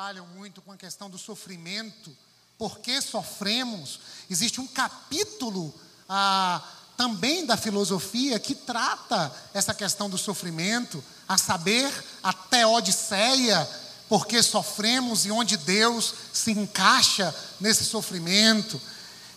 trabalham 0.00 0.26
muito 0.28 0.62
com 0.62 0.72
a 0.72 0.78
questão 0.78 1.10
do 1.10 1.18
sofrimento. 1.18 2.16
Por 2.56 2.78
que 2.78 3.02
sofremos? 3.02 4.00
Existe 4.30 4.58
um 4.58 4.66
capítulo 4.66 5.74
ah, 6.08 6.66
também 6.96 7.44
da 7.44 7.54
filosofia 7.54 8.38
que 8.38 8.54
trata 8.54 9.30
essa 9.52 9.74
questão 9.74 10.08
do 10.08 10.16
sofrimento, 10.16 11.04
a 11.28 11.36
saber, 11.36 11.92
a 12.22 12.32
teodiceia, 12.32 13.68
por 14.08 14.26
que 14.26 14.42
sofremos 14.42 15.26
e 15.26 15.30
onde 15.30 15.58
Deus 15.58 16.14
se 16.32 16.52
encaixa 16.52 17.34
nesse 17.60 17.84
sofrimento. 17.84 18.80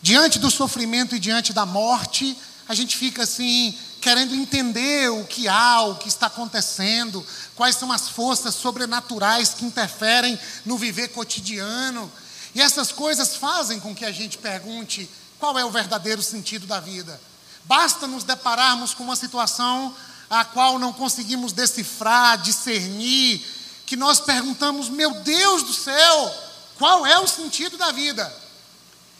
Diante 0.01 0.39
do 0.39 0.49
sofrimento 0.49 1.13
e 1.13 1.19
diante 1.19 1.51
da 1.51 1.65
morte, 1.65 2.37
a 2.69 2.73
gente 2.73 2.95
fica 2.95 3.23
assim, 3.23 3.77
querendo 4.03 4.35
entender 4.35 5.09
o 5.09 5.23
que 5.23 5.47
há, 5.47 5.81
o 5.83 5.95
que 5.95 6.09
está 6.09 6.27
acontecendo, 6.27 7.25
quais 7.55 7.77
são 7.77 7.89
as 7.89 8.09
forças 8.09 8.53
sobrenaturais 8.53 9.53
que 9.53 9.63
interferem 9.63 10.37
no 10.65 10.77
viver 10.77 11.07
cotidiano. 11.07 12.11
E 12.53 12.61
essas 12.61 12.91
coisas 12.91 13.37
fazem 13.37 13.79
com 13.79 13.95
que 13.95 14.03
a 14.03 14.11
gente 14.11 14.37
pergunte 14.37 15.09
qual 15.39 15.57
é 15.57 15.63
o 15.63 15.71
verdadeiro 15.71 16.21
sentido 16.21 16.67
da 16.67 16.81
vida. 16.81 17.19
Basta 17.63 18.05
nos 18.05 18.25
depararmos 18.25 18.93
com 18.93 19.05
uma 19.05 19.15
situação 19.15 19.95
a 20.29 20.43
qual 20.43 20.77
não 20.77 20.91
conseguimos 20.91 21.53
decifrar, 21.53 22.37
discernir, 22.41 23.41
que 23.85 23.95
nós 23.95 24.19
perguntamos: 24.19 24.89
meu 24.89 25.11
Deus 25.21 25.63
do 25.63 25.73
céu, 25.73 26.35
qual 26.77 27.05
é 27.05 27.17
o 27.19 27.27
sentido 27.27 27.77
da 27.77 27.93
vida? 27.93 28.35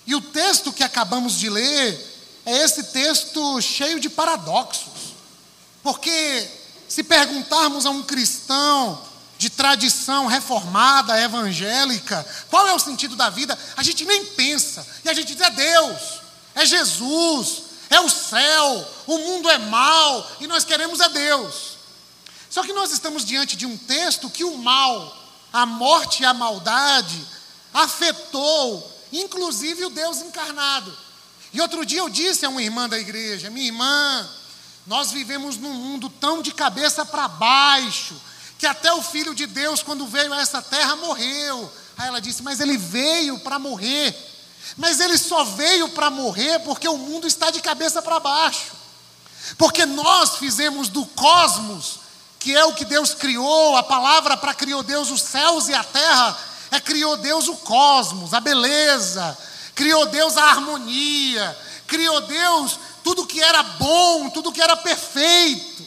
E 0.06 0.14
o 0.14 0.20
texto 0.20 0.74
que 0.74 0.84
acabamos 0.84 1.40
de 1.40 1.50
ler 1.50 2.13
é 2.46 2.58
esse 2.58 2.84
texto 2.86 3.62
cheio 3.62 4.00
de 4.00 4.10
paradoxos. 4.10 5.14
Porque 5.82 6.48
se 6.88 7.04
perguntarmos 7.04 7.86
a 7.86 7.90
um 7.90 8.04
cristão 8.04 9.02
de 9.38 9.50
tradição 9.50 10.28
reformada, 10.28 11.20
evangélica, 11.20 12.26
qual 12.50 12.68
é 12.68 12.74
o 12.74 12.80
sentido 12.80 13.16
da 13.16 13.30
vida, 13.30 13.58
a 13.76 13.84
gente 13.84 14.06
nem 14.06 14.26
pensa. 14.26 14.86
E 15.04 15.10
a 15.10 15.14
gente 15.14 15.34
diz: 15.34 15.42
é 15.42 15.50
Deus, 15.50 16.02
é 16.56 16.66
Jesus, 16.66 17.64
é 17.90 18.00
o 18.00 18.10
céu, 18.10 18.88
o 19.06 19.18
mundo 19.18 19.50
é 19.50 19.58
mal 19.58 20.32
e 20.40 20.48
nós 20.48 20.64
queremos 20.64 21.00
é 21.00 21.10
Deus. 21.10 21.74
Só 22.50 22.64
que 22.64 22.74
nós 22.74 22.92
estamos 22.92 23.26
diante 23.26 23.56
de 23.56 23.66
um 23.66 23.76
texto 23.76 24.30
que 24.30 24.44
o 24.44 24.58
mal, 24.58 25.18
a 25.52 25.66
morte 25.66 26.24
e 26.24 26.26
a 26.26 26.34
maldade 26.34 27.20
afetou, 27.74 28.92
inclusive 29.12 29.86
o 29.86 29.90
Deus 29.90 30.18
encarnado. 30.22 30.96
E 31.54 31.62
outro 31.62 31.86
dia 31.86 32.00
eu 32.00 32.10
disse 32.10 32.46
a 32.46 32.50
uma 32.50 32.62
irmã 32.62 32.90
da 32.90 32.98
igreja: 32.98 33.50
minha 33.50 33.68
irmã, 33.68 34.30
nós 34.88 35.12
vivemos 35.12 35.56
num 35.58 35.74
mundo 35.74 36.10
tão 36.10 36.42
de 36.42 36.52
cabeça 36.52 37.06
para 37.06 37.28
baixo, 37.28 38.16
que 38.58 38.66
até 38.66 38.92
o 38.92 39.04
Filho 39.04 39.36
de 39.36 39.46
Deus, 39.46 39.84
quando 39.84 40.08
veio 40.08 40.34
a 40.34 40.42
essa 40.42 40.62
terra, 40.62 40.96
morreu. 40.96 41.72
Aí 41.98 42.08
ela 42.08 42.20
disse: 42.20 42.42
Mas 42.42 42.60
ele 42.60 42.78
veio 42.78 43.40
para 43.40 43.60
morrer. 43.60 44.32
Mas 44.78 45.00
ele 45.00 45.18
só 45.18 45.44
veio 45.44 45.90
para 45.90 46.10
morrer 46.10 46.60
porque 46.60 46.88
o 46.88 46.98
mundo 46.98 47.28
está 47.28 47.52
de 47.52 47.62
cabeça 47.62 48.02
para 48.02 48.20
baixo. 48.20 48.72
Porque 49.58 49.86
nós 49.86 50.38
fizemos 50.38 50.88
do 50.88 51.06
cosmos, 51.06 52.00
que 52.40 52.56
é 52.56 52.64
o 52.66 52.74
que 52.74 52.86
Deus 52.86 53.14
criou, 53.14 53.76
a 53.76 53.84
palavra 53.84 54.38
para 54.38 54.54
criou 54.54 54.82
Deus 54.82 55.12
os 55.12 55.22
céus 55.22 55.68
e 55.68 55.74
a 55.74 55.84
terra, 55.84 56.38
é 56.72 56.80
criou 56.80 57.18
Deus 57.18 57.48
o 57.48 57.58
cosmos, 57.58 58.34
a 58.34 58.40
beleza, 58.40 59.38
criou 59.76 60.06
Deus 60.08 60.38
a 60.38 60.46
harmonia, 60.46 61.58
criou 61.88 62.22
Deus 62.22 62.80
tudo 63.04 63.26
que 63.26 63.42
era 63.42 63.62
bom, 63.64 64.30
tudo 64.30 64.52
que 64.52 64.62
era 64.62 64.76
perfeito. 64.78 65.84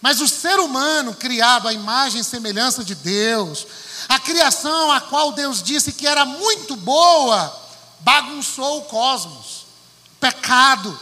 Mas 0.00 0.20
o 0.20 0.28
ser 0.28 0.58
humano, 0.58 1.14
criado 1.14 1.68
à 1.68 1.72
imagem 1.72 2.20
e 2.20 2.24
semelhança 2.24 2.84
de 2.84 2.94
Deus, 2.94 3.66
a 4.08 4.18
criação 4.18 4.90
a 4.90 5.00
qual 5.00 5.32
Deus 5.32 5.62
disse 5.62 5.92
que 5.92 6.06
era 6.06 6.24
muito 6.24 6.74
boa, 6.76 7.56
bagunçou 8.00 8.78
o 8.78 8.82
cosmos. 8.82 9.64
Pecado, 10.20 10.98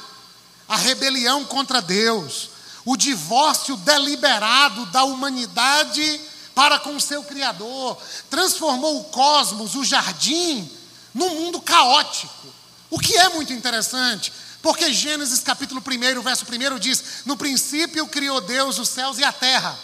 a 0.69 0.77
rebelião 0.77 1.45
contra 1.45 1.81
Deus, 1.81 2.51
o 2.85 2.97
divórcio 2.97 3.77
deliberado 3.77 4.87
da 4.87 5.05
humanidade 5.05 6.21
para 6.55 6.79
com 6.79 6.97
o 6.97 7.01
seu 7.01 7.23
Criador, 7.23 7.97
transformou 8.29 9.01
o 9.01 9.05
cosmos, 9.05 9.75
o 9.75 9.85
jardim, 9.85 10.71
num 11.15 11.35
mundo 11.37 11.61
caótico. 11.61 12.49
O 12.89 12.99
que 12.99 13.17
é 13.17 13.29
muito 13.31 13.53
interessante, 13.53 14.33
porque 14.63 14.93
Gênesis 14.93 15.41
capítulo 15.41 15.81
1, 15.81 16.23
verso 16.23 16.45
1 16.45 16.79
diz: 16.79 17.05
No 17.25 17.37
princípio 17.37 18.07
criou 18.09 18.41
Deus 18.41 18.79
os 18.79 18.89
céus 18.89 19.19
e 19.19 19.25
a 19.25 19.33
terra. 19.33 19.79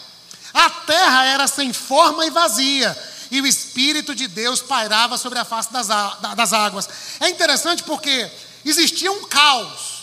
A 0.52 0.70
terra 0.70 1.24
era 1.24 1.46
sem 1.46 1.72
forma 1.72 2.26
e 2.26 2.30
vazia, 2.30 2.96
e 3.30 3.40
o 3.40 3.46
Espírito 3.46 4.14
de 4.14 4.26
Deus 4.26 4.60
pairava 4.60 5.18
sobre 5.18 5.38
a 5.38 5.44
face 5.44 5.72
das, 5.72 5.88
das 6.36 6.52
águas. 6.52 6.88
É 7.20 7.28
interessante 7.28 7.82
porque 7.82 8.30
existia 8.64 9.10
um 9.12 9.24
caos. 9.24 9.96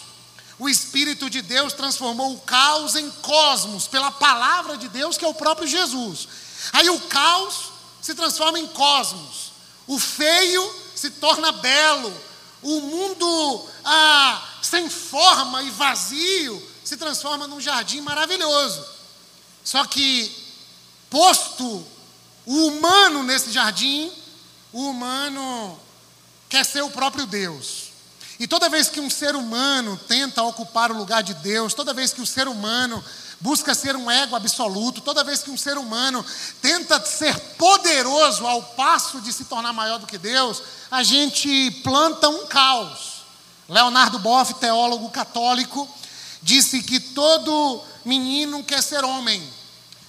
O 0.59 0.69
Espírito 0.69 1.29
de 1.29 1.41
Deus 1.41 1.73
transformou 1.73 2.33
o 2.33 2.39
caos 2.39 2.95
em 2.95 3.09
cosmos, 3.09 3.87
pela 3.87 4.11
palavra 4.11 4.77
de 4.77 4.87
Deus, 4.87 5.17
que 5.17 5.25
é 5.25 5.27
o 5.27 5.33
próprio 5.33 5.67
Jesus. 5.67 6.27
Aí 6.71 6.89
o 6.89 6.99
caos 7.01 7.71
se 8.01 8.13
transforma 8.13 8.59
em 8.59 8.67
cosmos. 8.67 9.51
O 9.87 9.99
feio 9.99 10.82
se 10.95 11.09
torna 11.11 11.51
belo. 11.51 12.13
O 12.61 12.81
mundo 12.81 13.69
ah, 13.83 14.41
sem 14.61 14.89
forma 14.89 15.63
e 15.63 15.69
vazio 15.71 16.71
se 16.83 16.97
transforma 16.97 17.47
num 17.47 17.59
jardim 17.59 18.01
maravilhoso. 18.01 18.85
Só 19.63 19.85
que, 19.85 20.31
posto 21.09 21.85
o 22.45 22.67
humano 22.67 23.23
nesse 23.23 23.51
jardim, 23.51 24.11
o 24.71 24.89
humano 24.89 25.79
quer 26.49 26.65
ser 26.65 26.81
o 26.81 26.89
próprio 26.89 27.25
Deus. 27.25 27.93
E 28.39 28.47
toda 28.47 28.69
vez 28.69 28.89
que 28.89 28.99
um 28.99 29.09
ser 29.09 29.35
humano 29.35 29.97
tenta 30.07 30.43
ocupar 30.43 30.91
o 30.91 30.97
lugar 30.97 31.23
de 31.23 31.33
Deus, 31.35 31.73
toda 31.73 31.93
vez 31.93 32.11
que 32.11 32.21
o 32.21 32.25
ser 32.25 32.47
humano 32.47 33.03
busca 33.43 33.75
ser 33.75 33.93
um 33.93 34.09
ego 34.09 34.37
absoluto, 34.37 35.01
toda 35.01 35.21
vez 35.21 35.43
que 35.43 35.51
um 35.51 35.57
ser 35.57 35.77
humano 35.77 36.25
tenta 36.61 37.05
ser 37.05 37.37
poderoso 37.57 38.47
ao 38.47 38.63
passo 38.63 39.19
de 39.19 39.33
se 39.33 39.43
tornar 39.43 39.73
maior 39.73 39.99
do 39.99 40.07
que 40.07 40.17
Deus, 40.17 40.63
a 40.89 41.03
gente 41.03 41.69
planta 41.83 42.29
um 42.29 42.47
caos. 42.47 43.25
Leonardo 43.67 44.17
Boff, 44.17 44.53
teólogo 44.53 45.09
católico, 45.09 45.85
disse 46.41 46.81
que 46.81 47.01
todo 47.01 47.83
menino 48.05 48.63
quer 48.63 48.81
ser 48.81 49.03
homem, 49.03 49.43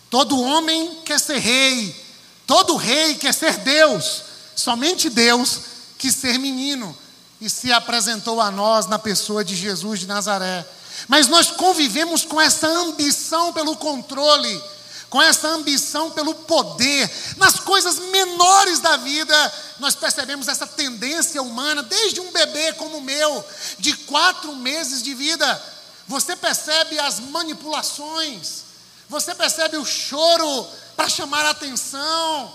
todo 0.09 0.41
homem 0.41 1.01
quer 1.05 1.19
ser 1.19 1.39
rei, 1.39 2.07
todo 2.47 2.77
rei 2.77 3.17
quer 3.17 3.35
ser 3.35 3.59
Deus, 3.59 4.23
somente 4.55 5.11
Deus 5.11 5.59
quis 5.99 6.15
ser 6.15 6.39
menino 6.39 6.97
e 7.41 7.51
se 7.51 7.73
apresentou 7.73 8.41
a 8.41 8.53
nós 8.53 8.87
na 8.87 8.99
pessoa 8.99 9.45
de 9.45 9.57
Jesus 9.57 9.99
de 9.99 10.07
Nazaré. 10.07 10.65
Mas 11.09 11.29
nós 11.29 11.51
convivemos 11.51 12.25
com 12.25 12.41
essa 12.41 12.67
ambição 12.67 13.53
pelo 13.53 13.77
controle, 13.77 14.63
com 15.11 15.21
essa 15.21 15.49
ambição 15.49 16.11
pelo 16.11 16.35
poder. 16.35 17.11
Nas 17.37 17.61
coisas 17.61 17.99
menores 18.11 18.81
da 18.81 18.97
vida, 18.97 19.53
nós 19.79 19.95
percebemos 19.95 20.49
essa 20.49 20.67
tendência 20.67 21.43
humana, 21.43 21.83
desde 21.83 22.21
um 22.21 22.33
bebê 22.33 22.73
como 22.73 22.99
o 22.99 23.03
meu, 23.03 23.45
de 23.79 23.93
quatro 23.99 24.55
meses 24.57 25.03
de 25.03 25.15
vida. 25.15 25.63
Você 26.07 26.35
percebe 26.35 26.99
as 26.99 27.21
manipulações, 27.21 28.65
você 29.09 29.35
percebe 29.35 29.77
o 29.77 29.85
choro 29.85 30.67
para 30.97 31.09
chamar 31.09 31.47
a 31.47 31.51
atenção, 31.51 32.53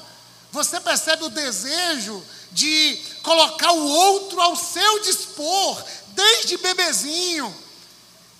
você 0.51 0.79
percebe 0.79 1.23
o 1.23 1.29
desejo 1.29 2.23
de 2.51 2.99
colocar 3.21 3.71
o 3.71 3.87
outro 3.87 4.41
ao 4.41 4.55
seu 4.55 5.01
dispor, 5.03 5.83
desde 6.09 6.57
bebezinho. 6.57 7.55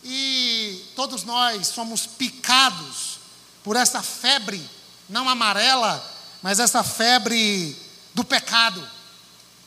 E 0.04 0.86
todos 0.96 1.24
nós 1.24 1.68
somos 1.68 2.06
picados 2.06 3.20
por 3.64 3.76
essa 3.76 4.02
febre, 4.02 4.68
não 5.10 5.28
amarela, 5.28 6.04
mas 6.42 6.60
essa 6.60 6.84
febre 6.84 7.76
do 8.14 8.24
pecado. 8.24 8.86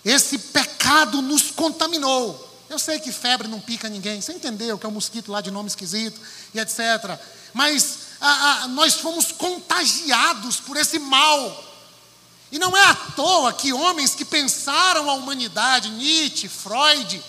Esse 0.04 0.38
pecado 0.38 1.22
nos 1.22 1.50
contaminou. 1.50 2.50
Eu 2.68 2.78
sei 2.78 2.98
que 2.98 3.12
febre 3.12 3.48
não 3.48 3.60
pica 3.60 3.88
ninguém, 3.88 4.20
você 4.20 4.32
entendeu 4.32 4.78
que 4.78 4.86
é 4.86 4.88
um 4.88 4.92
mosquito 4.92 5.30
lá 5.30 5.40
de 5.40 5.50
nome 5.50 5.68
esquisito 5.68 6.20
e 6.54 6.58
etc. 6.58 7.18
Mas 7.52 7.98
a, 8.20 8.62
a, 8.62 8.68
nós 8.68 8.94
fomos 8.94 9.30
contagiados 9.30 10.56
por 10.56 10.76
esse 10.76 10.98
mal. 10.98 11.64
E 12.50 12.58
não 12.58 12.76
é 12.76 12.84
à 12.84 12.94
toa 12.94 13.52
que 13.52 13.72
homens 13.72 14.14
que 14.14 14.24
pensaram 14.24 15.08
a 15.08 15.14
humanidade, 15.14 15.90
Nietzsche, 15.90 16.48
Freud, 16.48 17.22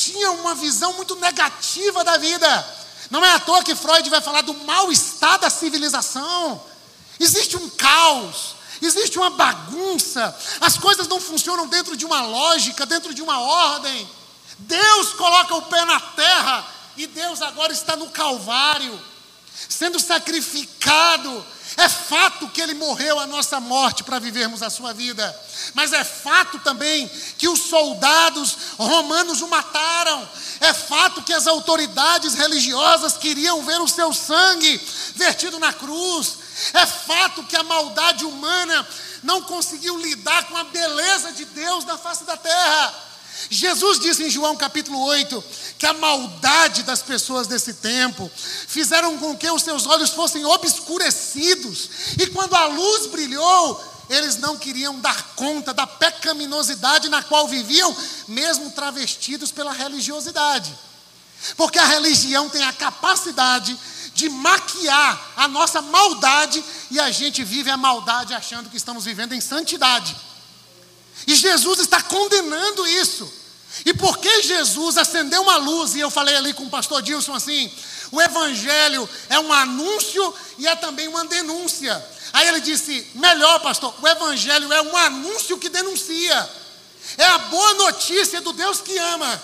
tinha 0.00 0.30
uma 0.32 0.54
visão 0.54 0.94
muito 0.94 1.14
negativa 1.16 2.02
da 2.02 2.16
vida. 2.16 2.76
Não 3.10 3.22
é 3.24 3.32
à 3.32 3.38
toa 3.38 3.62
que 3.62 3.74
Freud 3.74 4.08
vai 4.08 4.22
falar 4.22 4.40
do 4.40 4.54
mal-estar 4.54 5.38
da 5.38 5.50
civilização. 5.50 6.62
Existe 7.18 7.56
um 7.58 7.68
caos, 7.68 8.54
existe 8.80 9.18
uma 9.18 9.28
bagunça, 9.28 10.34
as 10.60 10.78
coisas 10.78 11.06
não 11.06 11.20
funcionam 11.20 11.68
dentro 11.68 11.96
de 11.96 12.06
uma 12.06 12.22
lógica, 12.22 12.86
dentro 12.86 13.12
de 13.12 13.20
uma 13.20 13.40
ordem. 13.40 14.08
Deus 14.60 15.12
coloca 15.12 15.54
o 15.54 15.62
pé 15.62 15.84
na 15.84 16.00
terra 16.00 16.66
e 16.96 17.06
Deus 17.06 17.42
agora 17.42 17.72
está 17.72 17.94
no 17.94 18.08
Calvário, 18.08 18.98
sendo 19.68 20.00
sacrificado 20.00 21.44
É 21.76 21.88
fato 21.88 22.48
que 22.48 22.60
ele 22.60 22.74
morreu 22.74 23.18
a 23.18 23.26
nossa 23.26 23.60
morte 23.60 24.02
para 24.02 24.18
vivermos 24.18 24.62
a 24.62 24.70
sua 24.70 24.92
vida. 24.92 25.38
Mas 25.74 25.92
é 25.92 26.02
fato 26.02 26.58
também 26.60 27.08
que 27.38 27.48
os 27.48 27.60
soldados 27.60 28.56
romanos 28.78 29.40
o 29.40 29.48
mataram. 29.48 30.28
É 30.60 30.72
fato 30.74 31.22
que 31.22 31.32
as 31.32 31.46
autoridades 31.46 32.34
religiosas 32.34 33.16
queriam 33.16 33.62
ver 33.64 33.80
o 33.80 33.88
seu 33.88 34.12
sangue 34.12 34.80
vertido 35.14 35.58
na 35.58 35.72
cruz. 35.72 36.38
É 36.74 36.84
fato 36.86 37.44
que 37.44 37.56
a 37.56 37.62
maldade 37.62 38.24
humana 38.24 38.86
não 39.22 39.42
conseguiu 39.42 39.96
lidar 39.98 40.44
com 40.48 40.56
a 40.56 40.64
beleza 40.64 41.32
de 41.32 41.44
Deus 41.44 41.84
na 41.84 41.96
face 41.96 42.24
da 42.24 42.36
terra. 42.36 43.09
Jesus 43.48 43.98
disse 43.98 44.24
em 44.24 44.30
João 44.30 44.56
capítulo 44.56 45.00
8 45.04 45.42
que 45.78 45.86
a 45.86 45.94
maldade 45.94 46.82
das 46.82 47.02
pessoas 47.02 47.46
desse 47.46 47.74
tempo 47.74 48.30
fizeram 48.34 49.16
com 49.18 49.36
que 49.36 49.50
os 49.50 49.62
seus 49.62 49.86
olhos 49.86 50.10
fossem 50.10 50.44
obscurecidos, 50.44 51.88
e 52.18 52.26
quando 52.26 52.54
a 52.54 52.66
luz 52.66 53.06
brilhou, 53.06 53.82
eles 54.10 54.36
não 54.38 54.58
queriam 54.58 54.98
dar 54.98 55.34
conta 55.36 55.72
da 55.72 55.86
pecaminosidade 55.86 57.08
na 57.08 57.22
qual 57.22 57.46
viviam, 57.46 57.96
mesmo 58.26 58.70
travestidos 58.72 59.52
pela 59.52 59.72
religiosidade. 59.72 60.76
Porque 61.56 61.78
a 61.78 61.86
religião 61.86 62.48
tem 62.50 62.64
a 62.64 62.72
capacidade 62.72 63.78
de 64.12 64.28
maquiar 64.28 65.32
a 65.36 65.48
nossa 65.48 65.80
maldade 65.80 66.62
e 66.90 66.98
a 66.98 67.10
gente 67.10 67.44
vive 67.44 67.70
a 67.70 67.76
maldade 67.76 68.34
achando 68.34 68.68
que 68.68 68.76
estamos 68.76 69.04
vivendo 69.04 69.32
em 69.32 69.40
santidade. 69.40 70.14
E 71.26 71.34
Jesus 71.34 71.80
está 71.80 72.02
condenando 72.02 72.86
isso. 72.86 73.30
E 73.84 73.94
porque 73.94 74.42
Jesus 74.42 74.98
acendeu 74.98 75.42
uma 75.42 75.56
luz, 75.56 75.94
e 75.94 76.00
eu 76.00 76.10
falei 76.10 76.36
ali 76.36 76.52
com 76.52 76.64
o 76.64 76.70
pastor 76.70 77.02
Dilson 77.02 77.34
assim: 77.34 77.72
o 78.10 78.20
Evangelho 78.20 79.08
é 79.28 79.38
um 79.38 79.52
anúncio 79.52 80.34
e 80.58 80.66
é 80.66 80.74
também 80.76 81.08
uma 81.08 81.24
denúncia. 81.26 82.04
Aí 82.32 82.48
ele 82.48 82.60
disse: 82.60 83.06
melhor, 83.14 83.60
pastor, 83.60 83.94
o 84.00 84.08
Evangelho 84.08 84.72
é 84.72 84.82
um 84.82 84.96
anúncio 84.96 85.58
que 85.58 85.68
denuncia, 85.68 86.50
é 87.16 87.24
a 87.24 87.38
boa 87.38 87.74
notícia 87.74 88.40
do 88.40 88.52
Deus 88.52 88.80
que 88.80 88.96
ama, 88.98 89.42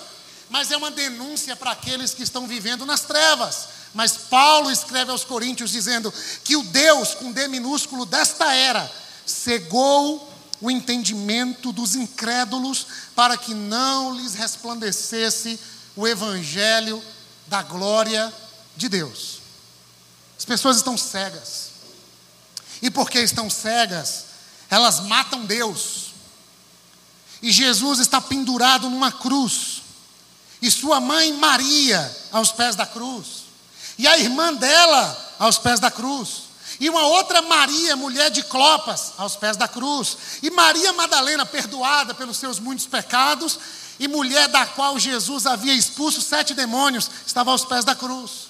mas 0.50 0.70
é 0.70 0.76
uma 0.76 0.90
denúncia 0.90 1.54
para 1.56 1.70
aqueles 1.70 2.12
que 2.12 2.22
estão 2.22 2.46
vivendo 2.46 2.84
nas 2.84 3.02
trevas. 3.02 3.76
Mas 3.94 4.12
Paulo 4.12 4.70
escreve 4.70 5.10
aos 5.10 5.24
Coríntios 5.24 5.70
dizendo 5.70 6.12
que 6.44 6.54
o 6.54 6.62
Deus, 6.64 7.14
com 7.14 7.32
D 7.32 7.48
minúsculo, 7.48 8.04
desta 8.04 8.52
era, 8.52 8.92
cegou 9.24 10.35
o 10.60 10.70
entendimento 10.70 11.72
dos 11.72 11.94
incrédulos, 11.94 12.86
para 13.14 13.36
que 13.36 13.54
não 13.54 14.14
lhes 14.14 14.34
resplandecesse 14.34 15.58
o 15.94 16.06
evangelho 16.06 17.02
da 17.46 17.62
glória 17.62 18.32
de 18.76 18.88
Deus. 18.88 19.40
As 20.38 20.44
pessoas 20.44 20.76
estão 20.76 20.96
cegas. 20.96 21.70
E 22.82 22.90
porque 22.90 23.18
estão 23.20 23.48
cegas, 23.48 24.26
elas 24.68 25.00
matam 25.00 25.44
Deus. 25.44 26.12
E 27.40 27.50
Jesus 27.50 27.98
está 27.98 28.20
pendurado 28.20 28.90
numa 28.90 29.12
cruz. 29.12 29.82
E 30.60 30.70
sua 30.70 31.00
mãe 31.00 31.32
Maria 31.32 32.14
aos 32.32 32.52
pés 32.52 32.74
da 32.76 32.86
cruz. 32.86 33.44
E 33.98 34.06
a 34.06 34.18
irmã 34.18 34.52
dela 34.54 35.34
aos 35.38 35.58
pés 35.58 35.80
da 35.80 35.90
cruz. 35.90 36.45
E 36.78 36.90
uma 36.90 37.06
outra 37.06 37.40
Maria, 37.42 37.96
mulher 37.96 38.30
de 38.30 38.42
Clopas, 38.42 39.12
aos 39.16 39.36
pés 39.36 39.56
da 39.56 39.66
cruz. 39.66 40.16
E 40.42 40.50
Maria 40.50 40.92
Madalena, 40.92 41.46
perdoada 41.46 42.14
pelos 42.14 42.36
seus 42.36 42.58
muitos 42.58 42.86
pecados, 42.86 43.58
e 43.98 44.06
mulher 44.06 44.48
da 44.48 44.66
qual 44.66 44.98
Jesus 44.98 45.46
havia 45.46 45.72
expulso 45.72 46.20
sete 46.20 46.52
demônios, 46.52 47.10
estava 47.26 47.50
aos 47.50 47.64
pés 47.64 47.84
da 47.84 47.94
cruz. 47.94 48.48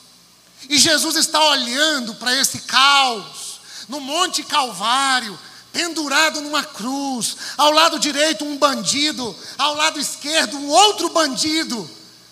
E 0.69 0.78
Jesus 0.78 1.17
está 1.17 1.40
olhando 1.50 2.14
para 2.14 2.34
esse 2.34 2.61
caos, 2.61 3.61
no 3.88 4.00
Monte 4.00 4.43
Calvário, 4.43 5.38
pendurado 5.72 6.40
numa 6.40 6.64
cruz, 6.64 7.37
ao 7.56 7.70
lado 7.70 7.99
direito 7.99 8.44
um 8.44 8.56
bandido, 8.56 9.37
ao 9.58 9.75
lado 9.75 10.00
esquerdo 10.00 10.56
um 10.56 10.69
outro 10.69 11.11
bandido. 11.11 11.88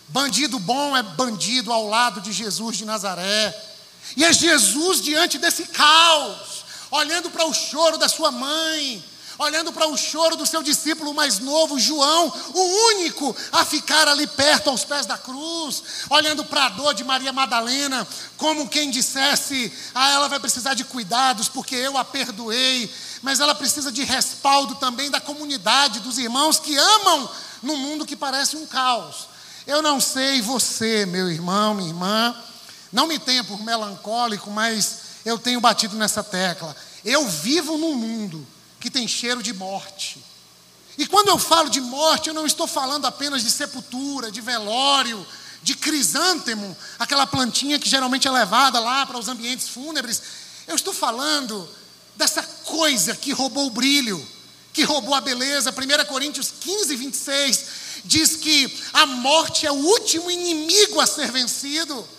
Bandido 0.08 0.58
bom 0.58 0.96
é 0.96 1.02
bandido 1.02 1.72
ao 1.72 1.86
lado 1.86 2.20
de 2.20 2.32
Jesus 2.32 2.78
de 2.78 2.84
Nazaré. 2.84 3.73
E 4.16 4.24
é 4.24 4.32
Jesus 4.32 5.00
diante 5.00 5.38
desse 5.38 5.66
caos, 5.66 6.64
olhando 6.90 7.30
para 7.30 7.46
o 7.46 7.52
choro 7.52 7.98
da 7.98 8.08
sua 8.08 8.30
mãe, 8.30 9.02
olhando 9.38 9.72
para 9.72 9.88
o 9.88 9.96
choro 9.96 10.36
do 10.36 10.46
seu 10.46 10.62
discípulo 10.62 11.12
mais 11.12 11.38
novo, 11.38 11.78
João, 11.78 12.32
o 12.54 12.60
único 12.94 13.34
a 13.52 13.64
ficar 13.64 14.06
ali 14.08 14.26
perto 14.26 14.70
aos 14.70 14.84
pés 14.84 15.06
da 15.06 15.18
cruz, 15.18 15.82
olhando 16.10 16.44
para 16.44 16.66
a 16.66 16.68
dor 16.68 16.94
de 16.94 17.04
Maria 17.04 17.32
Madalena, 17.32 18.06
como 18.36 18.68
quem 18.68 18.90
dissesse: 18.90 19.72
Ah, 19.94 20.12
ela 20.12 20.28
vai 20.28 20.38
precisar 20.38 20.74
de 20.74 20.84
cuidados 20.84 21.48
porque 21.48 21.74
eu 21.74 21.96
a 21.98 22.04
perdoei, 22.04 22.92
mas 23.22 23.40
ela 23.40 23.54
precisa 23.54 23.90
de 23.90 24.04
respaldo 24.04 24.76
também 24.76 25.10
da 25.10 25.20
comunidade, 25.20 26.00
dos 26.00 26.18
irmãos 26.18 26.58
que 26.58 26.76
amam 26.76 27.30
num 27.62 27.76
mundo 27.76 28.06
que 28.06 28.16
parece 28.16 28.56
um 28.56 28.66
caos. 28.66 29.28
Eu 29.66 29.80
não 29.80 29.98
sei 29.98 30.42
você, 30.42 31.06
meu 31.06 31.30
irmão, 31.30 31.74
minha 31.74 31.88
irmã, 31.88 32.36
não 32.94 33.08
me 33.08 33.18
tenha 33.18 33.42
por 33.42 33.60
melancólico, 33.60 34.52
mas 34.52 35.00
eu 35.24 35.36
tenho 35.36 35.60
batido 35.60 35.96
nessa 35.96 36.22
tecla. 36.22 36.76
Eu 37.04 37.28
vivo 37.28 37.76
num 37.76 37.96
mundo 37.96 38.46
que 38.78 38.88
tem 38.88 39.08
cheiro 39.08 39.42
de 39.42 39.52
morte. 39.52 40.24
E 40.96 41.04
quando 41.04 41.26
eu 41.26 41.36
falo 41.36 41.68
de 41.68 41.80
morte, 41.80 42.28
eu 42.28 42.34
não 42.34 42.46
estou 42.46 42.68
falando 42.68 43.04
apenas 43.04 43.42
de 43.42 43.50
sepultura, 43.50 44.30
de 44.30 44.40
velório, 44.40 45.26
de 45.60 45.74
crisântemo, 45.74 46.76
aquela 46.96 47.26
plantinha 47.26 47.80
que 47.80 47.88
geralmente 47.88 48.28
é 48.28 48.30
levada 48.30 48.78
lá 48.78 49.04
para 49.04 49.18
os 49.18 49.26
ambientes 49.26 49.68
fúnebres. 49.68 50.22
Eu 50.68 50.76
estou 50.76 50.94
falando 50.94 51.68
dessa 52.14 52.44
coisa 52.44 53.16
que 53.16 53.32
roubou 53.32 53.66
o 53.66 53.70
brilho, 53.70 54.24
que 54.72 54.84
roubou 54.84 55.14
a 55.14 55.20
beleza. 55.20 55.72
1 55.72 56.04
Coríntios 56.06 56.52
15, 56.60 56.94
26 56.94 57.64
diz 58.04 58.36
que 58.36 58.72
a 58.92 59.04
morte 59.04 59.66
é 59.66 59.72
o 59.72 59.74
último 59.74 60.30
inimigo 60.30 61.00
a 61.00 61.06
ser 61.08 61.32
vencido. 61.32 62.13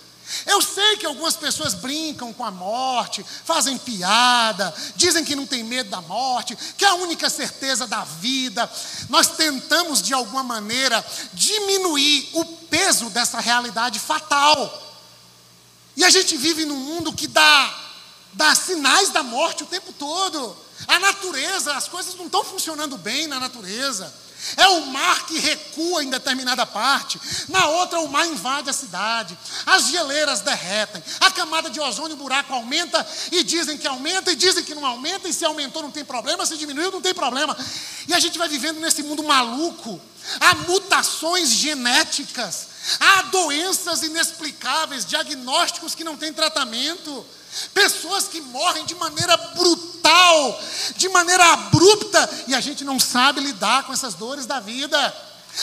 Eu 0.45 0.61
sei 0.61 0.97
que 0.97 1.05
algumas 1.05 1.35
pessoas 1.35 1.73
brincam 1.73 2.33
com 2.33 2.43
a 2.43 2.51
morte, 2.51 3.25
fazem 3.43 3.77
piada, 3.77 4.73
dizem 4.95 5.23
que 5.23 5.35
não 5.35 5.45
tem 5.45 5.63
medo 5.63 5.89
da 5.89 6.01
morte, 6.01 6.57
que 6.77 6.83
é 6.83 6.87
a 6.87 6.95
única 6.95 7.29
certeza 7.29 7.85
da 7.85 8.03
vida. 8.03 8.69
Nós 9.09 9.27
tentamos, 9.27 10.01
de 10.01 10.13
alguma 10.13 10.43
maneira, 10.43 11.05
diminuir 11.33 12.29
o 12.33 12.45
peso 12.45 13.09
dessa 13.09 13.39
realidade 13.39 13.99
fatal. 13.99 14.83
E 15.95 16.03
a 16.03 16.09
gente 16.09 16.35
vive 16.35 16.65
num 16.65 16.79
mundo 16.79 17.13
que 17.13 17.27
dá, 17.27 17.79
dá 18.33 18.53
sinais 18.55 19.09
da 19.09 19.23
morte 19.23 19.63
o 19.63 19.67
tempo 19.67 19.93
todo. 19.93 20.57
A 20.87 20.99
natureza, 20.99 21.73
as 21.75 21.87
coisas 21.87 22.15
não 22.15 22.25
estão 22.25 22.43
funcionando 22.43 22.97
bem 22.97 23.27
na 23.27 23.39
natureza. 23.39 24.13
É 24.57 24.67
o 24.67 24.85
mar 24.87 25.25
que 25.25 25.39
recua 25.39 26.03
em 26.03 26.09
determinada 26.09 26.65
parte, 26.65 27.19
na 27.49 27.67
outra 27.67 27.99
o 27.99 28.07
mar 28.07 28.27
invade 28.27 28.69
a 28.69 28.73
cidade, 28.73 29.37
as 29.65 29.87
geleiras 29.87 30.41
derretem, 30.41 31.03
a 31.19 31.31
camada 31.31 31.69
de 31.69 31.79
ozônio, 31.79 32.15
o 32.15 32.19
buraco 32.19 32.53
aumenta 32.53 33.05
e 33.31 33.43
dizem 33.43 33.77
que 33.77 33.87
aumenta 33.87 34.31
e 34.31 34.35
dizem 34.35 34.63
que 34.63 34.75
não 34.75 34.85
aumenta, 34.85 35.27
e 35.27 35.33
se 35.33 35.43
aumentou 35.45 35.81
não 35.81 35.91
tem 35.91 36.05
problema, 36.05 36.45
se 36.45 36.57
diminuiu 36.57 36.91
não 36.91 37.01
tem 37.01 37.13
problema. 37.13 37.57
E 38.07 38.13
a 38.13 38.19
gente 38.19 38.37
vai 38.37 38.47
vivendo 38.47 38.79
nesse 38.79 39.01
mundo 39.03 39.23
maluco, 39.23 39.99
há 40.39 40.55
mutações 40.55 41.49
genéticas, 41.49 42.67
há 42.99 43.23
doenças 43.23 44.03
inexplicáveis, 44.03 45.05
diagnósticos 45.05 45.95
que 45.95 46.03
não 46.03 46.15
têm 46.15 46.31
tratamento. 46.31 47.25
Pessoas 47.73 48.27
que 48.27 48.41
morrem 48.41 48.85
de 48.85 48.95
maneira 48.95 49.37
brutal, 49.37 49.94
de 50.95 51.09
maneira 51.09 51.53
abrupta, 51.53 52.29
e 52.47 52.55
a 52.55 52.61
gente 52.61 52.83
não 52.83 52.99
sabe 52.99 53.39
lidar 53.41 53.83
com 53.83 53.93
essas 53.93 54.13
dores 54.13 54.45
da 54.45 54.59
vida. 54.59 55.15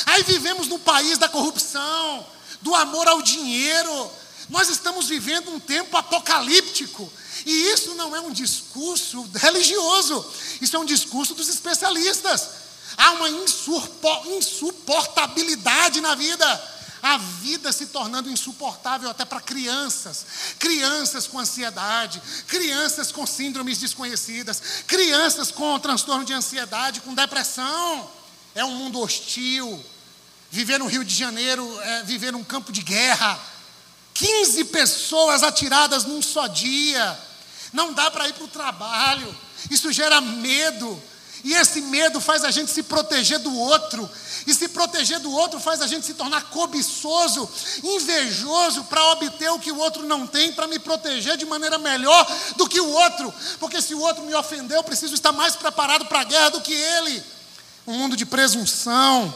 Aí 0.07 0.23
vivemos 0.23 0.69
no 0.69 0.79
país 0.79 1.19
da 1.19 1.29
corrupção, 1.29 2.27
do 2.61 2.75
amor 2.75 3.09
ao 3.09 3.23
dinheiro. 3.23 4.11
Nós 4.49 4.69
estamos 4.69 5.09
vivendo 5.09 5.51
um 5.51 5.61
tempo 5.61 5.97
apocalíptico. 5.97 7.13
E 7.45 7.73
isso 7.73 7.95
não 7.95 8.15
é 8.15 8.21
um 8.21 8.31
discurso 8.31 9.29
religioso, 9.35 10.25
isso 10.61 10.77
é 10.77 10.79
um 10.79 10.85
discurso 10.85 11.35
dos 11.35 11.49
especialistas. 11.49 12.49
Há 12.97 13.13
uma 13.13 13.29
insuportabilidade 14.37 16.01
na 16.01 16.15
vida 16.15 16.73
a 17.03 17.19
vida 17.19 17.73
se 17.73 17.87
tornando 17.87 18.31
insuportável 18.31 19.11
até 19.11 19.25
para 19.25 19.41
crianças, 19.41 20.25
crianças 20.57 21.27
com 21.27 21.41
ansiedade, 21.41 22.23
crianças 22.47 23.11
com 23.11 23.27
síndromes 23.27 23.79
desconhecidas, 23.79 24.63
crianças 24.87 25.51
com 25.51 25.79
transtorno 25.81 26.25
de 26.25 26.33
ansiedade, 26.33 27.01
com 27.01 27.13
depressão. 27.13 28.09
É 28.55 28.65
um 28.65 28.77
mundo 28.77 29.01
hostil. 29.01 29.85
Viver 30.49 30.79
no 30.79 30.87
Rio 30.87 31.05
de 31.05 31.15
Janeiro 31.15 31.81
é 31.81 32.05
viver 32.05 32.31
num 32.31 32.45
campo 32.45 32.71
de 32.71 32.83
guerra. 32.83 33.37
15 34.15 34.67
pessoas 34.67 35.43
atiradas 35.43 36.05
num 36.05 36.23
só 36.23 36.47
dia. 36.47 37.19
Não 37.73 37.93
dá 37.93 38.11
para 38.13 38.29
ir 38.29 38.35
para 38.35 38.45
o 38.45 38.49
trabalho. 38.49 39.37
Isso 39.71 39.91
gera 39.91 40.21
medo. 40.21 41.03
E 41.45 41.55
esse 41.55 41.81
medo 41.81 42.21
faz 42.21 42.45
a 42.45 42.51
gente 42.51 42.71
se 42.71 42.85
proteger 42.85 43.39
do 43.41 43.53
outro. 43.53 44.09
E 44.47 44.55
se 44.55 44.69
proteger 44.69 45.19
do 45.19 45.31
outro 45.31 45.59
faz 45.59 45.81
a 45.81 45.87
gente 45.87 46.07
se 46.07 46.15
tornar 46.15 46.51
cobiçoso, 46.51 47.49
invejoso 47.83 48.85
para 48.85 49.05
obter 49.11 49.51
o 49.51 49.59
que 49.59 49.73
o 49.73 49.79
outro 49.79 50.07
não 50.07 50.27
tem, 50.27 50.53
para 50.53 50.69
me 50.69 50.79
proteger 50.79 51.37
de 51.37 51.45
maneira 51.45 51.79
melhor 51.79 52.27
do 52.57 52.69
que 52.69 52.81
o 52.81 52.89
outro. 52.89 53.35
Porque 53.59 53.83
se 53.83 53.95
o 53.95 54.01
outro 54.01 54.25
me 54.25 54.35
ofendeu, 54.35 54.77
eu 54.77 54.85
preciso 54.85 55.15
estar 55.15 55.33
mais 55.33 55.57
preparado 55.57 56.07
para 56.07 56.21
a 56.21 56.25
guerra 56.25 56.51
do 56.51 56.61
que 56.61 56.73
ele. 56.73 57.23
Um 57.87 57.99
mundo 57.99 58.17
de 58.17 58.25
presunção, 58.25 59.35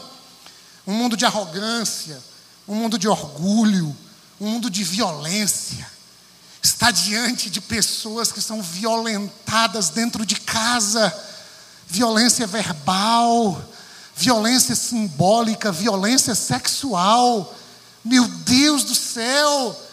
um 0.85 0.93
mundo 0.93 1.17
de 1.17 1.25
arrogância, 1.25 2.23
um 2.65 2.75
mundo 2.75 2.97
de 2.97 3.09
orgulho, 3.09 3.95
um 4.39 4.47
mundo 4.47 4.69
de 4.69 4.81
violência. 4.81 5.85
Está 6.63 6.89
diante 6.89 7.49
de 7.49 7.59
pessoas 7.59 8.31
que 8.31 8.41
são 8.41 8.61
violentadas 8.61 9.89
dentro 9.89 10.25
de 10.25 10.35
casa 10.35 11.13
violência 11.87 12.45
verbal, 12.45 13.59
violência 14.15 14.75
simbólica, 14.75 15.71
violência 15.71 16.35
sexual. 16.35 17.55
Meu 18.03 18.27
Deus 18.27 18.83
do 18.83 18.95
céu! 18.95 19.83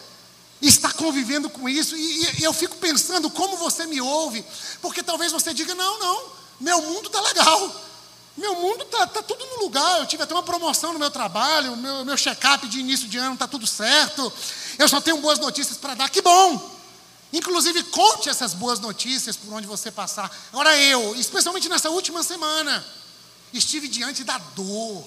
Está 0.61 0.91
convivendo 0.91 1.49
com 1.49 1.67
isso, 1.69 1.95
e, 1.95 2.39
e 2.39 2.43
eu 2.43 2.53
fico 2.53 2.77
pensando 2.77 3.29
como 3.29 3.57
você 3.57 3.85
me 3.85 4.01
ouve, 4.01 4.43
porque 4.81 5.03
talvez 5.03 5.31
você 5.31 5.53
diga: 5.53 5.75
não, 5.75 5.99
não, 5.99 6.23
meu 6.59 6.81
mundo 6.81 7.07
está 7.07 7.21
legal, 7.21 7.75
meu 8.37 8.55
mundo 8.55 8.83
está 8.83 9.05
tá 9.05 9.21
tudo 9.21 9.45
no 9.45 9.63
lugar. 9.63 9.99
Eu 9.99 10.05
tive 10.05 10.23
até 10.23 10.33
uma 10.33 10.43
promoção 10.43 10.93
no 10.93 10.99
meu 10.99 11.11
trabalho, 11.11 11.75
meu, 11.77 12.05
meu 12.05 12.17
check-up 12.17 12.67
de 12.67 12.79
início 12.79 13.07
de 13.07 13.17
ano 13.17 13.33
está 13.33 13.47
tudo 13.47 13.67
certo. 13.67 14.31
Eu 14.79 14.87
só 14.87 14.99
tenho 14.99 15.17
boas 15.17 15.39
notícias 15.39 15.77
para 15.77 15.93
dar. 15.93 16.09
Que 16.09 16.21
bom! 16.21 16.74
Inclusive, 17.35 17.83
conte 17.83 18.29
essas 18.29 18.53
boas 18.53 18.79
notícias 18.79 19.35
por 19.35 19.53
onde 19.53 19.67
você 19.67 19.91
passar. 19.91 20.33
Agora, 20.53 20.73
eu, 20.77 21.13
especialmente 21.17 21.67
nessa 21.67 21.89
última 21.89 22.23
semana, 22.23 22.83
estive 23.51 23.89
diante 23.89 24.23
da 24.23 24.37
dor. 24.37 25.05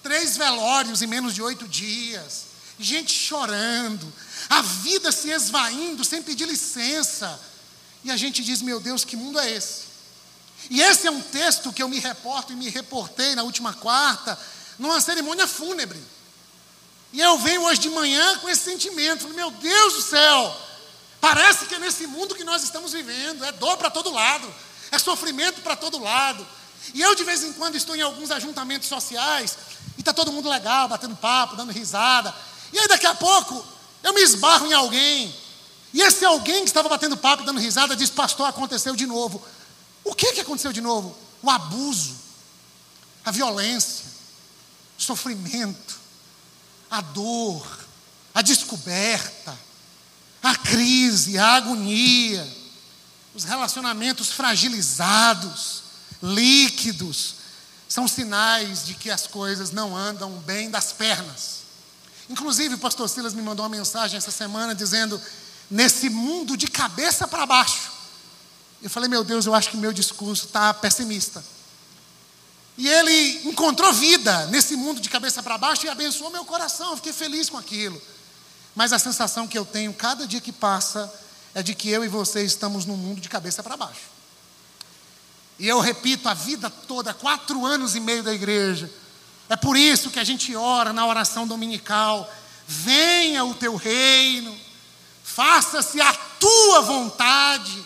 Três 0.00 0.36
velórios 0.36 1.02
em 1.02 1.08
menos 1.08 1.34
de 1.34 1.42
oito 1.42 1.66
dias. 1.66 2.44
Gente 2.78 3.12
chorando. 3.12 4.06
A 4.48 4.62
vida 4.62 5.10
se 5.10 5.30
esvaindo 5.30 6.04
sem 6.04 6.22
pedir 6.22 6.46
licença. 6.46 7.40
E 8.04 8.10
a 8.12 8.16
gente 8.16 8.44
diz: 8.44 8.62
meu 8.62 8.78
Deus, 8.78 9.04
que 9.04 9.16
mundo 9.16 9.40
é 9.40 9.50
esse? 9.50 9.88
E 10.70 10.80
esse 10.80 11.08
é 11.08 11.10
um 11.10 11.20
texto 11.20 11.72
que 11.72 11.82
eu 11.82 11.88
me 11.88 11.98
reporto 11.98 12.52
e 12.52 12.56
me 12.56 12.68
reportei 12.68 13.34
na 13.34 13.42
última 13.42 13.74
quarta, 13.74 14.38
numa 14.78 15.00
cerimônia 15.00 15.48
fúnebre. 15.48 16.00
E 17.12 17.20
eu 17.20 17.36
venho 17.38 17.62
hoje 17.64 17.80
de 17.80 17.90
manhã 17.90 18.38
com 18.38 18.48
esse 18.48 18.62
sentimento: 18.62 19.26
meu 19.30 19.50
Deus 19.50 19.94
do 19.94 20.02
céu, 20.02 20.67
Parece 21.20 21.66
que 21.66 21.74
é 21.74 21.78
nesse 21.78 22.06
mundo 22.06 22.34
que 22.34 22.44
nós 22.44 22.62
estamos 22.62 22.92
vivendo, 22.92 23.44
é 23.44 23.52
dor 23.52 23.76
para 23.76 23.90
todo 23.90 24.10
lado, 24.10 24.52
é 24.90 24.98
sofrimento 24.98 25.60
para 25.62 25.74
todo 25.74 25.98
lado. 25.98 26.46
E 26.94 27.00
eu 27.00 27.14
de 27.14 27.24
vez 27.24 27.42
em 27.42 27.52
quando 27.52 27.74
estou 27.74 27.96
em 27.96 28.02
alguns 28.02 28.30
ajuntamentos 28.30 28.88
sociais 28.88 29.58
e 29.96 30.00
está 30.00 30.12
todo 30.12 30.32
mundo 30.32 30.48
legal, 30.48 30.88
batendo 30.88 31.16
papo, 31.16 31.56
dando 31.56 31.72
risada. 31.72 32.34
E 32.72 32.78
aí 32.78 32.88
daqui 32.88 33.06
a 33.06 33.14
pouco 33.14 33.64
eu 34.02 34.14
me 34.14 34.22
esbarro 34.22 34.66
em 34.66 34.72
alguém. 34.72 35.34
E 35.92 36.02
esse 36.02 36.24
alguém 36.24 36.62
que 36.62 36.68
estava 36.68 36.88
batendo 36.88 37.16
papo, 37.16 37.44
dando 37.44 37.60
risada, 37.60 37.96
diz: 37.96 38.10
Pastor, 38.10 38.46
aconteceu 38.46 38.94
de 38.94 39.06
novo. 39.06 39.42
O 40.04 40.14
que, 40.14 40.32
que 40.32 40.40
aconteceu 40.40 40.72
de 40.72 40.80
novo? 40.80 41.16
O 41.42 41.50
abuso, 41.50 42.14
a 43.24 43.30
violência, 43.30 44.04
o 44.98 45.02
sofrimento, 45.02 45.98
a 46.90 47.00
dor, 47.00 47.66
a 48.34 48.42
descoberta 48.42 49.67
a 50.42 50.54
crise, 50.56 51.38
a 51.38 51.54
agonia, 51.54 52.46
os 53.34 53.44
relacionamentos 53.44 54.30
fragilizados, 54.30 55.82
líquidos, 56.22 57.34
são 57.88 58.06
sinais 58.06 58.84
de 58.84 58.94
que 58.94 59.10
as 59.10 59.26
coisas 59.26 59.70
não 59.70 59.96
andam 59.96 60.32
bem 60.40 60.70
das 60.70 60.92
pernas. 60.92 61.58
Inclusive, 62.28 62.74
o 62.74 62.78
pastor 62.78 63.08
Silas 63.08 63.32
me 63.32 63.40
mandou 63.40 63.64
uma 63.64 63.74
mensagem 63.74 64.18
essa 64.18 64.30
semana 64.30 64.74
dizendo: 64.74 65.20
nesse 65.70 66.10
mundo 66.10 66.56
de 66.56 66.68
cabeça 66.68 67.26
para 67.26 67.46
baixo. 67.46 67.92
Eu 68.82 68.90
falei, 68.90 69.08
meu 69.08 69.24
Deus, 69.24 69.46
eu 69.46 69.54
acho 69.54 69.70
que 69.70 69.76
meu 69.76 69.92
discurso 69.92 70.46
está 70.46 70.72
pessimista. 70.72 71.44
E 72.76 72.88
ele 72.88 73.48
encontrou 73.48 73.92
vida 73.92 74.46
nesse 74.46 74.76
mundo 74.76 75.00
de 75.00 75.08
cabeça 75.08 75.42
para 75.42 75.58
baixo 75.58 75.84
e 75.84 75.88
abençoou 75.88 76.30
meu 76.30 76.44
coração. 76.44 76.90
Eu 76.90 76.96
fiquei 76.96 77.12
feliz 77.12 77.50
com 77.50 77.56
aquilo. 77.56 78.00
Mas 78.78 78.92
a 78.92 78.98
sensação 79.00 79.48
que 79.48 79.58
eu 79.58 79.64
tenho 79.64 79.92
cada 79.92 80.24
dia 80.24 80.40
que 80.40 80.52
passa 80.52 81.12
é 81.52 81.64
de 81.64 81.74
que 81.74 81.90
eu 81.90 82.04
e 82.04 82.08
você 82.08 82.44
estamos 82.44 82.86
num 82.86 82.96
mundo 82.96 83.20
de 83.20 83.28
cabeça 83.28 83.60
para 83.60 83.76
baixo. 83.76 84.02
E 85.58 85.66
eu 85.66 85.80
repito 85.80 86.28
a 86.28 86.34
vida 86.34 86.70
toda, 86.70 87.12
quatro 87.12 87.66
anos 87.66 87.96
e 87.96 88.00
meio 88.00 88.22
da 88.22 88.32
igreja. 88.32 88.88
É 89.48 89.56
por 89.56 89.76
isso 89.76 90.10
que 90.10 90.20
a 90.20 90.22
gente 90.22 90.54
ora 90.54 90.92
na 90.92 91.04
oração 91.04 91.44
dominical: 91.44 92.32
venha 92.68 93.44
o 93.44 93.52
teu 93.52 93.74
reino, 93.74 94.56
faça-se 95.24 96.00
a 96.00 96.14
tua 96.38 96.80
vontade, 96.82 97.84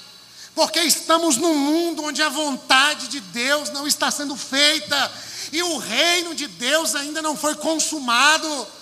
porque 0.55 0.81
estamos 0.81 1.39
num 1.39 1.59
mundo 1.59 2.05
onde 2.05 2.21
a 2.21 2.29
vontade 2.29 3.09
de 3.09 3.21
Deus 3.21 3.71
não 3.71 3.87
está 3.87 4.11
sendo 4.11 4.37
feita 4.37 5.11
e 5.51 5.63
o 5.63 5.79
reino 5.79 6.35
de 6.35 6.47
Deus 6.47 6.95
ainda 6.95 7.23
não 7.23 7.35
foi 7.35 7.55
consumado. 7.55 8.82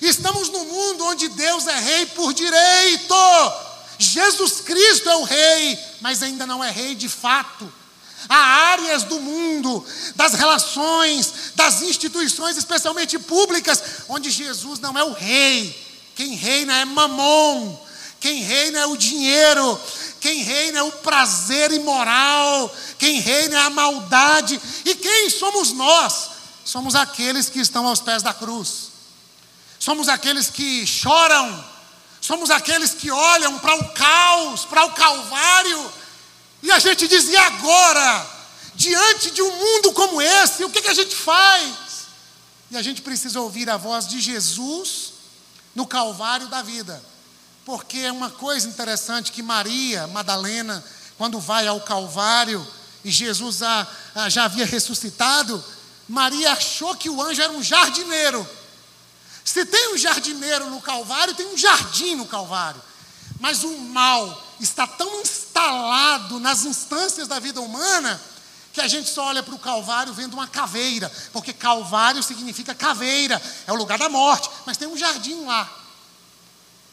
Estamos 0.00 0.48
num 0.48 0.64
mundo 0.64 1.04
onde 1.04 1.28
Deus 1.28 1.66
é 1.66 1.78
rei 1.78 2.06
por 2.06 2.32
direito. 2.32 3.14
Jesus 3.98 4.60
Cristo 4.60 5.08
é 5.08 5.16
o 5.16 5.24
rei, 5.24 5.78
mas 6.00 6.22
ainda 6.22 6.46
não 6.46 6.62
é 6.62 6.70
rei 6.70 6.94
de 6.94 7.08
fato. 7.08 7.70
Há 8.28 8.36
áreas 8.72 9.02
do 9.02 9.20
mundo, 9.20 9.84
das 10.16 10.32
relações, 10.32 11.52
das 11.54 11.82
instituições, 11.82 12.56
especialmente 12.56 13.18
públicas, 13.18 13.82
onde 14.08 14.30
Jesus 14.30 14.80
não 14.80 14.96
é 14.98 15.04
o 15.04 15.12
rei. 15.12 15.82
Quem 16.16 16.34
reina 16.34 16.78
é 16.78 16.84
mamon, 16.84 17.78
quem 18.20 18.42
reina 18.42 18.78
é 18.78 18.86
o 18.86 18.96
dinheiro, 18.96 19.78
quem 20.20 20.42
reina 20.42 20.78
é 20.78 20.82
o 20.82 20.92
prazer 20.92 21.70
imoral, 21.72 22.74
quem 22.98 23.20
reina 23.20 23.56
é 23.56 23.60
a 23.60 23.70
maldade. 23.70 24.58
E 24.84 24.94
quem 24.94 25.28
somos 25.28 25.72
nós? 25.72 26.30
Somos 26.64 26.94
aqueles 26.94 27.50
que 27.50 27.60
estão 27.60 27.86
aos 27.86 28.00
pés 28.00 28.22
da 28.22 28.32
cruz 28.32 28.83
somos 29.84 30.08
aqueles 30.08 30.48
que 30.48 30.86
choram, 30.86 31.62
somos 32.18 32.48
aqueles 32.48 32.92
que 32.92 33.10
olham 33.10 33.58
para 33.58 33.76
o 33.76 33.90
caos, 33.90 34.64
para 34.64 34.86
o 34.86 34.92
Calvário, 34.92 35.92
e 36.62 36.72
a 36.72 36.78
gente 36.78 37.06
diz: 37.06 37.28
e 37.28 37.36
agora? 37.36 38.34
Diante 38.74 39.30
de 39.30 39.42
um 39.42 39.56
mundo 39.56 39.92
como 39.92 40.20
esse, 40.20 40.64
o 40.64 40.70
que, 40.70 40.80
que 40.80 40.88
a 40.88 40.94
gente 40.94 41.14
faz? 41.14 41.74
E 42.70 42.76
a 42.76 42.82
gente 42.82 43.02
precisa 43.02 43.38
ouvir 43.40 43.68
a 43.68 43.76
voz 43.76 44.08
de 44.08 44.20
Jesus 44.20 45.12
no 45.74 45.86
Calvário 45.86 46.48
da 46.48 46.62
vida, 46.62 47.00
porque 47.66 47.98
é 47.98 48.10
uma 48.10 48.30
coisa 48.30 48.66
interessante 48.66 49.30
que 49.30 49.42
Maria 49.42 50.06
Madalena, 50.06 50.82
quando 51.18 51.38
vai 51.38 51.68
ao 51.68 51.82
Calvário, 51.82 52.66
e 53.04 53.10
Jesus 53.10 53.58
já 54.30 54.44
havia 54.44 54.64
ressuscitado, 54.64 55.62
Maria 56.08 56.52
achou 56.52 56.96
que 56.96 57.10
o 57.10 57.22
anjo 57.22 57.42
era 57.42 57.52
um 57.52 57.62
jardineiro. 57.62 58.48
Se 59.44 59.66
tem 59.66 59.92
um 59.92 59.98
jardineiro 59.98 60.70
no 60.70 60.80
Calvário, 60.80 61.34
tem 61.34 61.46
um 61.46 61.56
jardim 61.56 62.14
no 62.14 62.26
Calvário. 62.26 62.80
Mas 63.38 63.62
o 63.62 63.76
mal 63.76 64.42
está 64.58 64.86
tão 64.86 65.20
instalado 65.20 66.40
nas 66.40 66.64
instâncias 66.64 67.28
da 67.28 67.38
vida 67.38 67.60
humana 67.60 68.20
que 68.72 68.80
a 68.80 68.88
gente 68.88 69.08
só 69.08 69.26
olha 69.26 69.42
para 69.42 69.54
o 69.54 69.58
Calvário 69.58 70.12
vendo 70.12 70.34
uma 70.34 70.48
caveira, 70.48 71.12
porque 71.32 71.52
Calvário 71.52 72.22
significa 72.24 72.74
caveira, 72.74 73.40
é 73.68 73.72
o 73.72 73.76
lugar 73.76 73.98
da 73.98 74.08
morte, 74.08 74.50
mas 74.66 74.76
tem 74.76 74.88
um 74.88 74.96
jardim 74.96 75.44
lá. 75.44 75.70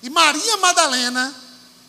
E 0.04 0.10
Maria 0.10 0.58
Madalena, 0.58 1.34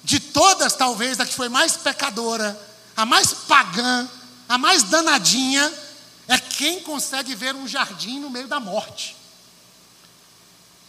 de 0.02 0.18
todas 0.18 0.72
talvez 0.74 1.20
a 1.20 1.26
que 1.26 1.34
foi 1.34 1.50
mais 1.50 1.76
pecadora, 1.76 2.58
a 2.96 3.04
mais 3.04 3.34
pagã, 3.34 4.08
a 4.48 4.56
mais 4.56 4.82
danadinha, 4.84 5.70
é 6.26 6.38
quem 6.38 6.80
consegue 6.80 7.34
ver 7.34 7.54
um 7.54 7.68
jardim 7.68 8.18
no 8.18 8.30
meio 8.30 8.48
da 8.48 8.58
morte. 8.58 9.14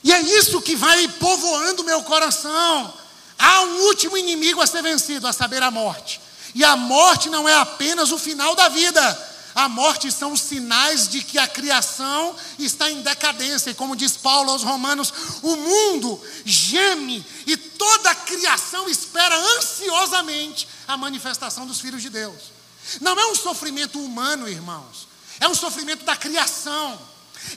E 0.04 0.12
é 0.12 0.22
isso 0.22 0.62
que 0.62 0.76
vai 0.76 1.08
povoando 1.08 1.84
meu 1.84 2.04
coração. 2.04 2.94
Há 3.38 3.62
um 3.62 3.84
último 3.88 4.18
inimigo 4.18 4.62
a 4.62 4.68
ser 4.68 4.84
vencido, 4.84 5.28
a 5.28 5.34
saber, 5.34 5.64
a 5.64 5.72
morte. 5.72 6.20
E 6.54 6.64
a 6.64 6.76
morte 6.76 7.30
não 7.30 7.48
é 7.48 7.56
apenas 7.56 8.12
o 8.12 8.18
final 8.18 8.56
da 8.56 8.70
vida. 8.70 9.34
A 9.56 9.70
morte 9.70 10.12
são 10.12 10.34
os 10.34 10.42
sinais 10.42 11.08
de 11.08 11.22
que 11.24 11.38
a 11.38 11.48
criação 11.48 12.36
está 12.60 12.90
em 12.90 13.02
decadência. 13.02 13.70
E 13.70 13.76
como 13.76 13.96
diz 13.96 14.18
Paulo 14.18 14.52
aos 14.52 14.64
Romanos, 14.64 15.14
o 15.42 15.56
mundo 15.56 16.22
geme 16.44 17.26
e 17.46 17.56
toda 17.56 18.10
a 18.10 18.16
criação 18.16 18.90
espera 18.90 19.36
ansiosamente 19.58 20.68
a 20.88 20.98
manifestação 20.98 21.66
dos 21.66 21.80
filhos 21.80 22.02
de 22.02 22.10
Deus. 22.10 22.52
Não 23.00 23.18
é 23.18 23.28
um 23.28 23.36
sofrimento 23.36 24.00
humano, 24.00 24.50
irmãos. 24.50 25.08
É 25.40 25.48
um 25.48 25.56
sofrimento 25.56 26.04
da 26.04 26.16
criação. 26.16 27.00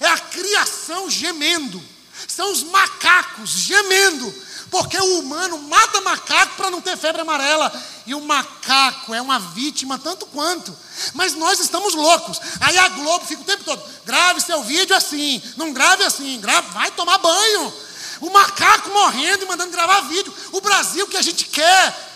É 0.00 0.06
a 0.06 0.18
criação 0.18 1.10
gemendo 1.10 1.82
são 2.28 2.52
os 2.52 2.62
macacos 2.62 3.50
gemendo, 3.50 4.32
porque 4.70 4.96
o 4.98 5.18
humano 5.20 5.58
mata 5.58 6.00
macaco 6.00 6.56
para 6.56 6.70
não 6.70 6.80
ter 6.80 6.96
febre 6.96 7.22
amarela. 7.22 7.72
e 8.06 8.14
o 8.14 8.20
macaco 8.20 9.14
é 9.14 9.20
uma 9.20 9.38
vítima 9.38 9.98
tanto 9.98 10.26
quanto. 10.26 10.76
Mas 11.14 11.34
nós 11.34 11.60
estamos 11.60 11.94
loucos. 11.94 12.40
Aí 12.60 12.78
a 12.78 12.88
Globo 12.90 13.26
fica 13.26 13.42
o 13.42 13.44
tempo 13.44 13.64
todo: 13.64 13.82
grave 14.04 14.40
seu 14.40 14.62
vídeo 14.62 14.94
assim, 14.94 15.42
não 15.56 15.72
grave 15.72 16.04
assim, 16.04 16.40
grave, 16.40 16.68
vai 16.70 16.90
tomar 16.92 17.18
banho. 17.18 17.72
O 18.20 18.30
macaco 18.30 18.90
morrendo 18.90 19.44
e 19.44 19.48
mandando 19.48 19.72
gravar 19.72 20.00
vídeo. 20.02 20.32
O 20.52 20.60
Brasil 20.60 21.06
que 21.06 21.16
a 21.16 21.22
gente 21.22 21.44
quer. 21.46 22.06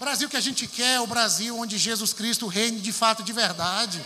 O 0.00 0.04
Brasil 0.04 0.28
que 0.28 0.36
a 0.36 0.40
gente 0.40 0.66
quer 0.68 0.94
é 0.94 1.00
o 1.00 1.06
Brasil 1.06 1.58
onde 1.58 1.76
Jesus 1.76 2.12
Cristo 2.12 2.46
reine 2.46 2.80
de 2.80 2.92
fato 2.92 3.22
de 3.22 3.32
verdade. 3.32 4.00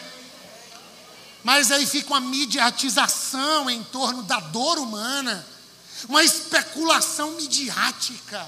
Mas 1.44 1.72
aí 1.72 1.86
fica 1.86 2.10
uma 2.10 2.20
mediatização 2.20 3.68
em 3.68 3.82
torno 3.84 4.22
da 4.22 4.38
dor 4.38 4.78
humana, 4.78 5.44
uma 6.08 6.22
especulação 6.22 7.32
midiática, 7.32 8.46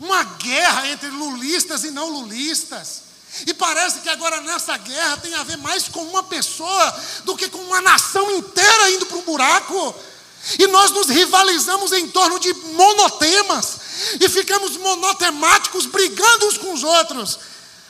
uma 0.00 0.22
guerra 0.22 0.88
entre 0.88 1.08
lulistas 1.08 1.84
e 1.84 1.90
não 1.90 2.08
lulistas. 2.08 3.10
E 3.46 3.54
parece 3.54 4.00
que 4.00 4.08
agora 4.08 4.40
nessa 4.40 4.76
guerra 4.76 5.18
tem 5.18 5.34
a 5.34 5.42
ver 5.42 5.58
mais 5.58 5.86
com 5.88 6.02
uma 6.02 6.22
pessoa 6.22 7.00
do 7.24 7.36
que 7.36 7.48
com 7.48 7.58
uma 7.58 7.80
nação 7.80 8.30
inteira 8.30 8.90
indo 8.90 9.06
para 9.06 9.18
o 9.18 9.22
buraco. 9.22 9.94
E 10.58 10.66
nós 10.68 10.90
nos 10.90 11.08
rivalizamos 11.08 11.92
em 11.92 12.08
torno 12.08 12.40
de 12.40 12.52
monotemas 12.54 13.78
e 14.18 14.28
ficamos 14.28 14.78
monotemáticos 14.78 15.84
brigando 15.84 16.48
uns 16.48 16.56
com 16.56 16.72
os 16.72 16.82
outros, 16.82 17.38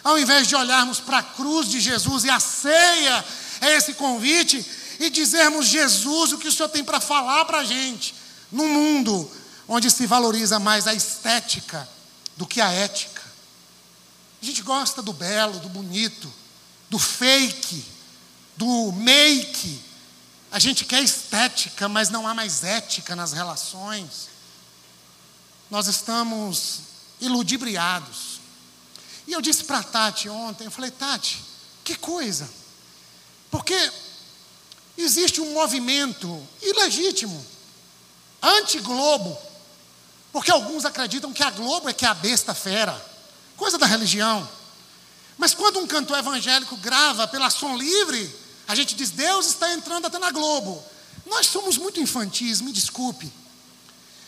ao 0.02 0.18
invés 0.18 0.48
de 0.48 0.56
olharmos 0.56 0.98
para 0.98 1.18
a 1.18 1.22
cruz 1.22 1.68
de 1.68 1.78
Jesus 1.78 2.24
e 2.24 2.30
a 2.30 2.40
ceia 2.40 3.24
é 3.60 3.76
esse 3.76 3.94
convite 3.94 4.64
e 4.98 5.10
dizermos 5.10 5.66
Jesus 5.66 6.32
o 6.32 6.38
que 6.38 6.48
o 6.48 6.52
Senhor 6.52 6.68
tem 6.68 6.84
para 6.84 7.00
falar 7.00 7.44
para 7.44 7.58
a 7.58 7.64
gente 7.64 8.14
num 8.50 8.68
mundo 8.68 9.30
onde 9.68 9.90
se 9.90 10.06
valoriza 10.06 10.58
mais 10.58 10.86
a 10.86 10.94
estética 10.94 11.88
do 12.36 12.46
que 12.46 12.60
a 12.60 12.70
ética. 12.70 13.22
A 14.42 14.44
gente 14.44 14.62
gosta 14.62 15.02
do 15.02 15.12
belo, 15.12 15.60
do 15.60 15.68
bonito, 15.68 16.32
do 16.88 16.98
fake, 16.98 17.84
do 18.56 18.92
make 18.92 19.90
a 20.50 20.58
gente 20.58 20.84
quer 20.84 21.02
estética, 21.02 21.88
mas 21.88 22.10
não 22.10 22.26
há 22.26 22.34
mais 22.34 22.64
ética 22.64 23.14
nas 23.14 23.32
relações. 23.32 24.28
Nós 25.70 25.86
estamos 25.86 26.80
iludibriados. 27.20 28.40
E 29.28 29.32
eu 29.32 29.40
disse 29.40 29.62
para 29.62 29.78
a 29.78 29.82
Tati 29.84 30.28
ontem, 30.28 30.64
eu 30.64 30.70
falei, 30.70 30.90
Tati, 30.90 31.40
que 31.84 31.94
coisa. 31.94 32.50
Porque 33.50 33.92
existe 34.96 35.40
um 35.40 35.52
movimento 35.52 36.46
ilegítimo, 36.62 37.44
anti-globo, 38.42 39.36
porque 40.32 40.50
alguns 40.50 40.84
acreditam 40.84 41.32
que 41.32 41.42
a 41.42 41.50
Globo 41.50 41.88
é 41.88 41.92
que 41.92 42.04
é 42.04 42.08
a 42.08 42.14
besta 42.14 42.54
fera, 42.54 42.94
coisa 43.56 43.76
da 43.76 43.86
religião. 43.86 44.48
Mas 45.36 45.54
quando 45.54 45.80
um 45.80 45.86
cantor 45.86 46.18
evangélico 46.18 46.76
grava 46.76 47.26
pela 47.26 47.50
som 47.50 47.76
livre, 47.76 48.34
a 48.68 48.74
gente 48.74 48.94
diz, 48.94 49.10
Deus 49.10 49.46
está 49.46 49.72
entrando 49.72 50.06
até 50.06 50.18
na 50.18 50.30
Globo. 50.30 50.84
Nós 51.26 51.46
somos 51.46 51.76
muito 51.76 52.00
infantis, 52.00 52.60
me 52.60 52.72
desculpe. 52.72 53.32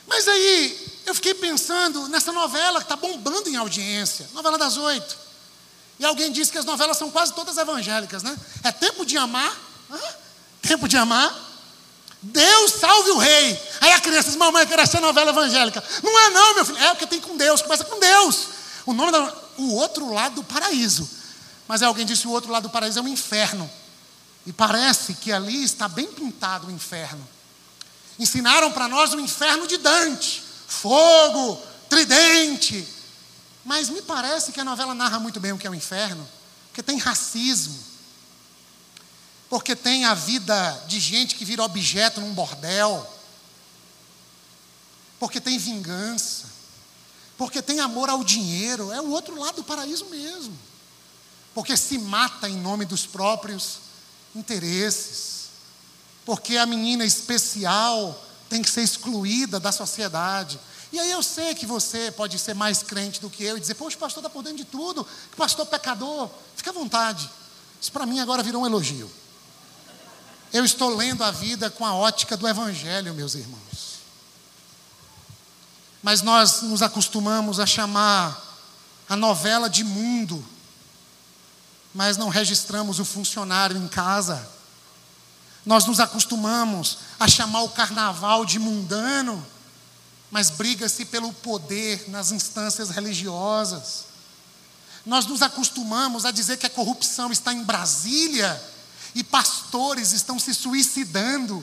Mas 0.07 0.27
aí, 0.27 1.01
eu 1.07 1.15
fiquei 1.15 1.35
pensando 1.35 2.09
nessa 2.09 2.33
novela 2.33 2.81
que 2.81 2.85
está 2.85 2.97
bombando 2.97 3.49
em 3.49 3.57
audiência, 3.57 4.29
novela 4.33 4.59
das 4.59 4.77
oito. 4.77 5.17
E 6.03 6.05
alguém 6.05 6.33
disse 6.33 6.51
que 6.51 6.59
as 6.59 6.65
novelas 6.65 6.97
são 6.97 7.13
quase 7.13 7.33
todas 7.33 7.57
evangélicas, 7.57 8.25
né? 8.25 8.37
É 8.65 8.73
tempo 8.73 9.07
de 9.07 9.17
amar. 9.17 9.57
Hã? 9.89 10.01
Tempo 10.61 10.89
de 10.89 10.97
amar. 10.97 11.33
Deus 12.21 12.73
salve 12.73 13.11
o 13.11 13.19
rei. 13.19 13.63
Aí 13.81 13.93
a 13.93 14.01
criança 14.01 14.27
diz, 14.27 14.37
mamãe, 14.37 14.65
eu 14.65 14.67
quero 14.67 14.83
assistir 14.83 15.01
novela 15.01 15.31
evangélica. 15.31 15.81
Não 16.03 16.19
é 16.19 16.31
não, 16.31 16.55
meu 16.57 16.65
filho. 16.65 16.79
É 16.79 16.89
porque 16.89 17.07
tem 17.07 17.21
com 17.21 17.37
Deus, 17.37 17.63
começa 17.63 17.85
com 17.85 18.01
Deus. 18.01 18.49
O 18.85 18.93
nome 18.93 19.13
da... 19.13 19.33
O 19.59 19.77
outro 19.77 20.13
lado 20.13 20.35
do 20.35 20.43
paraíso. 20.43 21.09
Mas 21.69 21.83
alguém 21.85 22.05
disse, 22.05 22.27
o 22.27 22.33
outro 22.33 22.51
lado 22.51 22.65
do 22.65 22.71
paraíso 22.71 22.99
é 22.99 23.03
o 23.03 23.07
inferno. 23.07 23.71
E 24.45 24.53
parece 24.53 25.15
que 25.15 25.31
ali 25.31 25.63
está 25.63 25.87
bem 25.87 26.09
pintado 26.09 26.67
o 26.67 26.71
inferno. 26.73 27.25
Ensinaram 28.19 28.73
para 28.73 28.89
nós 28.89 29.15
o 29.15 29.21
inferno 29.21 29.69
de 29.69 29.77
Dante: 29.77 30.43
fogo, 30.67 31.63
tridente. 31.89 33.02
Mas 33.65 33.89
me 33.89 34.03
parece 34.03 34.53
que 34.53 34.61
a 34.61 34.65
novela 34.65 34.95
narra 34.95 35.21
muito 35.21 35.39
bem 35.39 35.53
o 35.53 35.59
que 35.59 35.67
é 35.67 35.71
o 35.71 35.75
inferno, 35.75 36.27
porque 36.69 36.83
tem 36.83 36.99
racismo, 36.99 37.79
porque 39.49 39.77
tem 39.77 40.05
a 40.05 40.15
vida 40.15 40.85
de 40.89 40.99
gente 40.99 41.35
que 41.35 41.45
vira 41.45 41.63
objeto 41.63 42.21
num 42.21 42.33
bordel, 42.33 43.09
porque 45.19 45.41
tem 45.41 45.59
vingança, 45.59 46.47
porque 47.39 47.63
tem 47.63 47.79
amor 47.79 48.09
ao 48.09 48.25
dinheiro, 48.25 48.91
é 48.91 49.01
o 49.01 49.11
outro 49.11 49.39
lado 49.39 49.57
do 49.57 49.65
paraíso 49.65 50.07
mesmo, 50.07 50.59
porque 51.55 51.77
se 51.77 51.99
mata 51.99 52.49
em 52.49 52.57
nome 52.57 52.85
dos 52.85 53.07
próprios 53.07 53.79
interesses, 54.35 55.43
porque 56.25 56.57
a 56.57 56.67
menina 56.67 57.05
especial 57.05 58.21
tem 58.49 58.63
que 58.63 58.71
ser 58.71 58.83
excluída 58.83 59.59
da 59.59 59.73
sociedade. 59.73 60.59
E 60.93 61.01
aí 61.01 61.11
eu 61.11 61.23
sei 61.23 61.55
que 61.55 61.65
você 61.65 62.11
pode 62.11 62.39
ser 62.39 62.55
mais 62.55 62.83
crente 62.83 63.21
do 63.21 63.31
que 63.31 63.43
eu 63.43 63.57
e 63.57 63.61
dizer, 63.61 63.75
poxa, 63.75 63.97
o 63.97 64.01
pastor 64.01 64.21
está 64.21 64.31
por 64.31 64.43
dentro 64.43 64.59
de 64.59 64.65
tudo, 64.65 65.05
que 65.31 65.37
pastor 65.37 65.65
pecador, 65.67 66.29
fica 66.55 66.71
à 66.71 66.73
vontade. 66.73 67.29
Isso 67.81 67.91
para 67.91 68.05
mim 68.05 68.21
agora 68.21 68.43
virou 68.43 68.63
um 68.63 68.67
elogio. 68.67 69.11
Eu 70.53 70.65
estou 70.65 70.95
lendo 70.95 71.25
a 71.25 71.31
vida 71.31 71.71
com 71.71 71.87
a 71.87 71.95
ótica 71.95 72.37
do 72.37 72.47
Evangelho, 72.47 73.15
meus 73.15 73.35
irmãos. 73.35 74.03
Mas 76.03 76.21
nós 76.21 76.61
nos 76.63 76.83
acostumamos 76.83 77.59
a 77.59 77.65
chamar 77.65 78.41
a 79.09 79.17
novela 79.17 79.71
de 79.71 79.83
mundo 79.83 80.47
mas 81.95 82.17
não 82.17 82.29
registramos 82.29 82.99
o 82.99 83.05
funcionário 83.05 83.77
em 83.77 83.87
casa. 83.87 84.49
Nós 85.65 85.85
nos 85.85 86.01
acostumamos 86.01 86.99
a 87.21 87.29
chamar 87.29 87.63
o 87.63 87.69
carnaval 87.69 88.45
de 88.45 88.59
mundano, 88.59 89.45
mas 90.33 90.49
briga-se 90.49 91.05
pelo 91.05 91.31
poder 91.31 92.09
nas 92.09 92.33
instâncias 92.33 92.89
religiosas. 92.89 94.07
Nós 95.05 95.27
nos 95.27 95.43
acostumamos 95.43 96.25
a 96.25 96.31
dizer 96.31 96.57
que 96.57 96.65
a 96.65 96.71
corrupção 96.71 97.31
está 97.31 97.53
em 97.53 97.63
Brasília 97.63 98.61
e 99.15 99.23
pastores 99.23 100.13
estão 100.13 100.39
se 100.39 100.55
suicidando 100.55 101.63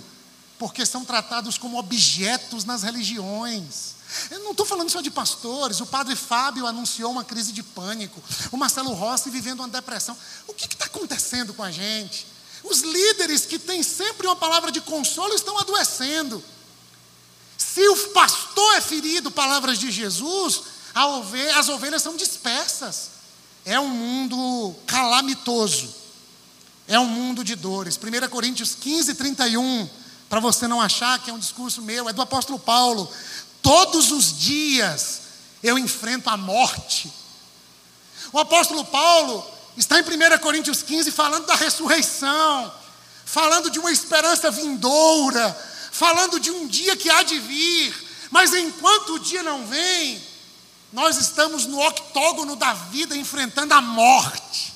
porque 0.60 0.86
são 0.86 1.04
tratados 1.04 1.58
como 1.58 1.80
objetos 1.80 2.64
nas 2.64 2.84
religiões. 2.84 3.96
Eu 4.30 4.40
não 4.42 4.52
estou 4.52 4.66
falando 4.66 4.90
só 4.90 5.02
de 5.02 5.10
pastores. 5.10 5.82
O 5.82 5.86
padre 5.88 6.16
Fábio 6.16 6.68
anunciou 6.68 7.12
uma 7.12 7.24
crise 7.24 7.52
de 7.52 7.64
pânico. 7.64 8.22
O 8.52 8.58
Marcelo 8.58 8.94
Rossi 8.94 9.32
vivendo 9.32 9.62
uma 9.62 9.70
depressão. 9.70 10.16
O 10.48 10.54
que 10.54 10.66
está 10.66 10.86
acontecendo 10.86 11.56
com 11.56 11.64
a 11.64 11.72
gente? 11.72 12.28
Os 12.64 12.82
líderes 12.82 13.48
que 13.48 13.58
têm 13.58 13.82
sempre 13.82 14.28
uma 14.28 14.36
palavra 14.36 14.72
de 14.72 14.82
consolo 14.82 15.34
estão 15.34 15.58
adoecendo. 15.58 16.44
Se 17.80 17.88
o 17.88 17.96
pastor 18.10 18.76
é 18.76 18.82
ferido, 18.82 19.32
palavras 19.32 19.80
de 19.80 19.89
Jesus, 19.89 20.63
as 20.94 21.70
ovelhas 21.70 22.02
são 22.02 22.18
dispersas. 22.18 23.12
É 23.63 23.80
um 23.80 23.88
mundo 23.88 24.76
calamitoso. 24.86 25.96
É 26.89 27.00
um 27.00 27.06
mundo 27.06 27.42
de 27.42 27.56
dores. 27.56 27.98
1 27.98 28.28
Coríntios 28.28 28.76
15, 28.76 29.15
31, 29.15 29.89
para 30.28 30.42
você 30.42 30.68
não 30.68 30.82
achar 30.82 31.20
que 31.20 31.30
é 31.30 31.34
um 31.34 31.39
discurso 31.39 31.82
meu, 31.82 32.10
é 32.10 32.12
do 32.12 32.22
apóstolo 32.22 32.60
Paulo. 32.60 33.10
Todos 33.62 34.12
os 34.12 34.38
dias 34.38 35.22
eu 35.63 35.80
enfrento 35.80 36.30
a 36.30 36.36
morte. 36.36 37.10
O 38.34 38.39
apóstolo 38.39 38.84
Paulo 38.84 39.50
está 39.78 39.98
em 39.98 40.04
1 40.04 40.38
Coríntios 40.39 40.84
15 40.84 41.12
falando 41.12 41.46
da 41.46 41.56
ressurreição, 41.56 42.74
falando 43.24 43.70
de 43.70 43.80
uma 43.80 43.89
esperança 43.89 44.52
vindoura, 44.52 45.58
falando 46.00 46.40
de 46.40 46.50
um 46.50 46.66
dia 46.66 46.96
que 46.96 47.10
há 47.10 47.24
de 47.24 47.38
vir, 47.38 47.94
mas 48.32 48.54
enquanto 48.54 49.16
o 49.16 49.20
dia 49.20 49.44
não 49.44 49.68
vem, 49.68 50.24
nós 50.94 51.18
estamos 51.18 51.66
no 51.66 51.78
octógono 51.86 52.56
da 52.56 52.74
vida 52.74 53.18
enfrentando 53.18 53.74
a 53.74 53.82
morte. 53.82 54.74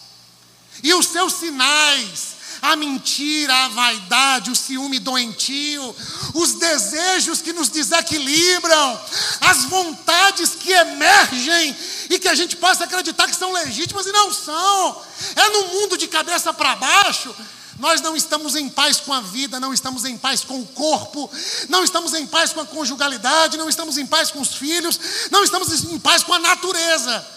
E 0.83 0.93
os 0.93 1.07
seus 1.07 1.31
sinais 1.33 2.33
a 2.63 2.77
mentira, 2.77 3.53
a 3.53 3.67
vaidade, 3.67 4.49
o 4.49 4.55
ciúme 4.55 4.97
doentio, 4.97 5.93
os 6.33 6.53
desejos 6.53 7.41
que 7.41 7.51
nos 7.51 7.67
desequilibram, 7.67 9.01
as 9.41 9.65
vontades 9.65 10.51
que 10.51 10.71
emergem 10.71 11.75
e 12.09 12.17
que 12.17 12.29
a 12.29 12.33
gente 12.33 12.55
possa 12.55 12.85
acreditar 12.85 13.27
que 13.27 13.35
são 13.35 13.51
legítimas 13.51 14.05
e 14.05 14.13
não 14.13 14.31
são. 14.31 15.01
É 15.35 15.49
no 15.49 15.67
mundo 15.73 15.97
de 15.97 16.07
cabeça 16.07 16.53
para 16.53 16.77
baixo. 16.77 17.35
Nós 17.79 18.01
não 18.01 18.15
estamos 18.15 18.55
em 18.55 18.69
paz 18.69 18.99
com 18.99 19.11
a 19.13 19.21
vida, 19.21 19.59
não 19.59 19.73
estamos 19.73 20.05
em 20.05 20.17
paz 20.17 20.43
com 20.43 20.61
o 20.61 20.65
corpo, 20.67 21.29
não 21.69 21.83
estamos 21.83 22.13
em 22.13 22.25
paz 22.27 22.53
com 22.53 22.61
a 22.61 22.65
conjugalidade, 22.65 23.57
não 23.57 23.67
estamos 23.67 23.97
em 23.97 24.05
paz 24.05 24.29
com 24.29 24.39
os 24.39 24.55
filhos, 24.55 24.99
não 25.31 25.43
estamos 25.43 25.83
em 25.85 25.99
paz 25.99 26.23
com 26.23 26.33
a 26.33 26.39
natureza. 26.39 27.27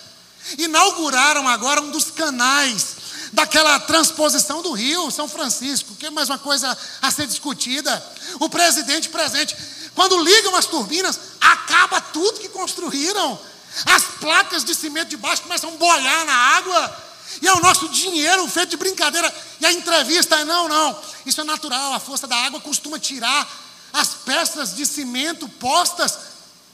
Inauguraram 0.58 1.48
agora 1.48 1.80
um 1.80 1.90
dos 1.90 2.10
canais 2.10 2.96
daquela 3.32 3.78
transposição 3.80 4.62
do 4.62 4.72
Rio, 4.72 5.10
São 5.10 5.28
Francisco, 5.28 5.94
que 5.96 6.06
é 6.06 6.10
mais 6.10 6.28
uma 6.28 6.38
coisa 6.38 6.76
a 7.02 7.10
ser 7.10 7.26
discutida. 7.26 8.04
O 8.38 8.48
presidente 8.48 9.08
presente, 9.08 9.56
quando 9.94 10.22
ligam 10.22 10.54
as 10.54 10.66
turbinas, 10.66 11.18
acaba 11.40 12.00
tudo 12.00 12.40
que 12.40 12.48
construíram. 12.48 13.38
As 13.86 14.04
placas 14.20 14.64
de 14.64 14.74
cimento 14.74 15.08
de 15.08 15.16
baixo 15.16 15.42
começam 15.42 15.70
a 15.70 15.76
boiar 15.76 16.24
na 16.24 16.32
água. 16.32 17.05
E 17.40 17.46
é 17.46 17.52
o 17.52 17.60
nosso 17.60 17.88
dinheiro 17.88 18.46
feito 18.48 18.70
de 18.70 18.76
brincadeira. 18.76 19.32
E 19.60 19.66
a 19.66 19.72
entrevista 19.72 20.36
é: 20.36 20.44
não, 20.44 20.68
não, 20.68 21.00
isso 21.24 21.40
é 21.40 21.44
natural. 21.44 21.92
A 21.92 22.00
força 22.00 22.26
da 22.26 22.36
água 22.36 22.60
costuma 22.60 22.98
tirar 22.98 23.48
as 23.92 24.08
peças 24.08 24.74
de 24.74 24.84
cimento 24.84 25.48
postas 25.48 26.18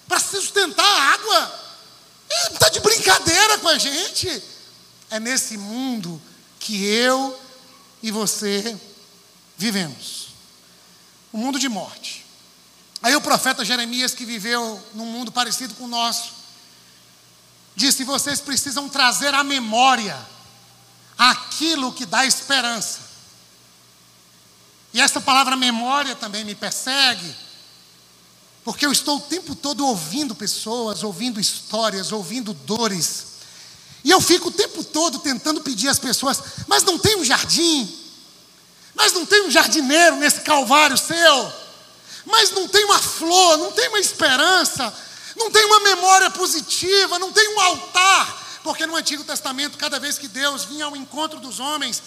para 0.09 0.21
sustentar 0.21 0.85
a 0.85 1.13
água. 1.13 1.61
Está 2.53 2.69
de 2.69 2.81
brincadeira 2.81 3.59
com 3.59 3.69
a 3.69 3.79
gente. 3.79 4.43
É 5.11 5.21
nesse 5.21 5.57
mundo 5.57 6.21
que 6.59 6.85
eu 6.85 7.39
e 8.03 8.11
você 8.11 8.77
vivemos 9.57 10.29
um 11.33 11.39
mundo 11.39 11.59
de 11.59 11.69
morte. 11.69 12.27
Aí 13.03 13.17
o 13.17 13.21
profeta 13.21 13.65
Jeremias, 13.65 14.15
que 14.15 14.25
viveu 14.25 14.81
num 14.95 15.07
mundo 15.07 15.33
parecido 15.33 15.75
com 15.75 15.85
o 15.85 15.89
nosso, 15.89 16.33
disse: 17.75 18.05
vocês 18.05 18.41
precisam 18.41 18.89
trazer 18.89 19.35
à 19.35 19.43
memória 19.43 20.17
aquilo 21.17 21.93
que 21.93 22.07
dá 22.07 22.27
esperança. 22.27 23.01
E 24.93 25.01
essa 25.01 25.21
palavra 25.21 25.57
memória 25.57 26.15
também 26.15 26.45
me 26.45 26.55
persegue, 26.55 27.35
porque 28.65 28.85
eu 28.85 28.93
estou 28.93 29.17
o 29.17 29.21
tempo 29.21 29.55
todo 29.55 29.87
ouvindo 29.87 30.35
pessoas, 30.35 31.03
ouvindo 31.03 31.41
histórias, 31.41 32.13
ouvindo 32.13 32.53
dores. 32.53 33.27
E 34.05 34.11
eu 34.11 34.21
fico 34.21 34.49
o 34.49 34.53
tempo 34.53 34.85
todo 34.85 35.19
tentando 35.21 35.63
pedir 35.63 35.89
às 35.89 35.99
pessoas, 35.99 36.43
mas 36.67 36.83
não 36.83 36.99
tem 36.99 37.17
um 37.17 37.25
jardim? 37.25 37.99
Mas 38.95 39.13
não 39.13 39.25
tem 39.25 39.47
um 39.47 39.51
jardineiro 39.51 40.17
nesse 40.17 40.41
calvário 40.41 40.99
seu? 40.99 41.53
Mas 42.27 42.51
não 42.51 42.69
tem 42.69 42.85
uma 42.85 42.99
flor, 42.99 43.57
não 43.59 43.73
tem 43.73 43.89
uma 43.89 43.99
esperança, 43.99 44.93
não 45.37 45.51
tem 45.51 45.65
uma 45.65 45.81
memória 45.81 46.31
positiva, 46.31 47.19
não 47.19 47.33
tem 47.33 47.57
um 47.57 47.61
altar? 47.61 48.42
Porque 48.63 48.87
no 48.87 48.97
Antigo 48.97 49.25
Testamento, 49.25 49.79
cada 49.79 49.99
vez 49.99 50.19
que 50.19 50.29
Deus 50.29 50.65
vinha 50.65 50.85
ao 50.85 50.97
encontro 50.97 51.41
dos 51.41 51.59
homens, 51.59 52.03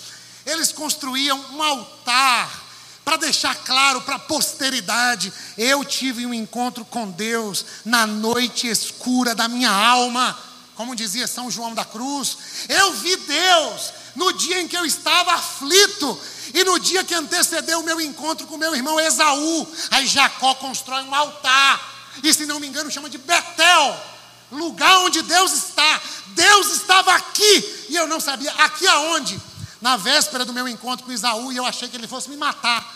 eles 0.45 0.71
construíam 0.71 1.37
um 1.51 1.61
altar 1.61 2.63
para 3.03 3.17
deixar 3.17 3.55
claro 3.55 4.01
para 4.01 4.15
a 4.15 4.19
posteridade: 4.19 5.31
eu 5.57 5.83
tive 5.83 6.25
um 6.25 6.33
encontro 6.33 6.85
com 6.85 7.09
Deus 7.11 7.65
na 7.83 8.07
noite 8.07 8.67
escura 8.67 9.35
da 9.35 9.47
minha 9.47 9.71
alma, 9.71 10.37
como 10.75 10.95
dizia 10.95 11.27
São 11.27 11.51
João 11.51 11.73
da 11.73 11.83
Cruz. 11.83 12.37
Eu 12.69 12.93
vi 12.93 13.15
Deus 13.17 13.93
no 14.15 14.31
dia 14.33 14.61
em 14.61 14.67
que 14.67 14.77
eu 14.77 14.85
estava 14.85 15.33
aflito 15.33 16.19
e 16.53 16.63
no 16.63 16.79
dia 16.79 17.03
que 17.03 17.13
antecedeu 17.13 17.79
o 17.79 17.83
meu 17.83 17.99
encontro 17.99 18.47
com 18.47 18.57
meu 18.57 18.73
irmão 18.73 18.99
Esaú. 18.99 19.67
Aí 19.91 20.07
Jacó 20.07 20.55
constrói 20.55 21.03
um 21.03 21.13
altar, 21.13 22.13
e 22.23 22.33
se 22.33 22.45
não 22.45 22.59
me 22.59 22.67
engano, 22.67 22.89
chama 22.89 23.09
de 23.09 23.17
Betel 23.17 24.14
lugar 24.51 24.99
onde 24.99 25.21
Deus 25.21 25.51
está. 25.51 26.01
Deus 26.27 26.73
estava 26.73 27.13
aqui 27.13 27.85
e 27.89 27.95
eu 27.95 28.07
não 28.07 28.19
sabia. 28.19 28.51
Aqui 28.51 28.87
aonde? 28.87 29.39
Na 29.81 29.97
véspera 29.97 30.45
do 30.45 30.53
meu 30.53 30.67
encontro 30.67 31.05
com 31.05 31.11
Isaú 31.11 31.51
e 31.51 31.57
eu 31.57 31.65
achei 31.65 31.87
que 31.87 31.95
ele 31.95 32.07
fosse 32.07 32.29
me 32.29 32.37
matar. 32.37 32.93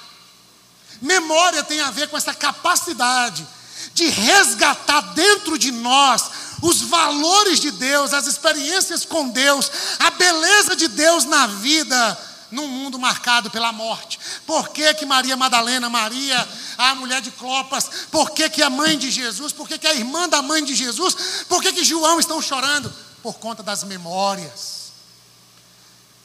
Memória 1.01 1.63
tem 1.63 1.79
a 1.81 1.91
ver 1.91 2.09
com 2.09 2.17
essa 2.17 2.33
capacidade 2.33 3.47
de 3.93 4.07
resgatar 4.07 5.01
dentro 5.13 5.57
de 5.57 5.71
nós 5.71 6.29
os 6.61 6.81
valores 6.81 7.59
de 7.59 7.71
Deus, 7.71 8.13
as 8.13 8.27
experiências 8.27 9.05
com 9.05 9.29
Deus, 9.29 9.71
a 9.99 10.09
beleza 10.11 10.75
de 10.75 10.87
Deus 10.89 11.25
na 11.25 11.47
vida 11.47 12.28
num 12.51 12.67
mundo 12.67 12.97
marcado 12.99 13.49
pela 13.49 13.71
morte. 13.71 14.19
Por 14.45 14.69
que, 14.69 14.93
que 14.93 15.05
Maria 15.05 15.37
Madalena, 15.37 15.89
Maria, 15.89 16.47
a 16.77 16.95
mulher 16.95 17.21
de 17.21 17.31
Clopas, 17.31 17.89
por 18.11 18.31
que, 18.31 18.49
que 18.49 18.61
a 18.61 18.69
mãe 18.69 18.97
de 18.97 19.11
Jesus, 19.11 19.51
por 19.51 19.67
que, 19.67 19.77
que 19.77 19.87
a 19.87 19.93
irmã 19.93 20.27
da 20.27 20.41
mãe 20.41 20.63
de 20.63 20.75
Jesus, 20.75 21.45
por 21.47 21.61
que, 21.61 21.71
que 21.73 21.83
João 21.83 22.19
estão 22.19 22.41
chorando? 22.41 22.93
Por 23.21 23.35
conta 23.35 23.61
das 23.61 23.83
memórias. 23.83 24.79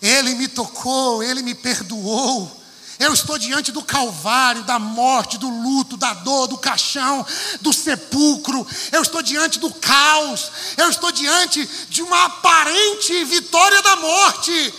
Ele 0.01 0.35
me 0.35 0.49
tocou, 0.49 1.23
ele 1.23 1.43
me 1.43 1.55
perdoou. 1.55 2.65
Eu 2.99 3.13
estou 3.13 3.39
diante 3.39 3.73
do 3.73 3.83
calvário, 3.83 4.63
da 4.63 4.79
morte, 4.79 5.37
do 5.37 5.49
luto, 5.49 5.97
da 5.97 6.15
dor, 6.15 6.47
do 6.47 6.59
caixão, 6.59 7.27
do 7.61 7.73
sepulcro. 7.73 8.67
Eu 8.93 9.03
estou 9.03 9.21
diante 9.21 9.59
do 9.59 9.73
caos. 9.73 10.53
Eu 10.77 10.89
estou 10.89 11.11
diante 11.11 11.69
de 11.89 12.03
uma 12.03 12.27
aparente 12.27 13.25
vitória 13.25 13.83
da 13.83 13.97
morte 13.97 14.75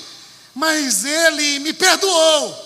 mas 0.56 1.04
ele 1.04 1.60
me 1.60 1.74
perdoou. 1.74 2.66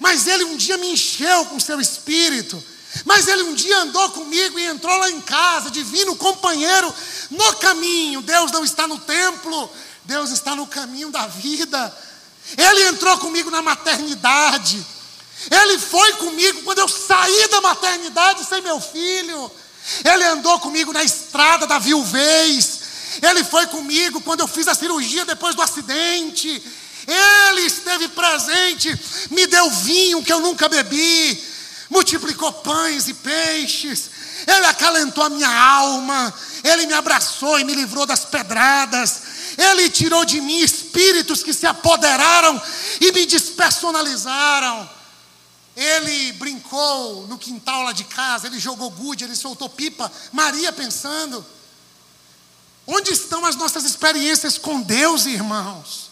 Mas 0.00 0.26
ele 0.26 0.44
um 0.44 0.56
dia 0.56 0.76
me 0.76 0.90
encheu 0.90 1.46
com 1.46 1.60
seu 1.60 1.80
espírito. 1.80 2.62
Mas 3.04 3.28
ele 3.28 3.44
um 3.44 3.54
dia 3.54 3.78
andou 3.78 4.10
comigo 4.10 4.58
e 4.58 4.66
entrou 4.66 4.98
lá 4.98 5.08
em 5.08 5.20
casa, 5.20 5.70
divino 5.70 6.16
companheiro, 6.16 6.92
no 7.30 7.52
caminho. 7.54 8.20
Deus 8.20 8.50
não 8.50 8.64
está 8.64 8.86
no 8.88 8.98
templo, 8.98 9.70
Deus 10.04 10.30
está 10.30 10.56
no 10.56 10.66
caminho 10.66 11.10
da 11.10 11.26
vida. 11.28 11.96
Ele 12.58 12.88
entrou 12.88 13.16
comigo 13.18 13.50
na 13.50 13.62
maternidade. 13.62 14.84
Ele 15.50 15.78
foi 15.78 16.12
comigo 16.14 16.62
quando 16.62 16.80
eu 16.80 16.88
saí 16.88 17.48
da 17.48 17.60
maternidade 17.60 18.44
sem 18.44 18.60
meu 18.60 18.80
filho. 18.80 19.50
Ele 20.04 20.24
andou 20.24 20.58
comigo 20.60 20.92
na 20.92 21.02
estrada 21.02 21.66
da 21.66 21.78
viuvez. 21.78 22.80
Ele 23.22 23.44
foi 23.44 23.66
comigo 23.66 24.20
quando 24.20 24.40
eu 24.40 24.48
fiz 24.48 24.66
a 24.68 24.74
cirurgia 24.74 25.24
depois 25.24 25.54
do 25.54 25.62
acidente. 25.62 26.62
Ele 27.06 27.62
esteve 27.62 28.08
presente, 28.08 28.98
me 29.30 29.46
deu 29.46 29.70
vinho 29.70 30.22
que 30.22 30.32
eu 30.32 30.40
nunca 30.40 30.68
bebi, 30.68 31.42
multiplicou 31.90 32.52
pães 32.52 33.08
e 33.08 33.14
peixes, 33.14 34.10
Ele 34.46 34.66
acalentou 34.66 35.24
a 35.24 35.28
minha 35.28 35.48
alma, 35.48 36.32
Ele 36.62 36.86
me 36.86 36.94
abraçou 36.94 37.58
e 37.58 37.64
me 37.64 37.74
livrou 37.74 38.06
das 38.06 38.24
pedradas, 38.24 39.22
Ele 39.58 39.90
tirou 39.90 40.24
de 40.24 40.40
mim 40.40 40.60
espíritos 40.60 41.42
que 41.42 41.52
se 41.52 41.66
apoderaram 41.66 42.60
e 43.00 43.12
me 43.12 43.26
despersonalizaram. 43.26 44.88
Ele 45.74 46.32
brincou 46.32 47.26
no 47.26 47.38
quintal 47.38 47.84
lá 47.84 47.92
de 47.92 48.04
casa, 48.04 48.46
ele 48.46 48.58
jogou 48.58 48.90
gude, 48.90 49.24
ele 49.24 49.34
soltou 49.34 49.70
pipa. 49.70 50.12
Maria 50.30 50.70
pensando: 50.70 51.44
onde 52.86 53.12
estão 53.12 53.44
as 53.46 53.56
nossas 53.56 53.84
experiências 53.84 54.58
com 54.58 54.82
Deus, 54.82 55.24
irmãos? 55.24 56.11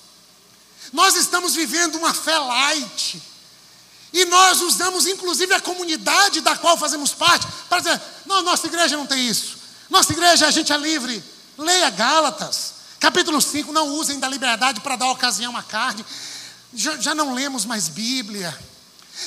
Nós 0.92 1.16
estamos 1.16 1.55
vivendo 1.55 1.96
uma 1.96 2.12
fé 2.12 2.38
light. 2.38 3.22
E 4.12 4.24
nós 4.24 4.61
usamos 4.61 5.07
inclusive 5.07 5.55
a 5.55 5.61
comunidade 5.61 6.40
da 6.40 6.57
qual 6.57 6.76
fazemos 6.76 7.12
parte 7.12 7.46
para 7.68 7.79
dizer: 7.81 8.00
não, 8.26 8.42
nossa 8.42 8.66
igreja 8.66 8.96
não 8.96 9.07
tem 9.07 9.29
isso. 9.29 9.59
Nossa 9.88 10.12
igreja, 10.12 10.46
a 10.46 10.50
gente 10.50 10.72
é 10.72 10.76
livre. 10.76 11.22
Leia 11.57 11.90
Gálatas, 11.90 12.74
capítulo 12.98 13.40
5. 13.40 13.72
Não 13.72 13.88
usem 13.88 14.18
da 14.18 14.29
liberdade 14.29 14.81
para 14.81 14.96
dar 14.96 15.11
ocasião 15.11 15.57
à 15.57 15.62
carne. 15.62 16.05
Já, 16.74 16.96
já 16.96 17.14
não 17.14 17.35
lemos 17.35 17.64
mais 17.64 17.88
Bíblia 17.88 18.57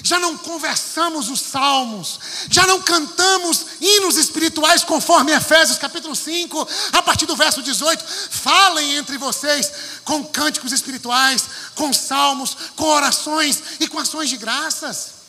já 0.02 0.20
não 0.20 0.38
conversamos 0.38 1.30
os 1.30 1.40
salmos, 1.40 2.20
já 2.50 2.66
não 2.66 2.82
cantamos 2.82 3.66
hinos 3.80 4.16
espirituais 4.18 4.84
conforme 4.84 5.32
Efésios 5.32 5.78
capítulo 5.78 6.16
5, 6.16 6.68
a 6.94 7.02
partir 7.02 7.26
do 7.26 7.36
verso 7.36 7.62
18. 7.62 8.04
Falem 8.30 8.96
entre 8.96 9.18
vocês 9.18 9.72
com 10.04 10.24
cânticos 10.26 10.72
espirituais, 10.72 11.44
com 11.76 11.94
salmos, 11.94 12.58
com 12.76 12.86
orações 12.86 13.62
e 13.80 13.88
com 13.88 14.00
ações 14.00 14.30
de 14.30 14.38
graças. 14.38 15.24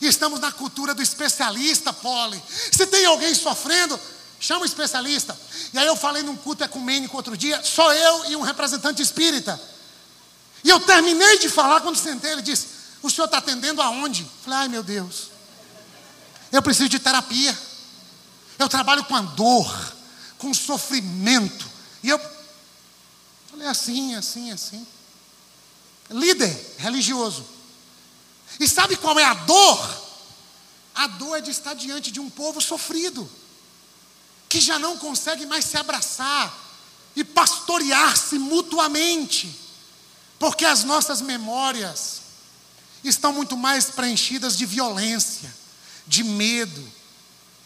E 0.00 0.06
estamos 0.06 0.40
na 0.40 0.50
cultura 0.50 0.94
do 0.94 1.02
especialista, 1.02 1.92
Pole. 1.92 2.42
Se 2.70 2.86
tem 2.86 3.04
alguém 3.04 3.34
sofrendo, 3.34 3.98
chama 4.40 4.62
o 4.62 4.66
especialista. 4.66 5.38
E 5.72 5.78
aí 5.78 5.86
eu 5.86 5.96
falei 5.96 6.22
num 6.22 6.36
culto 6.36 6.64
ecumênico 6.64 7.16
outro 7.16 7.36
dia, 7.36 7.62
só 7.62 7.92
eu 7.92 8.30
e 8.30 8.36
um 8.36 8.42
representante 8.42 9.02
espírita. 9.02 9.60
E 10.64 10.70
eu 10.70 10.80
terminei 10.80 11.38
de 11.38 11.48
falar 11.48 11.80
quando 11.80 11.96
sentei, 11.96 12.32
ele 12.32 12.42
disse: 12.42 12.66
o 13.02 13.10
senhor 13.10 13.26
está 13.26 13.38
atendendo 13.38 13.82
aonde? 13.82 14.26
Falei, 14.44 14.60
ai 14.60 14.68
meu 14.68 14.82
Deus, 14.82 15.30
eu 16.52 16.62
preciso 16.62 16.88
de 16.88 16.98
terapia. 16.98 17.58
Eu 18.58 18.68
trabalho 18.68 19.04
com 19.04 19.16
a 19.16 19.22
dor, 19.22 19.96
com 20.38 20.52
sofrimento. 20.52 21.68
E 22.02 22.08
eu 22.08 22.20
falei 23.50 23.66
assim, 23.66 24.14
assim, 24.14 24.52
assim. 24.52 24.86
Líder 26.10 26.74
religioso. 26.78 27.44
E 28.60 28.68
sabe 28.68 28.96
qual 28.96 29.18
é 29.18 29.24
a 29.24 29.34
dor? 29.34 30.02
A 30.94 31.06
dor 31.06 31.38
é 31.38 31.40
de 31.40 31.50
estar 31.50 31.74
diante 31.74 32.10
de 32.10 32.20
um 32.20 32.28
povo 32.28 32.60
sofrido, 32.60 33.28
que 34.48 34.60
já 34.60 34.78
não 34.78 34.98
consegue 34.98 35.46
mais 35.46 35.64
se 35.64 35.78
abraçar 35.78 36.54
e 37.16 37.24
pastorear-se 37.24 38.38
mutuamente, 38.38 39.58
porque 40.38 40.64
as 40.64 40.84
nossas 40.84 41.22
memórias, 41.22 42.21
estão 43.08 43.32
muito 43.32 43.56
mais 43.56 43.86
preenchidas 43.86 44.56
de 44.56 44.66
violência, 44.66 45.52
de 46.06 46.22
medo, 46.22 46.82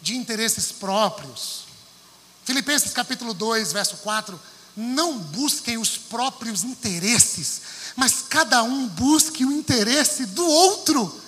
de 0.00 0.16
interesses 0.16 0.72
próprios. 0.72 1.64
Filipenses 2.44 2.92
capítulo 2.92 3.34
2, 3.34 3.72
verso 3.72 3.96
4: 3.98 4.40
Não 4.76 5.18
busquem 5.18 5.78
os 5.78 5.98
próprios 5.98 6.64
interesses, 6.64 7.60
mas 7.96 8.22
cada 8.28 8.62
um 8.62 8.86
busque 8.86 9.44
o 9.44 9.52
interesse 9.52 10.26
do 10.26 10.46
outro. 10.46 11.22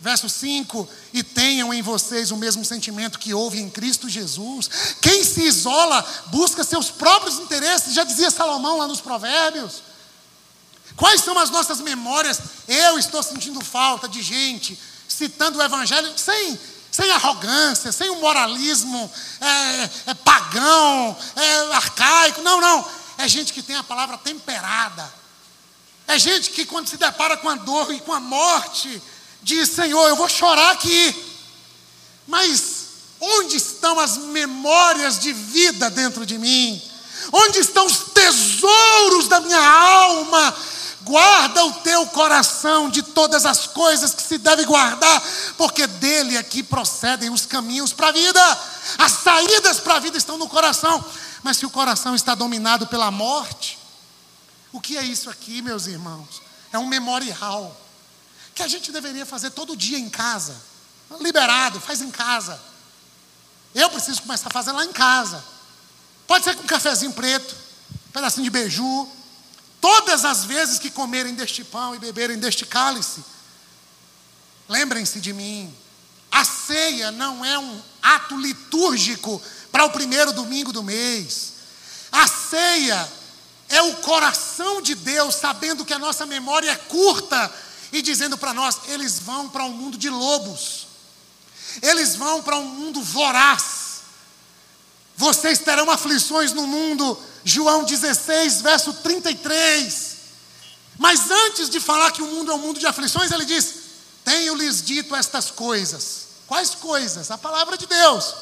Verso 0.00 0.28
5: 0.28 0.88
E 1.12 1.22
tenham 1.22 1.74
em 1.74 1.82
vocês 1.82 2.30
o 2.30 2.36
mesmo 2.36 2.64
sentimento 2.64 3.18
que 3.18 3.34
houve 3.34 3.60
em 3.60 3.68
Cristo 3.68 4.08
Jesus. 4.08 4.68
Quem 5.00 5.24
se 5.24 5.42
isola 5.42 6.06
busca 6.26 6.62
seus 6.62 6.90
próprios 6.90 7.38
interesses, 7.40 7.94
já 7.94 8.04
dizia 8.04 8.30
Salomão 8.30 8.78
lá 8.78 8.86
nos 8.86 9.00
Provérbios. 9.00 9.87
Quais 10.98 11.22
são 11.22 11.38
as 11.38 11.48
nossas 11.48 11.80
memórias? 11.80 12.40
Eu 12.66 12.98
estou 12.98 13.22
sentindo 13.22 13.64
falta 13.64 14.08
de 14.08 14.20
gente 14.20 14.76
citando 15.06 15.56
o 15.58 15.62
Evangelho 15.62 16.12
sem, 16.16 16.58
sem 16.90 17.08
arrogância, 17.12 17.92
sem 17.92 18.10
um 18.10 18.20
moralismo 18.20 19.10
é, 19.40 20.10
é 20.10 20.14
pagão, 20.14 21.16
é 21.36 21.74
arcaico. 21.74 22.42
Não, 22.42 22.60
não. 22.60 22.84
É 23.16 23.28
gente 23.28 23.52
que 23.52 23.62
tem 23.62 23.76
a 23.76 23.84
palavra 23.84 24.18
temperada. 24.18 25.08
É 26.08 26.18
gente 26.18 26.50
que, 26.50 26.66
quando 26.66 26.88
se 26.88 26.96
depara 26.96 27.36
com 27.36 27.48
a 27.48 27.54
dor 27.54 27.94
e 27.94 28.00
com 28.00 28.12
a 28.12 28.18
morte, 28.18 29.00
diz: 29.40 29.68
Senhor, 29.68 30.08
eu 30.08 30.16
vou 30.16 30.28
chorar 30.28 30.72
aqui. 30.72 31.14
Mas 32.26 32.86
onde 33.20 33.56
estão 33.56 34.00
as 34.00 34.16
memórias 34.16 35.20
de 35.20 35.32
vida 35.32 35.88
dentro 35.90 36.26
de 36.26 36.36
mim? 36.38 36.82
Onde 37.32 37.60
estão 37.60 37.86
os 37.86 37.98
tesouros 38.12 39.28
da 39.28 39.38
minha 39.38 39.60
alma? 39.60 40.56
Guarda 41.02 41.64
o 41.64 41.72
teu 41.74 42.06
coração 42.08 42.90
de 42.90 43.02
todas 43.02 43.46
as 43.46 43.66
coisas 43.66 44.14
que 44.14 44.22
se 44.22 44.36
deve 44.38 44.64
guardar, 44.64 45.22
porque 45.56 45.86
dele 45.86 46.36
aqui 46.36 46.62
procedem 46.62 47.30
os 47.30 47.46
caminhos 47.46 47.92
para 47.92 48.08
a 48.08 48.12
vida. 48.12 48.60
As 48.98 49.12
saídas 49.12 49.78
para 49.78 49.94
a 49.94 50.00
vida 50.00 50.18
estão 50.18 50.36
no 50.36 50.48
coração. 50.48 51.04
Mas 51.42 51.56
se 51.56 51.66
o 51.66 51.70
coração 51.70 52.14
está 52.14 52.34
dominado 52.34 52.86
pela 52.88 53.10
morte, 53.10 53.78
o 54.72 54.80
que 54.80 54.98
é 54.98 55.02
isso 55.02 55.30
aqui, 55.30 55.62
meus 55.62 55.86
irmãos? 55.86 56.42
É 56.72 56.78
um 56.78 56.86
memorial 56.86 57.74
que 58.54 58.62
a 58.62 58.68
gente 58.68 58.90
deveria 58.90 59.24
fazer 59.24 59.50
todo 59.50 59.76
dia 59.76 59.98
em 59.98 60.08
casa. 60.08 60.56
Liberado, 61.20 61.80
faz 61.80 62.02
em 62.02 62.10
casa. 62.10 62.60
Eu 63.74 63.88
preciso 63.88 64.22
começar 64.22 64.48
a 64.48 64.52
fazer 64.52 64.72
lá 64.72 64.84
em 64.84 64.92
casa. 64.92 65.42
Pode 66.26 66.44
ser 66.44 66.56
com 66.56 66.64
um 66.64 66.66
cafezinho 66.66 67.12
preto, 67.12 67.54
um 68.08 68.12
pedacinho 68.12 68.44
de 68.44 68.50
beiju. 68.50 69.08
Todas 69.80 70.24
as 70.24 70.44
vezes 70.44 70.78
que 70.78 70.90
comerem 70.90 71.34
deste 71.34 71.62
pão 71.62 71.94
e 71.94 71.98
beberem 71.98 72.38
deste 72.38 72.66
cálice, 72.66 73.24
lembrem-se 74.68 75.20
de 75.20 75.32
mim. 75.32 75.74
A 76.30 76.44
ceia 76.44 77.10
não 77.10 77.44
é 77.44 77.58
um 77.58 77.82
ato 78.02 78.36
litúrgico 78.36 79.40
para 79.70 79.84
o 79.84 79.90
primeiro 79.90 80.32
domingo 80.32 80.72
do 80.72 80.82
mês. 80.82 81.54
A 82.10 82.26
ceia 82.26 83.08
é 83.68 83.82
o 83.82 83.96
coração 83.96 84.80
de 84.80 84.94
Deus, 84.94 85.34
sabendo 85.34 85.84
que 85.84 85.92
a 85.92 85.98
nossa 85.98 86.26
memória 86.26 86.70
é 86.70 86.76
curta 86.76 87.52
e 87.92 88.02
dizendo 88.02 88.36
para 88.36 88.54
nós: 88.54 88.80
eles 88.88 89.18
vão 89.18 89.48
para 89.48 89.64
um 89.64 89.72
mundo 89.72 89.96
de 89.98 90.08
lobos, 90.08 90.86
eles 91.82 92.16
vão 92.16 92.42
para 92.42 92.58
um 92.58 92.64
mundo 92.64 93.02
voraz. 93.02 93.77
Vocês 95.18 95.58
terão 95.58 95.90
aflições 95.90 96.52
no 96.52 96.64
mundo, 96.64 97.20
João 97.44 97.82
16, 97.82 98.62
verso 98.62 98.92
33. 98.92 100.16
Mas 100.96 101.28
antes 101.28 101.68
de 101.68 101.80
falar 101.80 102.12
que 102.12 102.22
o 102.22 102.26
mundo 102.28 102.52
é 102.52 102.54
um 102.54 102.58
mundo 102.58 102.78
de 102.78 102.86
aflições, 102.86 103.32
ele 103.32 103.44
diz: 103.44 103.74
Tenho-lhes 104.24 104.80
dito 104.80 105.16
estas 105.16 105.50
coisas. 105.50 106.28
Quais 106.46 106.70
coisas? 106.76 107.32
A 107.32 107.36
palavra 107.36 107.76
de 107.76 107.84
Deus. 107.88 108.32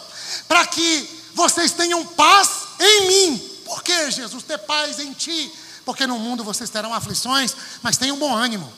Para 0.46 0.66
que 0.66 1.08
vocês 1.32 1.72
tenham 1.72 2.04
paz 2.04 2.50
em 2.78 3.08
mim. 3.08 3.38
Por 3.64 3.82
que, 3.82 4.10
Jesus? 4.10 4.42
Ter 4.42 4.58
paz 4.58 5.00
em 5.00 5.14
ti. 5.14 5.50
Porque 5.82 6.06
no 6.06 6.18
mundo 6.18 6.44
vocês 6.44 6.68
terão 6.68 6.92
aflições, 6.92 7.56
mas 7.80 7.96
tenham 7.96 8.18
bom 8.18 8.36
ânimo. 8.36 8.70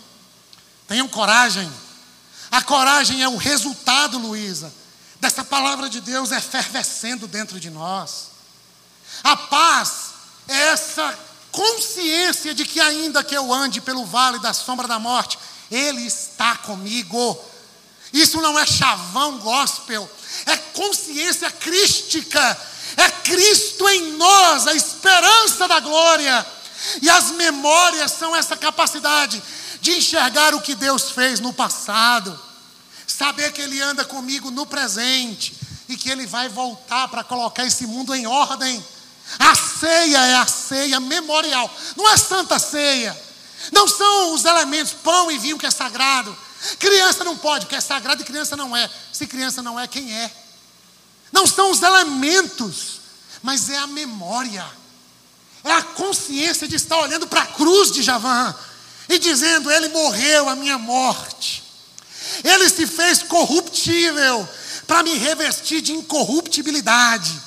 Tenham 0.87 1.09
coragem. 1.09 1.69
A 2.49 2.63
coragem 2.63 3.25
é 3.25 3.29
o 3.29 3.37
resultado, 3.37 4.19
Luísa, 4.19 4.73
dessa 5.21 5.45
palavra 5.45 5.89
de 5.89 6.01
Deus 6.01 6.31
efervescendo 6.31 7.27
dentro 7.27 7.59
de 7.59 7.71
nós. 7.71 8.31
A 9.23 9.37
paz 9.37 10.11
é 10.47 10.69
essa 10.69 11.19
consciência 11.51 12.55
de 12.55 12.65
que, 12.65 12.81
ainda 12.81 13.25
que 13.25 13.37
eu 13.37 13.53
ande 13.53 13.81
pelo 13.81 14.05
vale 14.05 14.39
da 14.39 14.53
sombra 14.53 14.87
da 14.87 14.99
morte, 14.99 15.39
Ele 15.71 16.07
está 16.07 16.57
comigo. 16.57 17.39
Isso 18.13 18.41
não 18.41 18.59
é 18.59 18.67
chavão 18.67 19.39
gospel, 19.39 20.09
é 20.47 20.57
consciência 20.57 21.51
crística, 21.51 22.59
é 22.97 23.11
Cristo 23.11 23.89
em 23.89 24.13
nós, 24.13 24.67
a 24.67 24.75
esperança 24.75 25.69
da 25.69 25.81
glória. 25.81 26.47
E 27.03 27.11
as 27.11 27.33
memórias 27.33 28.13
são 28.13 28.35
essa 28.35 28.57
capacidade 28.57 29.43
de 29.81 29.93
enxergar 29.97 30.55
o 30.55 30.61
que 30.61 30.75
Deus 30.75 31.11
fez 31.11 31.41
no 31.41 31.53
passado, 31.53 32.39
saber 33.19 33.51
que 33.51 33.61
Ele 33.61 33.81
anda 33.83 34.05
comigo 34.05 34.49
no 34.49 34.65
presente 34.65 35.53
e 35.89 35.97
que 35.97 36.09
Ele 36.09 36.25
vai 36.25 36.49
voltar 36.49 37.09
para 37.09 37.25
colocar 37.25 37.67
esse 37.67 37.85
mundo 37.85 38.15
em 38.15 38.29
ordem. 38.29 38.85
A 39.41 39.57
ceia 39.57 40.25
é 40.27 40.37
a 40.37 40.47
ceia 40.47 41.01
memorial, 41.01 41.69
não 41.97 42.09
é 42.09 42.17
santa 42.17 42.59
ceia, 42.61 43.21
não 43.73 43.89
são 43.89 44.35
os 44.35 44.45
elementos 44.45 44.93
pão 44.93 45.31
e 45.31 45.39
vinho 45.39 45.59
que 45.59 45.67
é 45.67 45.71
sagrado. 45.71 46.35
Criança 46.79 47.25
não 47.25 47.37
pode, 47.37 47.67
porque 47.67 47.77
é 47.77 47.81
sagrado 47.81 48.23
e 48.23 48.25
criança 48.25 48.57
não 48.57 48.77
é. 48.77 48.89
Se 49.13 49.27
criança 49.27 49.63
não 49.63 49.79
é, 49.79 49.89
quem 49.89 50.15
é? 50.15 50.31
Não 51.33 51.47
são 51.47 51.73
os 51.73 51.83
elementos, 51.83 53.01
mas 53.43 53.69
é 53.69 53.79
a 53.79 53.87
memória, 53.87 54.65
é 55.65 55.73
a 55.73 55.83
consciência 55.83 56.69
de 56.69 56.77
estar 56.77 56.97
olhando 56.99 57.27
para 57.27 57.43
a 57.43 57.47
cruz 57.47 57.91
de 57.91 58.03
Javan 58.03 58.55
e 59.09 59.19
dizendo: 59.19 59.71
Ele 59.71 59.89
morreu 59.89 60.49
a 60.49 60.55
minha 60.55 60.79
morte. 60.79 61.68
Ele 62.45 62.69
se 62.69 62.87
fez 62.87 63.23
corruptível 63.23 64.49
para 64.87 65.03
me 65.03 65.17
revestir 65.17 65.81
de 65.81 65.93
incorruptibilidade. 65.93 67.41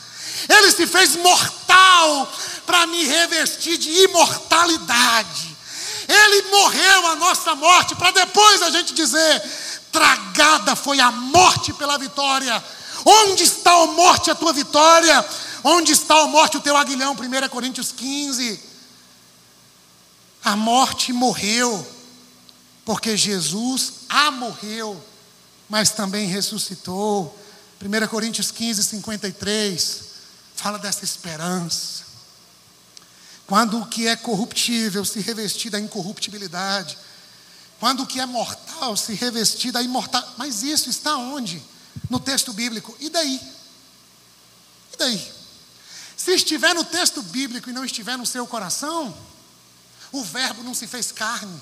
Ele 0.49 0.71
se 0.71 0.87
fez 0.87 1.15
mortal 1.15 2.31
para 2.65 2.87
me 2.87 3.05
revestir 3.05 3.77
de 3.77 3.89
imortalidade. 4.03 5.57
Ele 6.07 6.49
morreu 6.49 7.07
a 7.07 7.15
nossa 7.15 7.55
morte 7.55 7.95
para 7.95 8.11
depois 8.11 8.61
a 8.61 8.69
gente 8.69 8.93
dizer: 8.93 9.41
tragada 9.91 10.75
foi 10.75 10.99
a 10.99 11.11
morte 11.11 11.73
pela 11.73 11.97
vitória. 11.97 12.63
Onde 13.05 13.43
está 13.43 13.71
a 13.71 13.87
morte 13.87 14.29
a 14.29 14.35
tua 14.35 14.53
vitória? 14.53 15.25
Onde 15.63 15.91
está 15.91 16.19
a 16.21 16.27
morte 16.27 16.57
o 16.57 16.61
teu 16.61 16.75
aguilhão? 16.75 17.13
1 17.13 17.49
Coríntios 17.49 17.91
15. 17.91 18.71
A 20.43 20.55
morte 20.55 21.13
morreu, 21.13 21.87
porque 22.85 23.15
Jesus 23.15 23.93
a 24.09 24.31
morreu, 24.31 25.01
mas 25.69 25.91
também 25.91 26.27
ressuscitou. 26.27 27.37
1 27.81 28.07
Coríntios 28.07 28.51
15, 28.51 28.83
53, 28.83 30.03
fala 30.55 30.77
dessa 30.77 31.03
esperança. 31.03 32.03
Quando 33.47 33.79
o 33.81 33.87
que 33.87 34.07
é 34.07 34.15
corruptível 34.15 35.03
se 35.03 35.19
revestir 35.19 35.69
da 35.69 35.79
incorruptibilidade, 35.79 36.97
quando 37.81 38.03
o 38.03 38.05
que 38.07 38.19
é 38.19 38.25
mortal 38.27 38.95
se 38.95 39.13
revestir 39.15 39.71
da 39.71 39.81
imortal. 39.81 40.23
Mas 40.37 40.61
isso 40.61 40.87
está 40.87 41.17
onde? 41.17 41.61
No 42.11 42.19
texto 42.19 42.53
bíblico. 42.53 42.95
E 42.99 43.09
daí? 43.09 43.41
E 44.93 44.97
daí? 44.97 45.31
Se 46.15 46.31
estiver 46.35 46.75
no 46.75 46.83
texto 46.83 47.23
bíblico 47.23 47.71
e 47.71 47.73
não 47.73 47.83
estiver 47.83 48.15
no 48.19 48.25
seu 48.25 48.45
coração, 48.45 49.17
o 50.11 50.23
Verbo 50.23 50.61
não 50.61 50.75
se 50.75 50.85
fez 50.85 51.11
carne. 51.11 51.59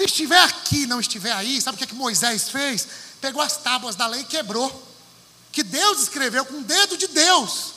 Se 0.00 0.04
estiver 0.06 0.42
aqui, 0.42 0.86
não 0.86 0.98
estiver 0.98 1.30
aí, 1.30 1.60
sabe 1.60 1.74
o 1.74 1.78
que, 1.78 1.84
é 1.84 1.86
que 1.86 1.94
Moisés 1.94 2.48
fez? 2.48 2.88
Pegou 3.20 3.42
as 3.42 3.58
tábuas 3.58 3.94
da 3.94 4.06
lei 4.06 4.22
e 4.22 4.24
quebrou. 4.24 4.88
Que 5.52 5.62
Deus 5.62 6.00
escreveu 6.00 6.42
com 6.46 6.54
o 6.54 6.64
dedo 6.64 6.96
de 6.96 7.06
Deus. 7.06 7.74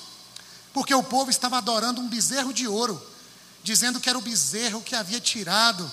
Porque 0.74 0.96
o 0.96 1.04
povo 1.04 1.30
estava 1.30 1.58
adorando 1.58 2.00
um 2.00 2.08
bezerro 2.08 2.54
de 2.54 2.66
ouro, 2.66 3.06
dizendo 3.62 4.00
que 4.00 4.08
era 4.08 4.18
o 4.18 4.22
bezerro 4.22 4.82
que 4.82 4.96
havia 4.96 5.20
tirado 5.20 5.92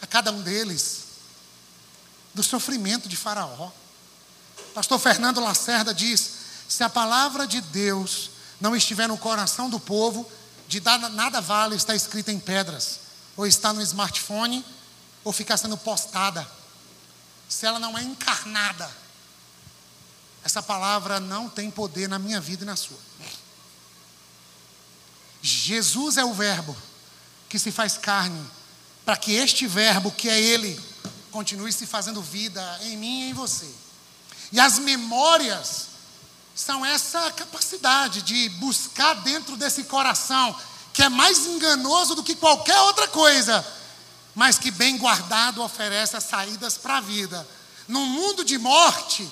a 0.00 0.06
cada 0.06 0.32
um 0.32 0.40
deles 0.40 1.00
do 2.32 2.42
sofrimento 2.42 3.06
de 3.06 3.16
Faraó. 3.16 3.70
Pastor 4.72 4.98
Fernando 4.98 5.42
Lacerda 5.42 5.92
diz: 5.92 6.30
se 6.70 6.82
a 6.82 6.88
palavra 6.88 7.46
de 7.46 7.60
Deus 7.60 8.30
não 8.58 8.74
estiver 8.74 9.08
no 9.08 9.18
coração 9.18 9.68
do 9.68 9.78
povo, 9.78 10.26
de 10.66 10.80
nada 11.12 11.38
vale 11.42 11.76
estar 11.76 11.94
escrita 11.94 12.32
em 12.32 12.40
pedras, 12.40 13.00
ou 13.36 13.46
estar 13.46 13.74
no 13.74 13.82
smartphone, 13.82 14.64
ou 15.24 15.32
ficar 15.32 15.56
sendo 15.56 15.76
postada. 15.76 16.46
Se 17.48 17.66
ela 17.66 17.78
não 17.78 17.96
é 17.98 18.02
encarnada, 18.02 18.90
essa 20.44 20.62
palavra 20.62 21.20
não 21.20 21.48
tem 21.48 21.70
poder 21.70 22.08
na 22.08 22.18
minha 22.18 22.40
vida 22.40 22.62
e 22.64 22.66
na 22.66 22.76
sua. 22.76 22.98
Jesus 25.42 26.16
é 26.16 26.24
o 26.24 26.34
Verbo 26.34 26.76
que 27.48 27.58
se 27.58 27.72
faz 27.72 27.96
carne, 27.96 28.48
para 29.04 29.16
que 29.16 29.32
este 29.32 29.66
Verbo, 29.66 30.12
que 30.12 30.28
é 30.28 30.40
Ele, 30.40 30.80
continue 31.32 31.72
se 31.72 31.86
fazendo 31.86 32.22
vida 32.22 32.78
em 32.82 32.96
mim 32.96 33.22
e 33.22 33.30
em 33.30 33.34
você. 33.34 33.68
E 34.52 34.60
as 34.60 34.78
memórias 34.78 35.86
são 36.54 36.84
essa 36.84 37.30
capacidade 37.32 38.22
de 38.22 38.48
buscar 38.50 39.14
dentro 39.14 39.56
desse 39.56 39.84
coração, 39.84 40.54
que 40.92 41.02
é 41.02 41.08
mais 41.08 41.46
enganoso 41.46 42.14
do 42.14 42.22
que 42.22 42.34
qualquer 42.34 42.78
outra 42.82 43.08
coisa, 43.08 43.66
mas 44.34 44.58
que 44.58 44.70
bem 44.70 44.96
guardado 44.96 45.62
oferece 45.62 46.16
as 46.16 46.24
saídas 46.24 46.76
para 46.78 46.98
a 46.98 47.00
vida. 47.00 47.46
num 47.88 48.06
mundo 48.06 48.44
de 48.44 48.56
morte, 48.56 49.28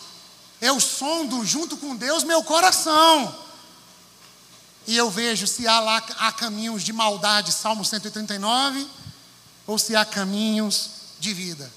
eu 0.61 0.81
sondo 0.81 1.45
junto 1.45 1.77
com 1.77 1.95
Deus 1.95 2.25
meu 2.25 2.43
coração. 2.43 3.47
E 4.87 4.97
eu 4.97 5.11
vejo 5.11 5.47
se 5.47 5.69
há 5.69 5.79
lá 5.81 5.99
há 6.19 6.33
caminhos 6.33 6.83
de 6.83 6.93
maldade, 6.93 7.53
Salmo 7.53 7.85
139, 7.85 8.87
ou 9.67 9.79
se 9.79 9.95
há 9.95 10.05
caminhos 10.05 10.91
de 11.21 11.33
vida. 11.35 11.71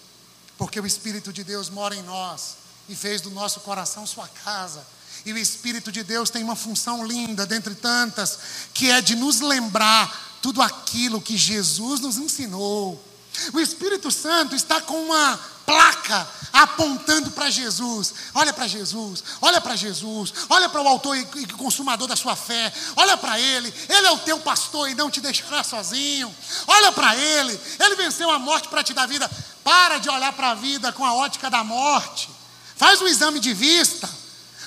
Porque 0.58 0.80
o 0.80 0.86
Espírito 0.86 1.32
de 1.34 1.44
Deus 1.44 1.70
mora 1.70 1.96
em 1.96 2.02
nós 2.04 2.56
e 2.88 2.96
fez 2.96 3.22
do 3.22 3.30
nosso 3.30 3.60
coração 3.60 4.08
sua 4.08 4.28
casa. 4.28 4.86
E 5.26 5.34
o 5.34 5.38
Espírito 5.38 5.92
de 5.92 6.04
Deus 6.04 6.30
tem 6.30 6.44
uma 6.44 6.56
função 6.56 7.06
linda, 7.06 7.46
dentre 7.46 7.76
tantas, 7.76 8.40
que 8.74 8.90
é 8.90 9.02
de 9.02 9.16
nos 9.16 9.40
lembrar 9.40 10.40
tudo 10.42 10.62
aquilo 10.62 11.22
que 11.22 11.38
Jesus 11.38 12.00
nos 12.00 12.18
ensinou. 12.18 13.11
O 13.54 13.60
Espírito 13.60 14.12
Santo 14.12 14.56
está 14.56 14.82
com 14.82 15.06
uma 15.06 15.40
placa 15.66 16.28
apontando 16.52 17.32
para 17.32 17.50
Jesus. 17.50 18.14
Olha 18.34 18.52
para 18.52 18.68
Jesus, 18.68 19.24
olha 19.42 19.62
para 19.62 19.76
Jesus, 19.76 20.34
olha 20.50 20.70
para 20.70 20.82
o 20.82 20.88
autor 20.88 21.16
e 21.18 21.46
consumador 21.54 22.08
da 22.08 22.16
sua 22.16 22.36
fé. 22.36 22.72
Olha 22.96 23.16
para 23.18 23.40
Ele, 23.40 23.74
Ele 23.90 24.08
é 24.08 24.12
o 24.12 24.20
teu 24.20 24.40
pastor 24.40 24.90
e 24.90 24.96
não 24.96 25.10
te 25.10 25.22
deixará 25.22 25.64
sozinho. 25.64 26.34
Olha 26.68 26.92
para 26.92 27.16
Ele, 27.16 27.60
Ele 27.80 27.96
venceu 27.96 28.30
a 28.30 28.40
morte 28.40 28.68
para 28.68 28.84
te 28.84 28.94
dar 28.94 29.08
vida. 29.08 29.30
Para 29.64 30.00
de 30.00 30.10
olhar 30.10 30.34
para 30.34 30.52
a 30.52 30.56
vida 30.56 30.92
com 30.92 31.06
a 31.06 31.14
ótica 31.14 31.50
da 31.50 31.64
morte. 31.64 32.30
Faz 32.76 33.02
um 33.02 33.08
exame 33.08 33.40
de 33.40 33.54
vista. 33.54 34.10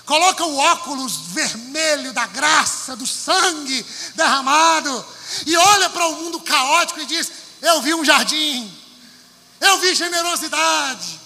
Coloca 0.06 0.44
o 0.44 0.56
óculos 0.58 1.16
vermelho 1.28 2.12
da 2.12 2.26
graça, 2.26 2.94
do 2.94 3.06
sangue 3.06 3.84
derramado. 4.14 5.04
E 5.46 5.56
olha 5.56 5.88
para 5.88 6.06
o 6.08 6.16
mundo 6.16 6.40
caótico 6.40 7.00
e 7.00 7.06
diz: 7.06 7.43
Eu 7.64 7.82
vi 7.82 7.94
um 7.94 8.04
jardim. 8.04 8.70
Eu 9.60 9.78
vi 9.78 9.94
generosidade, 9.94 11.20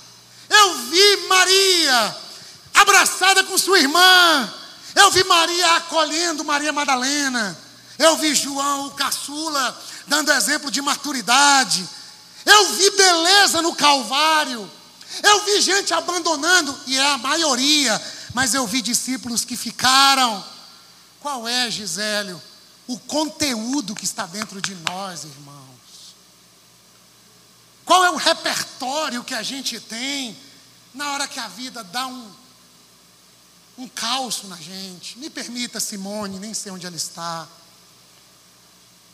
eu 0.49 0.75
vi 0.85 1.17
Maria 1.29 2.17
abraçada 2.73 3.43
com 3.43 3.59
sua 3.59 3.81
irmã, 3.81 4.55
eu 4.95 5.11
vi 5.11 5.25
Maria 5.25 5.77
acolhendo 5.77 6.45
Maria 6.45 6.73
Madalena, 6.73 7.59
eu 7.99 8.17
vi 8.17 8.35
João, 8.35 8.87
o 8.87 8.91
caçula, 8.93 9.77
dando 10.07 10.31
exemplo 10.31 10.71
de 10.71 10.81
maturidade, 10.81 11.89
eu 12.47 12.73
vi 12.75 12.91
beleza 12.91 13.61
no 13.61 13.75
Calvário, 13.75 14.71
eu 15.23 15.45
vi 15.45 15.61
gente 15.61 15.93
abandonando, 15.93 16.79
e 16.87 16.97
é 16.97 17.07
a 17.07 17.19
maioria, 17.19 18.01
mas 18.33 18.55
eu 18.55 18.67
vi 18.67 18.81
discípulos 18.81 19.45
que 19.45 19.57
ficaram. 19.57 20.45
Qual 21.21 21.49
é, 21.49 21.69
Gisélio, 21.69 22.41
o 22.87 22.99
conteúdo 23.01 23.97
que 23.97 24.05
está 24.05 24.27
dentro 24.27 24.61
de 24.61 24.77
nós, 24.77 25.25
irmão? 25.25 25.48
Qual 27.89 28.05
é 28.05 28.11
o 28.11 28.17
repertório 28.17 29.25
que 29.25 29.33
a 29.33 29.43
gente 29.43 29.81
tem 29.81 30.37
na 30.93 31.11
hora 31.11 31.27
que 31.27 31.41
a 31.41 31.49
vida 31.49 31.83
dá 31.83 32.07
um, 32.07 32.31
um 33.79 33.89
calço 33.89 34.47
na 34.47 34.57
gente? 34.57 35.19
Me 35.19 35.31
permita, 35.31 35.81
Simone, 35.81 36.39
nem 36.39 36.53
sei 36.53 36.71
onde 36.71 36.85
ela 36.85 36.95
está. 36.95 37.49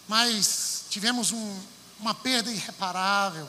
Mas 0.09 0.87
tivemos 0.91 1.31
um, 1.31 1.61
uma 2.01 2.17
perda 2.17 2.51
irreparável. 2.51 3.49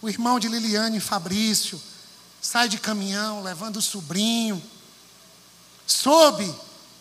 O 0.00 0.08
irmão 0.08 0.40
de 0.40 0.48
Liliane 0.48 1.00
Fabrício 1.00 1.78
sai 2.40 2.66
de 2.66 2.78
caminhão 2.78 3.42
levando 3.42 3.76
o 3.76 3.82
sobrinho. 3.82 4.62
Soube 5.86 6.50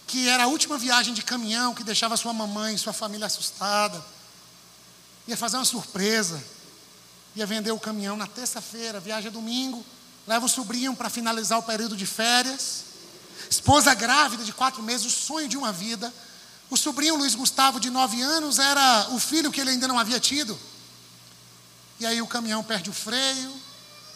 que 0.07 0.27
era 0.27 0.43
a 0.43 0.47
última 0.47 0.77
viagem 0.77 1.13
de 1.13 1.21
caminhão 1.21 1.73
que 1.73 1.85
deixava 1.85 2.17
sua 2.17 2.33
mamãe 2.33 2.75
e 2.75 2.77
sua 2.77 2.91
família 2.91 3.27
assustada. 3.27 4.03
Ia 5.25 5.37
fazer 5.37 5.55
uma 5.55 5.63
surpresa 5.63 6.43
ia 7.39 7.45
vender 7.45 7.71
o 7.71 7.79
caminhão 7.79 8.17
na 8.17 8.27
terça-feira, 8.27 8.99
viaja 8.99 9.31
domingo, 9.31 9.85
leva 10.27 10.45
o 10.45 10.49
sobrinho 10.49 10.95
para 10.95 11.09
finalizar 11.09 11.57
o 11.57 11.63
período 11.63 11.95
de 11.95 12.05
férias. 12.05 12.83
Esposa 13.49 13.93
grávida 13.93 14.43
de 14.43 14.51
quatro 14.51 14.83
meses, 14.83 15.05
o 15.05 15.09
sonho 15.09 15.47
de 15.47 15.57
uma 15.57 15.71
vida. 15.71 16.13
O 16.69 16.77
sobrinho 16.77 17.15
Luiz 17.15 17.35
Gustavo, 17.35 17.79
de 17.79 17.89
nove 17.89 18.21
anos, 18.21 18.59
era 18.59 19.07
o 19.11 19.19
filho 19.19 19.51
que 19.51 19.59
ele 19.61 19.71
ainda 19.71 19.87
não 19.87 19.97
havia 19.97 20.19
tido. 20.19 20.59
E 21.99 22.05
aí 22.05 22.21
o 22.21 22.27
caminhão 22.27 22.63
perde 22.63 22.89
o 22.89 22.93
freio, 22.93 23.53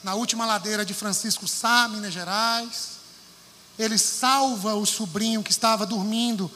na 0.03 0.13
última 0.13 0.45
ladeira 0.45 0.85
de 0.85 0.93
Francisco 0.93 1.47
Sá, 1.47 1.87
Minas 1.87 2.13
Gerais. 2.13 2.89
Ele 3.79 3.97
salva 3.97 4.75
o 4.75 4.85
sobrinho 4.85 5.41
que 5.41 5.51
estava 5.51 5.85
dormindo 5.85 6.51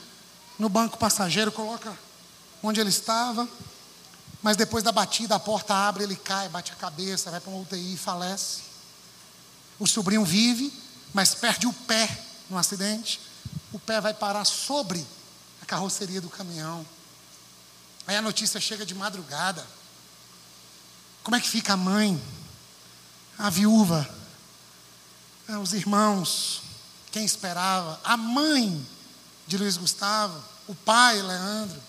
no 0.60 0.69
banco 0.69 0.97
passageiro, 0.97 1.51
coloca 1.51 1.97
onde 2.62 2.80
ele 2.80 2.89
estava. 2.89 3.47
Mas 4.47 4.55
depois 4.55 4.81
da 4.81 4.93
batida, 4.93 5.36
a 5.36 5.39
porta 5.41 5.75
abre, 5.75 6.05
ele 6.05 6.15
cai, 6.15 6.47
bate 6.47 6.71
a 6.71 6.75
cabeça, 6.75 7.29
vai 7.29 7.41
para 7.41 7.51
uma 7.51 7.60
UTI 7.60 7.95
e 7.95 7.97
falece. 7.97 8.62
O 9.77 9.86
sobrinho 9.86 10.23
vive, 10.23 10.71
mas 11.13 11.36
perde 11.36 11.67
o 11.67 11.73
pé 11.73 12.17
no 12.49 12.57
acidente. 12.57 13.19
O 13.73 13.77
pé 13.77 13.99
vai 13.99 14.13
parar 14.13 14.45
sobre 14.45 15.05
a 15.62 15.65
carroceria 15.65 16.21
do 16.21 16.29
caminhão. 16.29 16.88
Aí 18.07 18.15
a 18.15 18.21
notícia 18.21 18.57
chega 18.62 18.86
de 18.86 18.95
madrugada. 18.95 19.67
Como 21.23 21.36
é 21.36 21.41
que 21.41 21.49
fica 21.49 21.73
a 21.73 21.77
mãe, 21.77 22.17
a 23.38 23.49
viúva, 23.49 24.10
ah, 25.49 25.60
os 25.60 25.73
irmãos, 25.73 26.62
quem 27.12 27.25
esperava, 27.25 27.99
a 28.01 28.15
mãe 28.15 28.88
de 29.45 29.57
Luiz 29.57 29.75
Gustavo, 29.75 30.41
o 30.69 30.73
pai, 30.73 31.21
Leandro. 31.21 31.87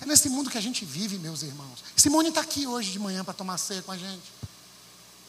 É 0.00 0.06
nesse 0.06 0.28
mundo 0.28 0.50
que 0.50 0.58
a 0.58 0.60
gente 0.60 0.84
vive, 0.84 1.18
meus 1.18 1.42
irmãos. 1.42 1.82
Simone 1.96 2.28
está 2.28 2.40
aqui 2.40 2.66
hoje 2.66 2.92
de 2.92 2.98
manhã 2.98 3.24
para 3.24 3.34
tomar 3.34 3.58
ceia 3.58 3.82
com 3.82 3.92
a 3.92 3.98
gente. 3.98 4.32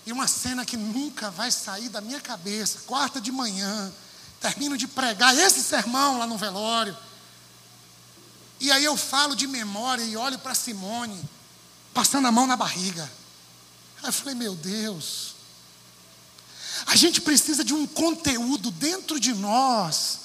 E 0.05 0.11
uma 0.11 0.27
cena 0.27 0.65
que 0.65 0.77
nunca 0.77 1.31
vai 1.31 1.51
sair 1.51 1.89
da 1.89 2.01
minha 2.01 2.21
cabeça. 2.21 2.79
Quarta 2.85 3.19
de 3.19 3.31
manhã, 3.31 3.91
termino 4.39 4.77
de 4.77 4.87
pregar 4.87 5.35
esse 5.37 5.63
sermão 5.63 6.19
lá 6.19 6.27
no 6.27 6.37
velório. 6.37 6.95
E 8.59 8.71
aí 8.71 8.83
eu 8.83 8.95
falo 8.95 9.35
de 9.35 9.47
memória 9.47 10.03
e 10.03 10.15
olho 10.15 10.37
para 10.37 10.53
Simone, 10.53 11.19
passando 11.93 12.27
a 12.27 12.31
mão 12.31 12.45
na 12.45 12.55
barriga. 12.55 13.09
Aí 14.01 14.09
eu 14.09 14.13
falei, 14.13 14.35
meu 14.35 14.55
Deus, 14.55 15.35
a 16.85 16.95
gente 16.95 17.21
precisa 17.21 17.63
de 17.63 17.73
um 17.73 17.87
conteúdo 17.87 18.69
dentro 18.71 19.19
de 19.19 19.33
nós 19.33 20.19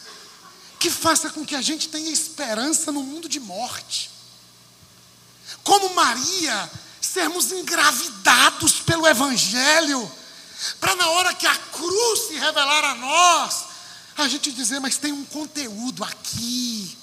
que 0.78 0.90
faça 0.90 1.30
com 1.30 1.46
que 1.46 1.54
a 1.54 1.62
gente 1.62 1.88
tenha 1.88 2.10
esperança 2.10 2.92
no 2.92 3.02
mundo 3.02 3.26
de 3.28 3.40
morte 3.40 4.13
como 5.62 5.94
Maria, 5.94 6.70
sermos 7.00 7.52
engravidados 7.52 8.80
pelo 8.80 9.06
Evangelho, 9.06 10.10
para 10.80 10.96
na 10.96 11.08
hora 11.08 11.34
que 11.34 11.46
a 11.46 11.56
cruz 11.56 12.28
se 12.28 12.34
revelar 12.34 12.84
a 12.84 12.94
nós, 12.94 13.64
a 14.16 14.28
gente 14.28 14.52
dizer, 14.52 14.80
mas 14.80 14.96
tem 14.96 15.12
um 15.12 15.24
conteúdo 15.24 16.04
aqui, 16.04 16.96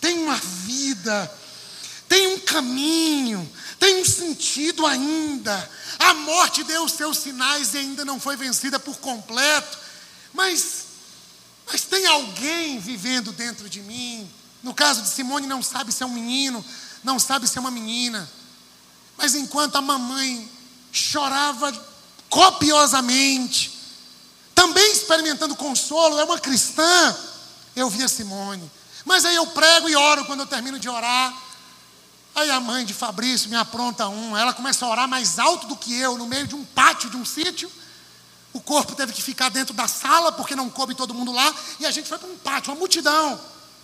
tem 0.00 0.18
uma 0.18 0.36
vida, 0.36 1.32
tem 2.08 2.34
um 2.34 2.40
caminho, 2.40 3.50
tem 3.78 4.00
um 4.00 4.04
sentido 4.04 4.84
ainda. 4.86 5.70
A 5.98 6.14
morte 6.14 6.64
deu 6.64 6.84
os 6.84 6.92
seus 6.92 7.18
sinais 7.18 7.74
e 7.74 7.78
ainda 7.78 8.04
não 8.04 8.20
foi 8.20 8.36
vencida 8.36 8.78
por 8.78 8.96
completo, 8.98 9.78
mas, 10.32 10.84
mas 11.66 11.82
tem 11.82 12.06
alguém 12.06 12.78
vivendo 12.78 13.32
dentro 13.32 13.68
de 13.68 13.80
mim. 13.80 14.30
No 14.62 14.74
caso 14.74 15.02
de 15.02 15.08
Simone, 15.08 15.46
não 15.46 15.62
sabe 15.62 15.92
se 15.92 16.02
é 16.02 16.06
um 16.06 16.12
menino, 16.12 16.64
não 17.02 17.18
sabe 17.18 17.46
se 17.48 17.58
é 17.58 17.60
uma 17.60 17.70
menina. 17.70 18.28
Mas 19.16 19.34
enquanto 19.34 19.76
a 19.76 19.80
mamãe 19.80 20.50
chorava 20.92 21.72
copiosamente, 22.28 23.78
também 24.54 24.92
experimentando 24.92 25.54
consolo, 25.56 26.18
é 26.18 26.24
uma 26.24 26.38
cristã, 26.38 27.16
eu 27.74 27.88
vi 27.90 28.02
a 28.02 28.08
Simone. 28.08 28.70
Mas 29.04 29.24
aí 29.24 29.36
eu 29.36 29.46
prego 29.48 29.88
e 29.88 29.96
oro 29.96 30.24
quando 30.24 30.40
eu 30.40 30.46
termino 30.46 30.78
de 30.78 30.88
orar. 30.88 31.34
Aí 32.34 32.50
a 32.50 32.60
mãe 32.60 32.84
de 32.84 32.92
Fabrício 32.92 33.48
me 33.48 33.56
apronta 33.56 34.08
um, 34.08 34.36
ela 34.36 34.52
começa 34.52 34.84
a 34.84 34.90
orar 34.90 35.08
mais 35.08 35.38
alto 35.38 35.66
do 35.66 35.76
que 35.76 35.98
eu, 35.98 36.18
no 36.18 36.26
meio 36.26 36.46
de 36.46 36.54
um 36.54 36.64
pátio 36.64 37.08
de 37.08 37.16
um 37.16 37.24
sítio. 37.24 37.70
O 38.52 38.60
corpo 38.60 38.94
teve 38.94 39.12
que 39.12 39.22
ficar 39.22 39.48
dentro 39.48 39.72
da 39.74 39.86
sala, 39.86 40.32
porque 40.32 40.56
não 40.56 40.68
coube 40.68 40.94
todo 40.94 41.14
mundo 41.14 41.32
lá, 41.32 41.54
e 41.78 41.86
a 41.86 41.90
gente 41.90 42.08
foi 42.08 42.18
para 42.18 42.28
um 42.28 42.36
pátio, 42.36 42.72
uma 42.72 42.78
multidão. 42.78 43.38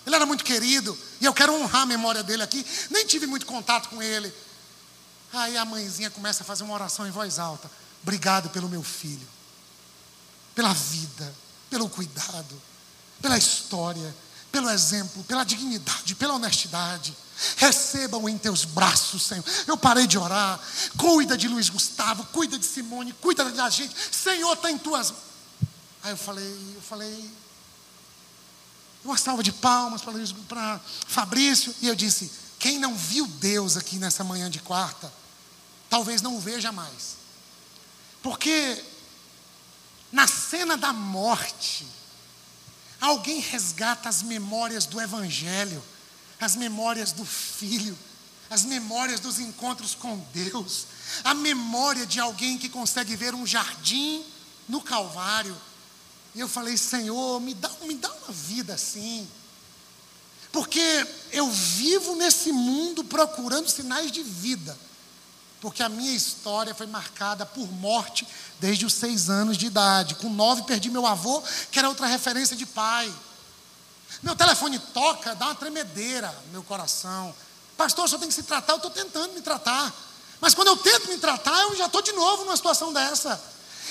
Ele 0.06 0.14
era 0.14 0.26
muito 0.26 0.44
querido, 0.44 0.98
e 1.20 1.24
eu 1.24 1.32
quero 1.32 1.54
honrar 1.54 1.82
a 1.82 1.86
memória 1.86 2.22
dele 2.22 2.42
aqui. 2.42 2.64
Nem 2.90 3.06
tive 3.06 3.26
muito 3.26 3.46
contato 3.46 3.88
com 3.88 4.02
ele. 4.02 4.32
Aí 5.32 5.56
a 5.56 5.64
mãezinha 5.64 6.10
começa 6.10 6.42
a 6.42 6.46
fazer 6.46 6.64
uma 6.64 6.74
oração 6.74 7.06
em 7.06 7.10
voz 7.10 7.38
alta. 7.38 7.70
Obrigado 8.02 8.50
pelo 8.50 8.68
meu 8.68 8.82
filho, 8.82 9.26
pela 10.54 10.74
vida, 10.74 11.34
pelo 11.70 11.88
cuidado, 11.88 12.60
pela 13.20 13.38
história, 13.38 14.14
pelo 14.50 14.68
exemplo, 14.68 15.24
pela 15.24 15.44
dignidade, 15.44 16.14
pela 16.16 16.34
honestidade. 16.34 17.16
Recebam 17.56 18.28
em 18.28 18.36
teus 18.36 18.64
braços, 18.64 19.22
Senhor. 19.22 19.44
Eu 19.66 19.76
parei 19.76 20.06
de 20.06 20.18
orar. 20.18 20.60
Cuida 20.98 21.36
de 21.36 21.48
Luiz 21.48 21.70
Gustavo, 21.70 22.24
cuida 22.26 22.58
de 22.58 22.66
Simone, 22.66 23.12
cuida 23.14 23.44
da 23.50 23.70
gente. 23.70 23.94
Senhor, 24.10 24.52
está 24.52 24.70
em 24.70 24.78
tuas. 24.78 25.14
Aí 26.02 26.12
eu 26.12 26.16
falei, 26.16 26.72
eu 26.74 26.82
falei, 26.82 27.30
uma 29.04 29.16
salva 29.16 29.42
de 29.42 29.52
palmas 29.52 30.02
para 30.48 30.80
Fabrício. 31.06 31.74
E 31.80 31.88
eu 31.88 31.94
disse: 31.94 32.30
quem 32.58 32.78
não 32.78 32.94
viu 32.94 33.26
Deus 33.26 33.76
aqui 33.76 33.96
nessa 33.96 34.22
manhã 34.22 34.48
de 34.48 34.60
quarta, 34.60 35.12
talvez 35.90 36.22
não 36.22 36.36
o 36.36 36.40
veja 36.40 36.70
mais. 36.70 37.16
Porque 38.22 38.82
na 40.12 40.28
cena 40.28 40.76
da 40.76 40.92
morte, 40.92 41.86
alguém 43.00 43.40
resgata 43.40 44.08
as 44.08 44.22
memórias 44.22 44.86
do 44.86 45.00
Evangelho, 45.00 45.82
as 46.40 46.54
memórias 46.54 47.12
do 47.12 47.24
Filho, 47.24 47.98
as 48.48 48.64
memórias 48.64 49.18
dos 49.18 49.38
encontros 49.38 49.94
com 49.94 50.18
Deus, 50.32 50.86
a 51.24 51.34
memória 51.34 52.04
de 52.04 52.20
alguém 52.20 52.58
que 52.58 52.68
consegue 52.68 53.16
ver 53.16 53.34
um 53.34 53.46
jardim 53.46 54.24
no 54.68 54.80
Calvário. 54.80 55.56
E 56.34 56.40
eu 56.40 56.48
falei, 56.48 56.76
Senhor, 56.76 57.40
me 57.40 57.54
dá, 57.54 57.70
me 57.82 57.94
dá 57.94 58.10
uma 58.10 58.32
vida 58.32 58.74
assim. 58.74 59.28
Porque 60.50 61.06
eu 61.30 61.50
vivo 61.50 62.14
nesse 62.16 62.52
mundo 62.52 63.04
procurando 63.04 63.68
sinais 63.68 64.10
de 64.10 64.22
vida. 64.22 64.76
Porque 65.60 65.82
a 65.82 65.88
minha 65.88 66.12
história 66.12 66.74
foi 66.74 66.86
marcada 66.86 67.46
por 67.46 67.70
morte 67.72 68.26
desde 68.58 68.84
os 68.84 68.94
seis 68.94 69.30
anos 69.30 69.56
de 69.56 69.66
idade. 69.66 70.14
Com 70.16 70.28
nove, 70.28 70.62
perdi 70.64 70.90
meu 70.90 71.06
avô, 71.06 71.42
que 71.70 71.78
era 71.78 71.88
outra 71.88 72.06
referência 72.06 72.56
de 72.56 72.66
pai. 72.66 73.12
Meu 74.22 74.34
telefone 74.34 74.78
toca, 74.78 75.34
dá 75.34 75.46
uma 75.46 75.54
tremedeira 75.54 76.28
no 76.46 76.52
meu 76.52 76.62
coração. 76.62 77.34
Pastor, 77.76 78.08
senhor 78.08 78.18
tem 78.18 78.28
que 78.28 78.34
se 78.34 78.42
tratar, 78.42 78.74
eu 78.74 78.76
estou 78.76 78.90
tentando 78.90 79.32
me 79.32 79.40
tratar. 79.40 79.92
Mas 80.40 80.54
quando 80.54 80.68
eu 80.68 80.76
tento 80.76 81.08
me 81.08 81.18
tratar, 81.18 81.62
eu 81.62 81.76
já 81.76 81.86
estou 81.86 82.02
de 82.02 82.12
novo 82.12 82.44
numa 82.44 82.56
situação 82.56 82.92
dessa. 82.92 83.40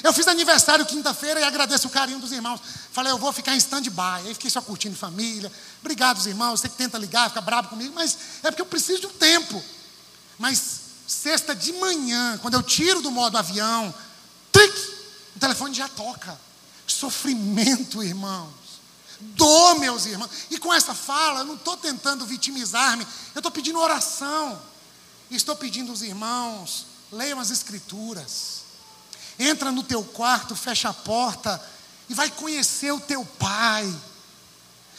Eu 0.03 0.13
fiz 0.13 0.27
aniversário 0.27 0.85
quinta-feira 0.85 1.39
e 1.39 1.43
agradeço 1.43 1.87
o 1.87 1.91
carinho 1.91 2.19
dos 2.19 2.31
irmãos. 2.31 2.59
Falei, 2.91 3.11
eu 3.11 3.17
vou 3.17 3.31
ficar 3.31 3.53
em 3.53 3.57
stand-by. 3.57 4.25
Aí 4.25 4.33
fiquei 4.33 4.49
só 4.49 4.61
curtindo 4.61 4.95
família. 4.95 5.51
Obrigado, 5.79 6.17
os 6.17 6.25
irmãos. 6.25 6.59
Você 6.59 6.69
que 6.69 6.75
tenta 6.75 6.97
ligar, 6.97 7.29
fica 7.29 7.41
bravo 7.41 7.69
comigo, 7.69 7.93
mas 7.93 8.17
é 8.41 8.49
porque 8.49 8.61
eu 8.61 8.65
preciso 8.65 9.01
de 9.01 9.07
um 9.07 9.13
tempo. 9.13 9.63
Mas 10.39 10.81
sexta 11.05 11.53
de 11.53 11.73
manhã, 11.73 12.39
quando 12.41 12.55
eu 12.55 12.63
tiro 12.63 13.01
do 13.01 13.11
modo 13.11 13.37
avião, 13.37 13.93
tric, 14.51 14.73
o 15.35 15.39
telefone 15.39 15.75
já 15.75 15.87
toca. 15.87 16.39
Sofrimento, 16.87 18.01
irmãos. 18.01 18.49
Dor, 19.19 19.77
meus 19.79 20.05
irmãos. 20.07 20.31
E 20.49 20.57
com 20.57 20.73
essa 20.73 20.95
fala, 20.95 21.41
eu 21.41 21.45
não 21.45 21.55
estou 21.55 21.77
tentando 21.77 22.25
vitimizar-me, 22.25 23.05
eu 23.35 23.39
estou 23.39 23.51
pedindo 23.51 23.79
oração. 23.79 24.59
Estou 25.29 25.55
pedindo 25.55 25.91
aos 25.91 26.01
irmãos, 26.01 26.85
leiam 27.09 27.39
as 27.39 27.51
escrituras 27.51 28.60
entra 29.39 29.71
no 29.71 29.83
teu 29.83 30.03
quarto, 30.03 30.55
fecha 30.55 30.89
a 30.89 30.93
porta 30.93 31.61
e 32.09 32.13
vai 32.13 32.29
conhecer 32.29 32.91
o 32.91 32.99
teu 32.99 33.25
pai. 33.25 33.93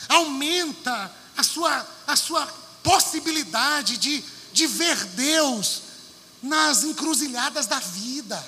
Aumenta 0.09 1.13
a 1.37 1.43
sua, 1.43 1.87
a 2.07 2.17
sua 2.17 2.47
possibilidade 2.83 3.97
de, 3.97 4.23
de 4.53 4.67
ver 4.67 4.97
Deus 5.07 5.83
nas 6.43 6.83
encruzilhadas 6.85 7.67
da 7.67 7.79
vida. 7.79 8.43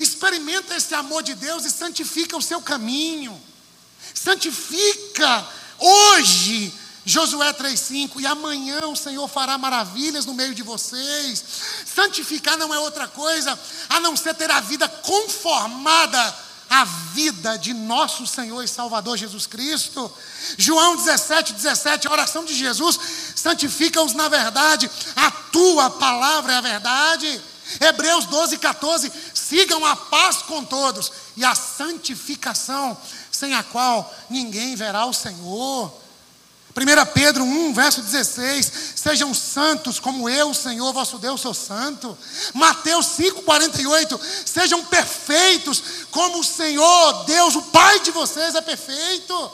Experimenta 0.00 0.76
esse 0.76 0.94
amor 0.94 1.22
de 1.22 1.34
Deus 1.34 1.64
e 1.64 1.70
santifica 1.70 2.36
o 2.36 2.42
seu 2.42 2.60
caminho. 2.60 3.40
Santifica 4.14 5.46
hoje 5.78 6.72
Josué 7.08 7.54
3,5: 7.54 8.20
E 8.20 8.26
amanhã 8.26 8.80
o 8.86 8.94
Senhor 8.94 9.26
fará 9.28 9.56
maravilhas 9.56 10.26
no 10.26 10.34
meio 10.34 10.54
de 10.54 10.62
vocês. 10.62 11.42
Santificar 11.86 12.58
não 12.58 12.72
é 12.74 12.78
outra 12.78 13.08
coisa 13.08 13.58
a 13.88 13.98
não 13.98 14.14
ser 14.14 14.34
ter 14.34 14.50
a 14.50 14.60
vida 14.60 14.86
conformada 14.86 16.36
à 16.68 16.84
vida 16.84 17.56
de 17.56 17.72
nosso 17.72 18.26
Senhor 18.26 18.62
e 18.62 18.68
Salvador 18.68 19.16
Jesus 19.16 19.46
Cristo. 19.46 20.12
João 20.58 20.96
17, 20.96 21.54
17, 21.54 22.06
a 22.06 22.12
oração 22.12 22.44
de 22.44 22.52
Jesus: 22.52 23.00
santifica-os 23.34 24.12
na 24.12 24.28
verdade, 24.28 24.90
a 25.16 25.30
tua 25.30 25.88
palavra 25.88 26.52
é 26.52 26.56
a 26.56 26.60
verdade. 26.60 27.40
Hebreus 27.80 28.26
12, 28.26 28.58
14: 28.58 29.10
sigam 29.32 29.82
a 29.82 29.96
paz 29.96 30.42
com 30.42 30.62
todos 30.62 31.10
e 31.38 31.42
a 31.42 31.54
santificação, 31.54 32.94
sem 33.32 33.54
a 33.54 33.62
qual 33.62 34.14
ninguém 34.28 34.76
verá 34.76 35.06
o 35.06 35.14
Senhor. 35.14 35.97
1 36.78 37.12
Pedro 37.12 37.44
1, 37.44 37.74
verso 37.74 38.02
16: 38.02 38.72
Sejam 38.94 39.34
santos 39.34 39.98
como 39.98 40.28
eu, 40.28 40.54
Senhor 40.54 40.92
vosso 40.92 41.18
Deus, 41.18 41.40
sou 41.40 41.52
santo. 41.52 42.16
Mateus 42.54 43.06
5, 43.06 43.42
48: 43.42 44.20
Sejam 44.46 44.84
perfeitos 44.84 45.82
como 46.10 46.40
o 46.40 46.44
Senhor, 46.44 47.24
Deus, 47.24 47.56
o 47.56 47.62
Pai 47.62 48.00
de 48.00 48.10
vocês, 48.10 48.54
é 48.54 48.60
perfeito. 48.60 49.52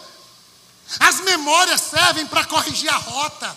As 1.00 1.20
memórias 1.20 1.80
servem 1.80 2.26
para 2.26 2.44
corrigir 2.44 2.90
a 2.90 2.96
rota, 2.96 3.56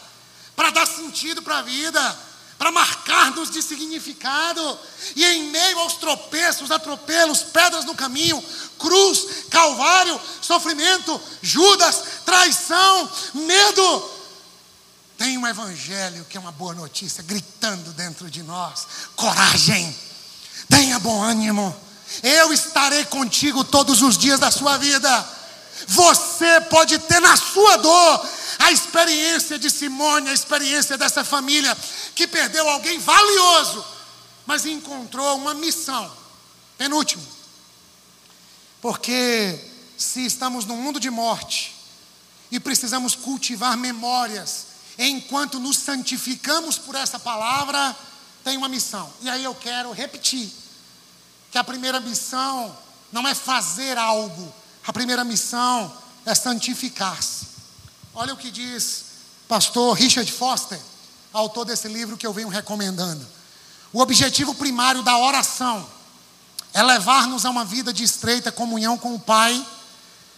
para 0.55 0.70
dar 0.72 0.88
sentido 0.88 1.41
para 1.41 1.59
a 1.59 1.61
vida 1.61 2.27
para 2.58 2.72
marcar-nos 2.72 3.51
de 3.51 3.62
significado, 3.62 4.80
e 5.16 5.24
em 5.24 5.43
meio 5.51 5.80
aos 5.80 5.93
tropeços, 5.93 6.72
atropelos, 6.72 7.43
pedras 7.43 7.86
no 7.86 7.93
caminho, 7.93 8.43
cruz, 8.80 9.45
calvário, 9.49 10.20
sofrimento, 10.41 11.22
Judas, 11.41 12.03
traição, 12.26 13.10
medo, 13.34 14.18
tem 15.18 15.38
um 15.38 15.47
evangelho 15.47 16.26
que 16.30 16.38
é 16.38 16.39
uma 16.39 16.51
boa 16.51 16.76
notícia 16.76 17.24
gritando 17.24 17.91
dentro 17.93 18.30
de 18.30 18.43
nós: 18.43 18.88
coragem, 19.16 19.95
tenha 20.70 20.99
bom 20.99 21.24
ânimo, 21.24 21.76
eu 22.22 22.53
estarei 22.53 23.03
contigo 23.05 23.64
todos 23.64 24.01
os 24.01 24.18
dias 24.18 24.39
da 24.39 24.51
sua 24.51 24.78
vida. 24.78 25.38
Você 25.88 26.62
pode 26.70 26.97
ter 26.99 27.20
na 27.20 27.36
sua 27.36 27.78
dor 27.78 28.28
a 28.60 28.72
experiência 28.72 29.60
de 29.60 29.70
Simone, 29.70 30.30
a 30.30 30.34
experiência 30.34 30.97
dessa 30.97 31.24
família 31.24 31.76
que 32.16 32.28
perdeu 32.28 32.68
alguém 32.70 32.99
valioso, 32.99 33.86
mas 34.45 34.66
encontrou 34.66 35.38
uma 35.38 35.53
missão. 35.53 36.12
Penúltimo. 36.78 37.26
Porque 38.82 39.60
se 39.97 40.26
estamos 40.26 40.66
num 40.66 40.78
mundo 40.78 40.99
de 40.99 41.10
morte 41.10 41.76
e 42.51 42.60
precisamos 42.60 43.16
cultivar 43.16 43.76
memórias 43.76 44.68
enquanto 44.97 45.60
nos 45.60 45.78
santificamos 45.78 46.78
por 46.78 46.95
essa 46.95 47.20
palavra, 47.20 47.95
tem 48.43 48.58
uma 48.58 48.70
missão. 48.70 49.12
E 49.22 49.30
aí 49.30 49.43
eu 49.43 49.53
quero 49.53 49.91
repetir 49.91 50.51
que 51.51 51.58
a 51.58 51.64
primeira 51.64 51.99
missão 51.99 52.76
não 53.12 53.28
é 53.28 53.36
fazer 53.36 53.97
algo, 53.97 54.53
a 54.86 54.93
primeira 54.93 55.24
missão 55.24 55.95
é 56.26 56.34
santificar-se. 56.34 57.57
Olha 58.20 58.34
o 58.34 58.38
que 58.38 58.49
diz 58.49 59.05
pastor 59.47 59.95
Richard 59.95 60.32
Foster, 60.32 60.80
autor 61.32 61.65
desse 61.65 61.88
livro 61.88 62.18
que 62.18 62.26
eu 62.26 62.34
venho 62.34 62.47
recomendando. 62.47 63.24
O 63.93 64.01
objetivo 64.01 64.55
primário 64.55 65.03
da 65.03 65.20
oração 65.20 65.88
é 66.74 66.82
levar-nos 66.82 67.45
a 67.45 67.51
uma 67.51 67.63
vida 67.63 67.93
de 67.93 68.03
estreita 68.03 68.51
comunhão 68.51 68.97
com 68.97 69.13
o 69.13 69.20
Pai, 69.20 69.63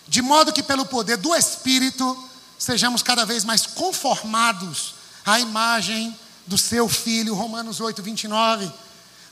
de 0.10 0.22
modo 0.22 0.52
que, 0.52 0.62
pelo 0.62 0.86
poder 0.86 1.16
do 1.16 1.34
Espírito, 1.34 2.22
sejamos 2.58 3.02
cada 3.02 3.26
vez 3.26 3.46
mais 3.46 3.66
conformados 3.66 4.96
à 5.26 5.40
imagem 5.40 6.14
do 6.46 6.58
seu 6.58 6.90
Filho. 6.90 7.34
Romanos 7.34 7.80
8, 7.80 8.04
29. 8.04 8.70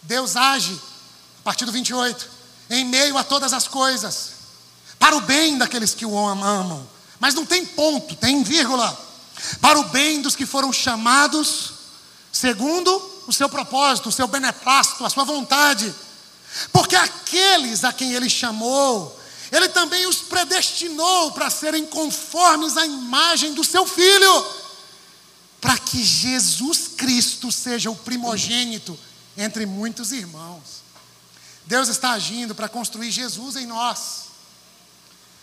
Deus 0.04 0.38
age, 0.38 0.80
a 1.42 1.44
partir 1.44 1.66
do 1.66 1.74
28, 1.74 2.30
em 2.70 2.86
meio 2.86 3.18
a 3.18 3.26
todas 3.26 3.52
as 3.52 3.68
coisas, 3.68 4.32
para 4.98 5.18
o 5.18 5.22
bem 5.22 5.58
daqueles 5.58 5.94
que 5.94 6.06
o 6.06 6.18
amam 6.18 6.88
mas 7.20 7.34
não 7.34 7.46
tem 7.46 7.66
ponto, 7.66 8.16
tem 8.16 8.44
vírgula. 8.44 9.06
Para 9.62 9.80
o 9.80 9.90
bem 9.90 10.22
dos 10.22 10.36
que 10.36 10.46
foram 10.46 10.72
chamados, 10.74 11.72
segundo 12.32 12.90
o 13.28 13.34
seu 13.34 13.50
propósito, 13.50 14.10
o 14.10 14.12
seu 14.12 14.28
beneplácito, 14.28 15.06
a 15.06 15.10
sua 15.10 15.24
vontade. 15.24 15.94
Porque 16.72 16.96
aqueles 16.96 17.84
a 17.84 17.94
quem 17.94 18.14
ele 18.14 18.30
chamou, 18.30 19.18
ele 19.52 19.70
também 19.70 20.06
os 20.08 20.18
predestinou 20.18 21.32
para 21.32 21.50
serem 21.50 21.86
conformes 21.86 22.78
à 22.78 22.86
imagem 22.86 23.54
do 23.54 23.64
seu 23.64 23.86
filho, 23.86 24.46
para 25.60 25.78
que 25.78 26.04
Jesus 26.04 26.90
Cristo 26.96 27.52
seja 27.52 27.90
o 27.90 27.96
primogênito 27.96 28.98
entre 29.36 29.66
muitos 29.66 30.12
irmãos. 30.12 30.82
Deus 31.66 31.90
está 31.90 32.12
agindo 32.12 32.56
para 32.56 32.70
construir 32.70 33.12
Jesus 33.12 33.56
em 33.56 33.66
nós. 33.66 34.27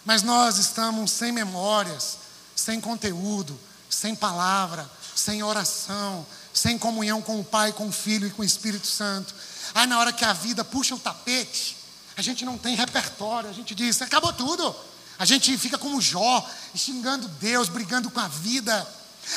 Mas 0.04 0.22
nós 0.22 0.58
estamos 0.58 1.10
sem 1.10 1.32
memórias, 1.32 2.18
sem 2.54 2.80
conteúdo, 2.80 3.58
sem 3.88 4.14
palavra, 4.14 4.88
sem 5.14 5.42
oração, 5.42 6.26
sem 6.52 6.78
comunhão 6.78 7.22
com 7.22 7.40
o 7.40 7.44
Pai, 7.44 7.72
com 7.72 7.88
o 7.88 7.92
Filho 7.92 8.26
e 8.26 8.30
com 8.30 8.42
o 8.42 8.44
Espírito 8.44 8.86
Santo. 8.86 9.34
Aí 9.74 9.86
na 9.86 9.98
hora 9.98 10.12
que 10.12 10.24
a 10.24 10.32
vida 10.32 10.64
puxa 10.64 10.94
o 10.94 10.98
tapete, 10.98 11.76
a 12.16 12.22
gente 12.22 12.44
não 12.44 12.58
tem 12.58 12.76
repertório, 12.76 13.48
a 13.48 13.52
gente 13.52 13.74
diz, 13.74 14.00
acabou 14.02 14.32
tudo. 14.32 14.74
A 15.18 15.24
gente 15.24 15.56
fica 15.56 15.78
como 15.78 16.00
Jó, 16.00 16.48
xingando 16.74 17.28
Deus, 17.28 17.68
brigando 17.68 18.10
com 18.10 18.20
a 18.20 18.28
vida. 18.28 18.86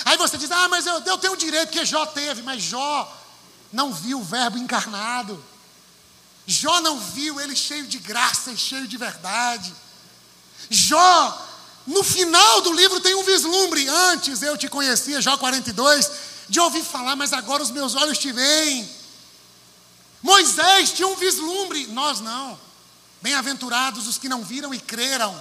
Aí 0.05 0.17
você 0.17 0.37
diz, 0.37 0.51
ah, 0.51 0.67
mas 0.67 0.85
eu, 0.85 0.99
eu 1.01 1.17
tenho 1.17 1.37
direito, 1.37 1.69
porque 1.69 1.85
Jó 1.85 2.05
teve, 2.07 2.41
mas 2.41 2.61
Jó 2.61 3.15
não 3.71 3.93
viu 3.93 4.19
o 4.19 4.23
verbo 4.23 4.57
encarnado. 4.57 5.43
Jó 6.45 6.81
não 6.81 6.99
viu 6.99 7.39
ele 7.39 7.55
cheio 7.55 7.87
de 7.87 7.99
graça 7.99 8.51
e 8.51 8.57
cheio 8.57 8.87
de 8.87 8.97
verdade. 8.97 9.73
Jó, 10.69 11.47
no 11.85 12.03
final 12.03 12.61
do 12.61 12.73
livro 12.73 12.99
tem 12.99 13.15
um 13.15 13.23
vislumbre. 13.23 13.87
Antes 13.87 14.41
eu 14.41 14.57
te 14.57 14.67
conhecia, 14.67 15.21
Jó 15.21 15.37
42, 15.37 16.11
de 16.49 16.59
ouvir 16.59 16.83
falar, 16.83 17.15
mas 17.15 17.33
agora 17.33 17.63
os 17.63 17.71
meus 17.71 17.95
olhos 17.95 18.17
te 18.17 18.31
veem. 18.31 18.89
Moisés 20.21 20.91
tinha 20.91 21.07
um 21.07 21.15
vislumbre, 21.15 21.87
nós 21.87 22.19
não. 22.19 22.59
Bem-aventurados 23.21 24.07
os 24.07 24.17
que 24.17 24.29
não 24.29 24.43
viram 24.43 24.73
e 24.73 24.79
creram. 24.79 25.39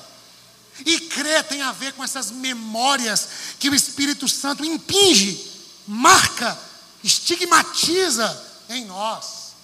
E 0.85 1.01
crer 1.01 1.43
tem 1.45 1.63
a 1.63 1.73
ver 1.73 1.95
com 1.95 2.05
essas 2.05 2.31
memórias 2.31 3.29
que 3.59 3.71
o 3.71 3.75
Espírito 3.75 4.29
Santo 4.29 4.65
impinge, 4.65 5.51
marca, 5.87 6.59
estigmatiza 7.03 8.45
em 8.69 8.85
nós. 8.85 9.55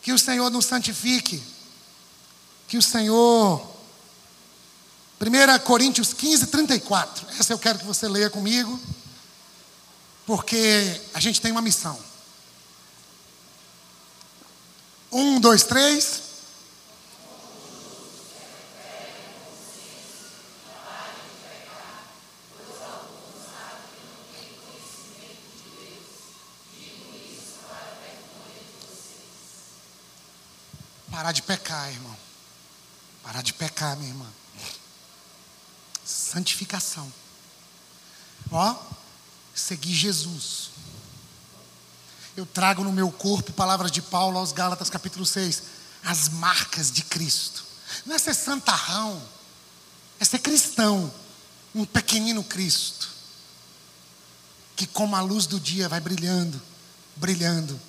Que 0.00 0.12
o 0.12 0.18
Senhor 0.18 0.50
nos 0.50 0.66
santifique. 0.66 1.42
Que 2.68 2.78
o 2.78 2.82
Senhor. 2.82 3.75
1 5.18 5.58
Coríntios 5.64 6.12
15, 6.12 6.48
34. 6.48 7.26
Essa 7.38 7.52
eu 7.52 7.58
quero 7.58 7.78
que 7.78 7.86
você 7.86 8.06
leia 8.06 8.28
comigo. 8.28 8.78
Porque 10.26 11.00
a 11.14 11.20
gente 11.20 11.40
tem 11.40 11.52
uma 11.52 11.62
missão. 11.62 11.98
Um, 15.10 15.40
dois, 15.40 15.62
três. 15.62 16.22
Parar 31.10 31.32
de 31.32 31.42
pecar, 31.42 31.88
irmão. 31.90 32.16
Parar 33.22 33.42
de 33.42 33.54
pecar, 33.54 33.96
minha 33.96 34.10
irmã. 34.10 34.26
Santificação. 36.36 37.10
Ó, 38.50 38.76
seguir 39.54 39.94
Jesus. 39.94 40.68
Eu 42.36 42.44
trago 42.44 42.84
no 42.84 42.92
meu 42.92 43.10
corpo, 43.10 43.54
palavras 43.54 43.90
de 43.90 44.02
Paulo 44.02 44.36
aos 44.36 44.52
Gálatas, 44.52 44.90
capítulo 44.90 45.24
6, 45.24 45.62
as 46.04 46.28
marcas 46.28 46.90
de 46.92 47.00
Cristo. 47.04 47.64
Não 48.04 48.14
é 48.14 48.18
ser 48.18 48.34
santarrão, 48.34 49.26
é 50.20 50.26
ser 50.26 50.40
cristão, 50.40 51.10
um 51.74 51.86
pequenino 51.86 52.44
Cristo, 52.44 53.08
que 54.76 54.86
como 54.86 55.16
a 55.16 55.22
luz 55.22 55.46
do 55.46 55.58
dia 55.58 55.88
vai 55.88 56.00
brilhando, 56.00 56.60
brilhando, 57.16 57.80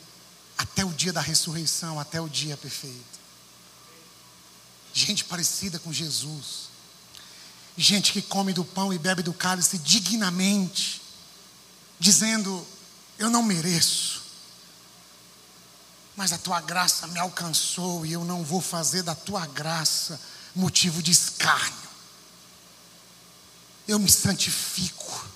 até 0.57 0.85
o 0.85 0.93
dia 0.93 1.11
da 1.11 1.19
ressurreição, 1.19 1.99
até 1.99 2.21
o 2.21 2.29
dia 2.29 2.55
perfeito 2.55 3.17
gente 4.97 5.23
parecida 5.23 5.77
com 5.77 5.93
Jesus, 5.93 6.69
gente 7.77 8.11
que 8.11 8.23
come 8.23 8.51
do 8.51 8.65
pão 8.65 8.91
e 8.91 8.97
bebe 8.97 9.21
do 9.21 9.31
cálice 9.31 9.77
dignamente, 9.77 10.99
dizendo: 11.99 12.65
Eu 13.19 13.29
não 13.29 13.43
mereço, 13.43 14.23
mas 16.15 16.33
a 16.33 16.37
tua 16.37 16.59
graça 16.59 17.05
me 17.05 17.19
alcançou 17.19 18.03
e 18.05 18.11
eu 18.11 18.25
não 18.25 18.43
vou 18.43 18.59
fazer 18.59 19.03
da 19.03 19.13
tua 19.13 19.45
graça 19.45 20.19
motivo 20.55 21.03
de 21.03 21.11
escárnio. 21.11 21.87
Eu 23.87 23.99
me 23.99 24.09
santifico, 24.09 25.27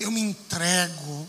eu 0.00 0.10
me 0.10 0.20
entrego. 0.20 1.28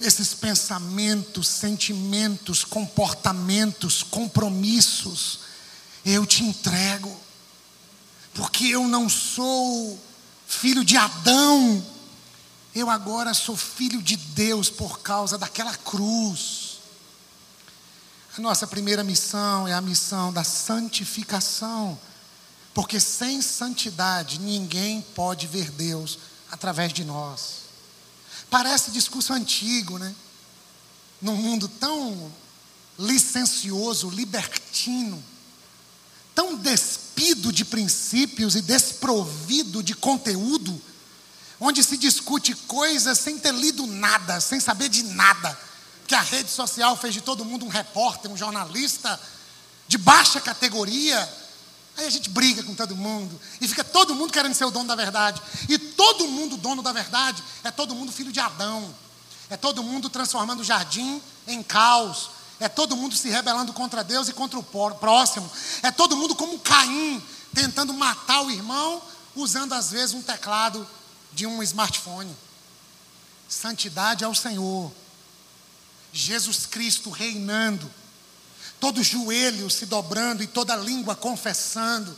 Esses 0.00 0.34
pensamentos, 0.34 1.46
sentimentos, 1.46 2.64
comportamentos, 2.64 4.02
compromissos, 4.02 5.40
eu 6.04 6.26
te 6.26 6.42
entrego, 6.42 7.23
porque 8.34 8.66
eu 8.66 8.86
não 8.86 9.08
sou 9.08 9.98
filho 10.46 10.84
de 10.84 10.96
Adão, 10.96 11.84
eu 12.74 12.90
agora 12.90 13.32
sou 13.32 13.56
filho 13.56 14.02
de 14.02 14.16
Deus 14.16 14.68
por 14.68 15.00
causa 15.00 15.38
daquela 15.38 15.74
cruz. 15.76 16.80
A 18.36 18.40
nossa 18.40 18.66
primeira 18.66 19.04
missão 19.04 19.66
é 19.68 19.72
a 19.72 19.80
missão 19.80 20.32
da 20.32 20.42
santificação, 20.42 21.98
porque 22.74 22.98
sem 22.98 23.40
santidade 23.40 24.40
ninguém 24.40 25.00
pode 25.00 25.46
ver 25.46 25.70
Deus 25.70 26.18
através 26.50 26.92
de 26.92 27.04
nós. 27.04 27.64
Parece 28.50 28.90
discurso 28.90 29.32
antigo, 29.32 29.98
né? 29.98 30.14
Num 31.22 31.36
mundo 31.36 31.68
tão 31.68 32.32
licencioso, 32.98 34.10
libertino 34.10 35.22
tão 36.34 36.56
despido 37.14 37.52
de 37.52 37.64
princípios 37.64 38.56
e 38.56 38.60
desprovido 38.60 39.82
de 39.82 39.94
conteúdo, 39.94 40.80
onde 41.60 41.82
se 41.82 41.96
discute 41.96 42.54
coisas 42.66 43.18
sem 43.18 43.38
ter 43.38 43.54
lido 43.54 43.86
nada, 43.86 44.40
sem 44.40 44.58
saber 44.58 44.88
de 44.88 45.04
nada, 45.04 45.58
que 46.06 46.14
a 46.14 46.20
rede 46.20 46.50
social 46.50 46.96
fez 46.96 47.14
de 47.14 47.20
todo 47.20 47.44
mundo 47.44 47.64
um 47.64 47.68
repórter, 47.68 48.30
um 48.30 48.36
jornalista 48.36 49.18
de 49.86 49.96
baixa 49.96 50.40
categoria. 50.40 51.16
Aí 51.96 52.06
a 52.06 52.10
gente 52.10 52.28
briga 52.28 52.62
com 52.64 52.74
todo 52.74 52.96
mundo 52.96 53.40
e 53.60 53.68
fica 53.68 53.84
todo 53.84 54.14
mundo 54.14 54.32
querendo 54.32 54.54
ser 54.54 54.64
o 54.64 54.70
dono 54.70 54.88
da 54.88 54.96
verdade. 54.96 55.40
E 55.68 55.78
todo 55.78 56.26
mundo 56.26 56.56
dono 56.56 56.82
da 56.82 56.92
verdade 56.92 57.42
é 57.62 57.70
todo 57.70 57.94
mundo 57.94 58.10
filho 58.10 58.32
de 58.32 58.40
Adão. 58.40 58.92
É 59.48 59.56
todo 59.56 59.82
mundo 59.82 60.10
transformando 60.10 60.60
o 60.60 60.64
jardim 60.64 61.22
em 61.46 61.62
caos, 61.62 62.30
é 62.60 62.68
todo 62.68 62.96
mundo 62.96 63.16
se 63.16 63.28
rebelando 63.28 63.72
contra 63.72 64.04
Deus 64.04 64.28
e 64.28 64.32
contra 64.32 64.58
o 64.58 64.62
próximo. 64.94 65.50
É 65.82 65.90
todo 65.90 66.16
mundo 66.16 66.34
como 66.34 66.58
Caim, 66.58 67.22
tentando 67.52 67.92
matar 67.92 68.42
o 68.42 68.50
irmão, 68.50 69.02
usando 69.34 69.72
às 69.72 69.90
vezes 69.90 70.14
um 70.14 70.22
teclado 70.22 70.86
de 71.32 71.46
um 71.46 71.62
smartphone. 71.62 72.34
Santidade 73.48 74.24
ao 74.24 74.34
Senhor. 74.34 74.92
Jesus 76.12 76.64
Cristo 76.66 77.10
reinando. 77.10 77.90
Todo 78.78 79.02
joelho 79.02 79.68
se 79.68 79.86
dobrando 79.86 80.42
e 80.42 80.46
toda 80.46 80.76
língua 80.76 81.16
confessando. 81.16 82.16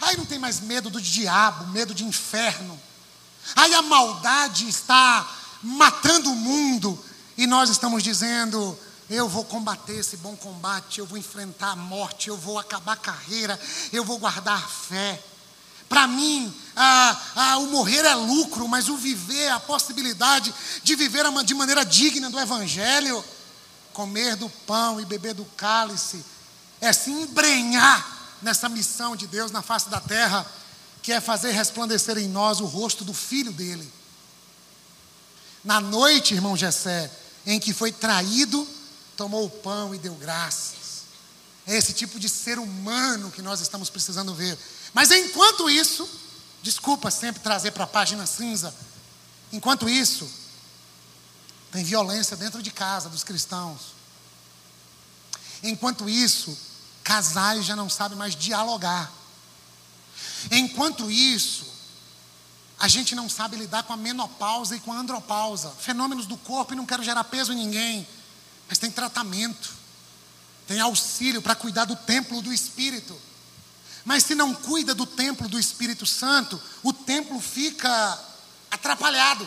Aí 0.00 0.16
não 0.16 0.24
tem 0.24 0.38
mais 0.38 0.60
medo 0.60 0.88
do 0.88 1.00
diabo, 1.00 1.66
medo 1.68 1.94
de 1.94 2.04
inferno. 2.04 2.80
Aí 3.54 3.74
a 3.74 3.82
maldade 3.82 4.68
está 4.68 5.30
matando 5.62 6.30
o 6.30 6.36
mundo 6.36 7.02
e 7.36 7.46
nós 7.46 7.70
estamos 7.70 8.02
dizendo: 8.02 8.78
eu 9.12 9.28
vou 9.28 9.44
combater 9.44 9.98
esse 9.98 10.16
bom 10.16 10.34
combate, 10.34 10.98
eu 10.98 11.06
vou 11.06 11.18
enfrentar 11.18 11.72
a 11.72 11.76
morte, 11.76 12.28
eu 12.28 12.36
vou 12.36 12.58
acabar 12.58 12.94
a 12.94 12.96
carreira, 12.96 13.60
eu 13.92 14.04
vou 14.04 14.18
guardar 14.18 14.66
fé. 14.68 15.22
Para 15.86 16.06
mim, 16.06 16.52
ah, 16.74 17.22
ah, 17.36 17.58
o 17.58 17.66
morrer 17.66 18.06
é 18.06 18.14
lucro, 18.14 18.66
mas 18.66 18.88
o 18.88 18.96
viver, 18.96 19.48
a 19.48 19.60
possibilidade 19.60 20.54
de 20.82 20.96
viver 20.96 21.24
de 21.44 21.54
maneira 21.54 21.84
digna 21.84 22.30
do 22.30 22.40
Evangelho, 22.40 23.22
comer 23.92 24.34
do 24.36 24.48
pão 24.48 24.98
e 24.98 25.04
beber 25.04 25.34
do 25.34 25.44
cálice, 25.44 26.24
é 26.80 26.90
se 26.94 27.10
embrenhar 27.10 28.38
nessa 28.40 28.66
missão 28.70 29.14
de 29.14 29.26
Deus 29.26 29.52
na 29.52 29.60
face 29.60 29.90
da 29.90 30.00
terra, 30.00 30.50
que 31.02 31.12
é 31.12 31.20
fazer 31.20 31.50
resplandecer 31.50 32.16
em 32.16 32.28
nós 32.28 32.60
o 32.60 32.64
rosto 32.64 33.04
do 33.04 33.12
Filho 33.12 33.52
dele. 33.52 33.92
Na 35.62 35.82
noite, 35.82 36.32
irmão 36.32 36.56
Jessé, 36.56 37.10
em 37.44 37.60
que 37.60 37.74
foi 37.74 37.92
traído, 37.92 38.66
tomou 39.22 39.46
o 39.46 39.50
pão 39.50 39.94
e 39.94 39.98
deu 39.98 40.14
graças. 40.16 41.04
É 41.64 41.76
esse 41.76 41.92
tipo 41.92 42.18
de 42.18 42.28
ser 42.28 42.58
humano 42.58 43.30
que 43.30 43.40
nós 43.40 43.60
estamos 43.60 43.88
precisando 43.88 44.34
ver. 44.34 44.58
Mas 44.92 45.12
enquanto 45.12 45.70
isso, 45.70 46.08
desculpa 46.60 47.08
sempre 47.08 47.40
trazer 47.40 47.70
para 47.70 47.84
a 47.84 47.86
página 47.86 48.26
cinza, 48.26 48.74
enquanto 49.52 49.88
isso, 49.88 50.28
tem 51.70 51.84
violência 51.84 52.36
dentro 52.36 52.60
de 52.60 52.72
casa 52.72 53.08
dos 53.08 53.22
cristãos. 53.22 53.94
Enquanto 55.62 56.08
isso, 56.08 56.58
casais 57.04 57.64
já 57.64 57.76
não 57.76 57.88
sabem 57.88 58.18
mais 58.18 58.34
dialogar. 58.34 59.08
Enquanto 60.50 61.08
isso, 61.08 61.64
a 62.76 62.88
gente 62.88 63.14
não 63.14 63.28
sabe 63.28 63.56
lidar 63.56 63.84
com 63.84 63.92
a 63.92 63.96
menopausa 63.96 64.74
e 64.74 64.80
com 64.80 64.92
a 64.92 64.98
andropausa, 64.98 65.70
fenômenos 65.78 66.26
do 66.26 66.36
corpo 66.36 66.72
e 66.72 66.76
não 66.76 66.84
quero 66.84 67.04
gerar 67.04 67.22
peso 67.22 67.52
em 67.52 67.56
ninguém. 67.56 68.04
Mas 68.72 68.78
tem 68.78 68.90
tratamento, 68.90 69.70
tem 70.66 70.80
auxílio 70.80 71.42
para 71.42 71.54
cuidar 71.54 71.84
do 71.84 71.94
templo 71.94 72.40
do 72.40 72.50
Espírito. 72.50 73.14
Mas 74.02 74.24
se 74.24 74.34
não 74.34 74.54
cuida 74.54 74.94
do 74.94 75.04
templo 75.04 75.46
do 75.46 75.60
Espírito 75.60 76.06
Santo, 76.06 76.58
o 76.82 76.90
templo 76.90 77.38
fica 77.38 78.18
atrapalhado. 78.70 79.46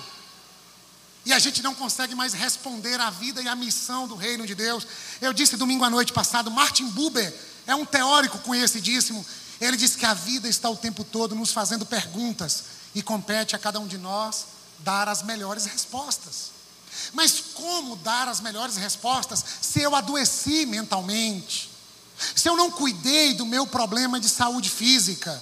E 1.25 1.33
a 1.33 1.39
gente 1.39 1.63
não 1.63 1.73
consegue 1.73 2.13
mais 2.13 2.33
responder 2.33 3.01
à 3.01 3.09
vida 3.09 3.41
e 3.41 3.47
à 3.47 3.55
missão 3.55 4.07
do 4.07 4.13
reino 4.13 4.45
de 4.45 4.53
Deus. 4.53 4.85
Eu 5.19 5.33
disse 5.33 5.57
domingo 5.57 5.83
à 5.83 5.89
noite 5.89 6.13
passado, 6.13 6.51
Martin 6.51 6.85
Buber 6.89 7.35
é 7.65 7.73
um 7.73 7.83
teórico 7.83 8.37
conhecidíssimo. 8.37 9.25
Ele 9.59 9.75
disse 9.75 9.97
que 9.97 10.05
a 10.05 10.13
vida 10.13 10.47
está 10.47 10.69
o 10.69 10.77
tempo 10.77 11.03
todo 11.03 11.33
nos 11.33 11.51
fazendo 11.51 11.83
perguntas 11.83 12.65
e 12.93 13.01
compete 13.01 13.55
a 13.55 13.59
cada 13.59 13.79
um 13.79 13.87
de 13.87 13.97
nós 13.97 14.45
dar 14.81 15.09
as 15.09 15.23
melhores 15.23 15.65
respostas. 15.65 16.53
Mas 17.13 17.41
como 17.53 17.95
dar 17.97 18.27
as 18.27 18.39
melhores 18.39 18.75
respostas 18.75 19.43
se 19.61 19.81
eu 19.81 19.95
adoeci 19.95 20.65
mentalmente? 20.65 21.69
Se 22.35 22.47
eu 22.47 22.55
não 22.55 22.71
cuidei 22.71 23.33
do 23.33 23.45
meu 23.45 23.67
problema 23.67 24.19
de 24.19 24.29
saúde 24.29 24.69
física? 24.69 25.41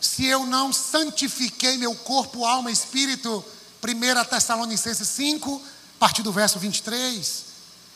Se 0.00 0.24
eu 0.24 0.46
não 0.46 0.72
santifiquei 0.72 1.76
meu 1.76 1.94
corpo, 1.94 2.44
alma 2.44 2.70
e 2.70 2.72
espírito? 2.72 3.44
1 3.82 4.24
Tessalonicenses 4.28 5.08
5, 5.08 5.62
a 5.96 5.98
partir 5.98 6.22
do 6.22 6.32
verso 6.32 6.58
23. 6.58 7.50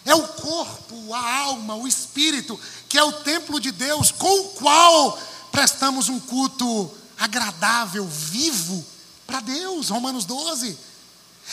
É 0.05 0.15
o 0.15 0.29
corpo, 0.29 1.15
a 1.15 1.39
alma, 1.41 1.75
o 1.77 1.89
espírito 1.89 2.61
que 2.89 2.99
é 2.99 3.03
o 3.03 3.13
templo 3.13 3.59
de 3.59 3.73
Deus, 3.73 4.13
com 4.13 4.41
o 4.41 4.49
qual 4.51 5.19
prestamos 5.51 6.09
um 6.09 6.21
culto 6.21 6.91
agradável, 7.19 8.07
vivo 8.07 8.85
para 9.27 9.41
Deus. 9.41 9.89
Romanos 9.89 10.25
12. 10.25 10.79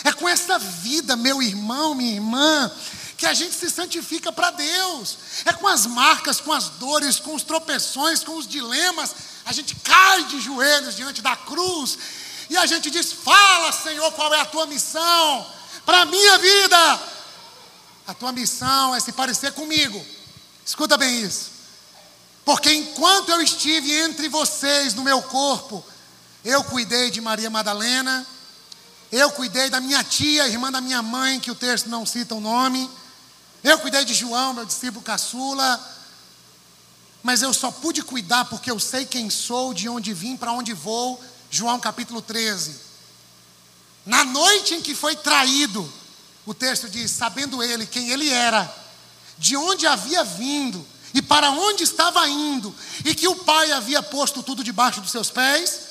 É 0.04 0.12
com 0.12 0.28
essa 0.28 0.58
vida, 0.58 1.16
meu 1.16 1.42
irmão, 1.42 1.94
minha 1.94 2.14
irmã, 2.14 2.72
que 3.18 3.26
a 3.26 3.34
gente 3.34 3.54
se 3.54 3.70
santifica 3.70 4.32
para 4.32 4.52
Deus. 4.52 5.18
É 5.46 5.54
com 5.54 5.68
as 5.68 5.86
marcas, 5.86 6.42
com 6.42 6.52
as 6.52 6.70
dores, 6.70 7.20
com 7.20 7.36
os 7.36 7.44
tropeções, 7.44 8.24
com 8.24 8.36
os 8.38 8.48
dilemas. 8.48 9.14
A 9.46 9.54
gente 9.54 9.76
cai 9.76 10.24
de 10.26 10.40
joelhos 10.40 10.96
diante 10.96 11.22
da 11.22 11.36
cruz 11.36 11.98
e 12.50 12.58
a 12.58 12.66
gente 12.66 12.90
diz: 12.90 13.12
Fala, 13.14 13.72
Senhor, 13.72 14.12
qual 14.14 14.34
é 14.34 14.40
a 14.40 14.46
tua 14.46 14.66
missão 14.66 15.48
para 15.86 16.02
a 16.02 16.06
minha 16.06 16.38
vida? 16.38 17.02
A 18.08 18.14
tua 18.14 18.32
missão 18.32 18.96
é 18.96 19.00
se 19.00 19.12
parecer 19.12 19.54
comigo. 19.54 20.04
Escuta 20.66 20.98
bem 20.98 21.22
isso. 21.22 21.52
Porque 22.44 22.74
enquanto 22.74 23.30
eu 23.30 23.42
estive 23.42 23.94
entre 24.00 24.28
vocês 24.28 24.94
no 24.94 25.04
meu 25.04 25.22
corpo, 25.22 25.86
eu 26.44 26.64
cuidei 26.64 27.12
de 27.12 27.22
Maria 27.22 27.50
Madalena, 27.50 28.26
eu 29.12 29.30
cuidei 29.32 29.70
da 29.70 29.82
minha 29.82 30.04
tia, 30.04 30.48
irmã 30.48 30.72
da 30.72 30.80
minha 30.80 31.02
mãe, 31.02 31.40
que 31.40 31.52
o 31.52 31.56
texto 31.56 31.90
não 31.90 32.06
cita 32.06 32.34
o 32.34 32.40
nome. 32.40 32.90
Eu 33.62 33.78
cuidei 33.80 34.06
de 34.06 34.14
João, 34.14 34.54
meu 34.54 34.66
discípulo 34.66 35.04
caçula. 35.04 35.80
Mas 37.22 37.42
eu 37.42 37.54
só 37.54 37.70
pude 37.70 38.02
cuidar 38.02 38.46
porque 38.46 38.72
eu 38.72 38.80
sei 38.80 39.06
quem 39.06 39.30
sou, 39.30 39.74
de 39.74 39.90
onde 39.90 40.14
vim, 40.14 40.38
para 40.38 40.54
onde 40.54 40.74
vou. 40.74 41.22
João 41.50 41.80
capítulo 41.80 42.22
13. 42.22 42.74
Na 44.06 44.24
noite 44.24 44.76
em 44.76 44.82
que 44.82 44.96
foi 44.96 45.16
traído, 45.16 45.92
o 46.46 46.54
texto 46.54 46.90
diz: 46.90 47.12
sabendo 47.12 47.62
ele 47.62 47.86
quem 47.86 48.10
ele 48.10 48.30
era, 48.30 48.74
de 49.38 49.58
onde 49.58 49.86
havia 49.86 50.24
vindo 50.24 50.88
e 51.14 51.22
para 51.22 51.52
onde 51.52 51.84
estava 51.84 52.28
indo, 52.30 52.74
e 53.04 53.14
que 53.14 53.28
o 53.28 53.36
pai 53.36 53.74
havia 53.74 54.02
posto 54.02 54.42
tudo 54.42 54.64
debaixo 54.64 55.02
dos 55.02 55.12
seus 55.12 55.30
pés, 55.30 55.91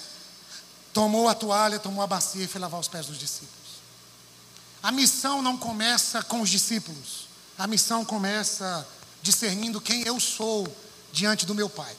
tomou 0.93 1.29
a 1.29 1.35
toalha, 1.35 1.79
tomou 1.79 2.03
a 2.03 2.07
bacia 2.07 2.45
e 2.45 2.49
foi 2.49 2.61
lavar 2.61 2.81
os 2.81 2.89
pés 2.89 3.07
dos 3.07 3.19
discípulos. 3.19 3.61
A 4.83 4.91
missão 4.91 5.43
não 5.43 5.57
começa 5.57 6.23
com 6.23 6.41
os 6.41 6.49
discípulos, 6.49 7.29
a 7.59 7.67
missão 7.67 8.05
começa 8.05 8.87
discernindo 9.23 9.81
quem 9.81 10.03
eu 10.03 10.19
sou 10.19 10.67
diante 11.13 11.45
do 11.45 11.55
meu 11.55 11.69
pai. 11.69 11.95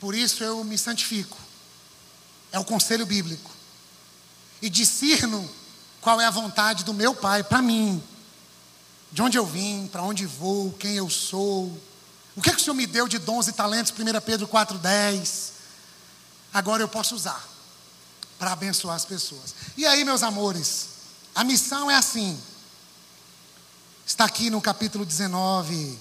Por 0.00 0.14
isso 0.14 0.42
eu 0.42 0.64
me 0.64 0.78
santifico, 0.78 1.36
é 2.52 2.58
o 2.58 2.64
conselho 2.64 3.04
bíblico, 3.04 3.50
e 4.62 4.70
discerno 4.70 5.48
qual 6.00 6.20
é 6.20 6.26
a 6.26 6.30
vontade 6.30 6.84
do 6.84 6.94
meu 6.94 7.14
pai 7.14 7.42
para 7.42 7.60
mim, 7.60 8.02
de 9.12 9.22
onde 9.22 9.38
eu 9.38 9.46
vim, 9.46 9.86
para 9.86 10.02
onde 10.02 10.26
vou, 10.26 10.72
quem 10.72 10.94
eu 10.94 11.08
sou, 11.10 11.66
o 12.34 12.42
que, 12.42 12.50
é 12.50 12.52
que 12.52 12.60
o 12.60 12.64
Senhor 12.64 12.74
me 12.74 12.86
deu 12.86 13.08
de 13.08 13.18
dons 13.18 13.48
e 13.48 13.52
talentos, 13.52 13.92
1 13.92 14.20
Pedro 14.20 14.46
4,10 14.46 15.55
agora 16.56 16.82
eu 16.82 16.88
posso 16.88 17.14
usar 17.14 17.46
para 18.38 18.52
abençoar 18.52 18.96
as 18.96 19.04
pessoas. 19.04 19.54
E 19.76 19.84
aí, 19.84 20.06
meus 20.06 20.22
amores, 20.22 20.88
a 21.34 21.44
missão 21.44 21.90
é 21.90 21.94
assim. 21.94 22.40
Está 24.06 24.24
aqui 24.24 24.48
no 24.48 24.58
capítulo 24.58 25.04
19, 25.04 25.98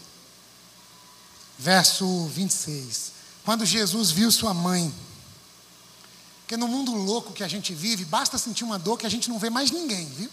verso 1.60 2.26
26. 2.28 3.12
Quando 3.44 3.66
Jesus 3.66 4.12
viu 4.12 4.32
sua 4.32 4.54
mãe, 4.54 4.94
porque 6.44 6.56
no 6.56 6.70
mundo 6.70 6.94
louco 6.94 7.34
que 7.34 7.44
a 7.44 7.50
gente 7.50 7.74
vive, 7.74 8.06
basta 8.06 8.38
sentir 8.38 8.64
uma 8.64 8.80
dor 8.80 8.98
que 8.98 9.06
a 9.06 9.10
gente 9.10 9.28
não 9.28 9.38
vê 9.38 9.50
mais 9.50 9.72
ninguém, 9.72 10.06
viu? 10.06 10.30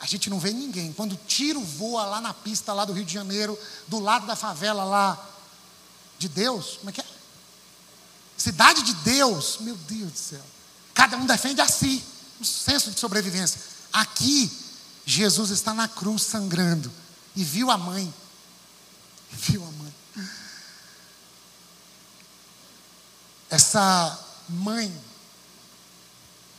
A 0.00 0.06
gente 0.06 0.28
não 0.28 0.40
vê 0.40 0.52
ninguém. 0.52 0.92
Quando 0.92 1.12
o 1.12 1.20
tiro 1.24 1.60
voa 1.60 2.04
lá 2.04 2.20
na 2.20 2.34
pista, 2.34 2.72
lá 2.72 2.84
do 2.84 2.92
Rio 2.92 3.04
de 3.04 3.14
Janeiro, 3.14 3.56
do 3.86 4.00
lado 4.00 4.26
da 4.26 4.34
favela 4.34 4.82
lá 4.82 5.24
de 6.18 6.28
Deus, 6.28 6.78
como 6.78 6.90
é 6.90 6.92
que 6.92 7.00
é? 7.00 7.09
Cidade 8.40 8.80
de 8.80 8.94
Deus, 8.94 9.58
meu 9.60 9.76
Deus 9.76 10.12
do 10.12 10.18
céu. 10.18 10.44
Cada 10.94 11.14
um 11.18 11.26
defende 11.26 11.60
a 11.60 11.68
si, 11.68 12.02
um 12.40 12.44
senso 12.44 12.90
de 12.90 12.98
sobrevivência. 12.98 13.60
Aqui, 13.92 14.50
Jesus 15.04 15.50
está 15.50 15.74
na 15.74 15.86
cruz 15.86 16.22
sangrando 16.22 16.90
e 17.36 17.44
viu 17.44 17.70
a 17.70 17.76
mãe. 17.76 18.14
Viu 19.30 19.62
a 19.62 19.70
mãe. 19.70 19.94
Essa 23.50 24.18
mãe 24.48 24.90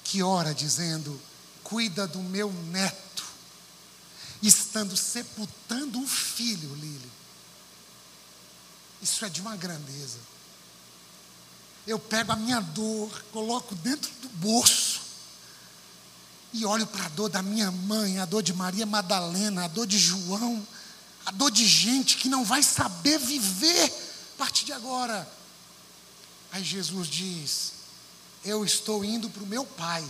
que 0.03 0.21
ora 0.21 0.53
dizendo: 0.53 1.19
Cuida 1.63 2.05
do 2.05 2.19
meu 2.19 2.53
neto, 2.53 3.25
estando 4.39 4.95
sepultando 4.95 5.97
um 5.97 6.07
filho, 6.07 6.75
Lili. 6.75 7.11
Isso 9.01 9.25
é 9.25 9.29
de 9.29 9.41
uma 9.41 9.55
grandeza 9.55 10.19
eu 11.87 11.97
pego 11.97 12.31
a 12.31 12.35
minha 12.35 12.59
dor, 12.59 13.09
coloco 13.31 13.73
dentro 13.75 14.11
do 14.21 14.29
bolso 14.29 15.01
e 16.53 16.65
olho 16.65 16.85
para 16.85 17.05
a 17.05 17.09
dor 17.09 17.29
da 17.29 17.41
minha 17.41 17.71
mãe, 17.71 18.19
a 18.19 18.25
dor 18.25 18.43
de 18.43 18.53
Maria 18.53 18.85
Madalena, 18.85 19.65
a 19.65 19.67
dor 19.67 19.87
de 19.87 19.97
João, 19.97 20.65
a 21.25 21.31
dor 21.31 21.49
de 21.49 21.65
gente 21.65 22.17
que 22.17 22.27
não 22.27 22.43
vai 22.43 22.61
saber 22.61 23.17
viver 23.17 23.85
a 24.35 24.37
partir 24.37 24.65
de 24.65 24.73
agora. 24.73 25.27
Aí 26.51 26.63
Jesus 26.63 27.07
diz: 27.07 27.73
Eu 28.43 28.65
estou 28.65 29.05
indo 29.05 29.29
para 29.29 29.43
o 29.43 29.47
meu 29.47 29.65
Pai, 29.65 30.05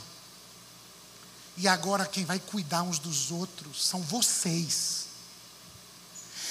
e 1.57 1.67
agora 1.67 2.05
quem 2.05 2.25
vai 2.25 2.39
cuidar 2.39 2.81
uns 2.81 2.97
dos 2.97 3.29
outros 3.29 3.85
são 3.85 4.01
vocês. 4.01 5.05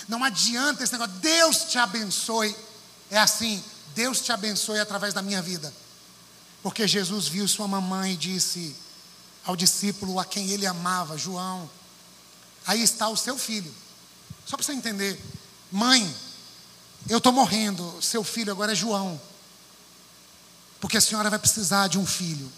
Não 0.09 0.23
adianta 0.23 0.83
esse 0.83 0.93
negócio, 0.93 1.15
Deus 1.17 1.65
te 1.65 1.79
abençoe. 1.79 2.55
É 3.11 3.19
assim, 3.19 3.63
Deus 3.95 4.21
te 4.21 4.33
abençoe 4.33 4.79
através 4.79 5.15
da 5.15 5.23
minha 5.23 5.43
vida. 5.43 5.73
Porque 6.63 6.87
Jesus 6.87 7.27
viu 7.27 7.49
sua 7.49 7.67
mamãe 7.67 8.13
e 8.13 8.17
disse 8.17 8.77
ao 9.45 9.57
discípulo 9.57 10.19
a 10.19 10.25
quem 10.25 10.51
ele 10.51 10.67
amava, 10.67 11.17
João: 11.17 11.69
Aí 12.67 12.83
está 12.83 13.09
o 13.09 13.17
seu 13.17 13.39
filho. 13.39 13.75
Só 14.47 14.57
para 14.57 14.65
você 14.65 14.73
entender, 14.73 15.21
mãe, 15.71 16.15
eu 17.09 17.19
estou 17.19 17.33
morrendo, 17.33 18.01
seu 18.03 18.23
filho 18.23 18.53
agora 18.53 18.73
é 18.73 18.75
João. 18.75 19.21
Porque 20.81 20.97
a 20.97 21.01
senhora 21.01 21.31
vai 21.31 21.39
precisar 21.39 21.89
de 21.89 21.99
um 21.99 22.07
filho. 22.07 22.51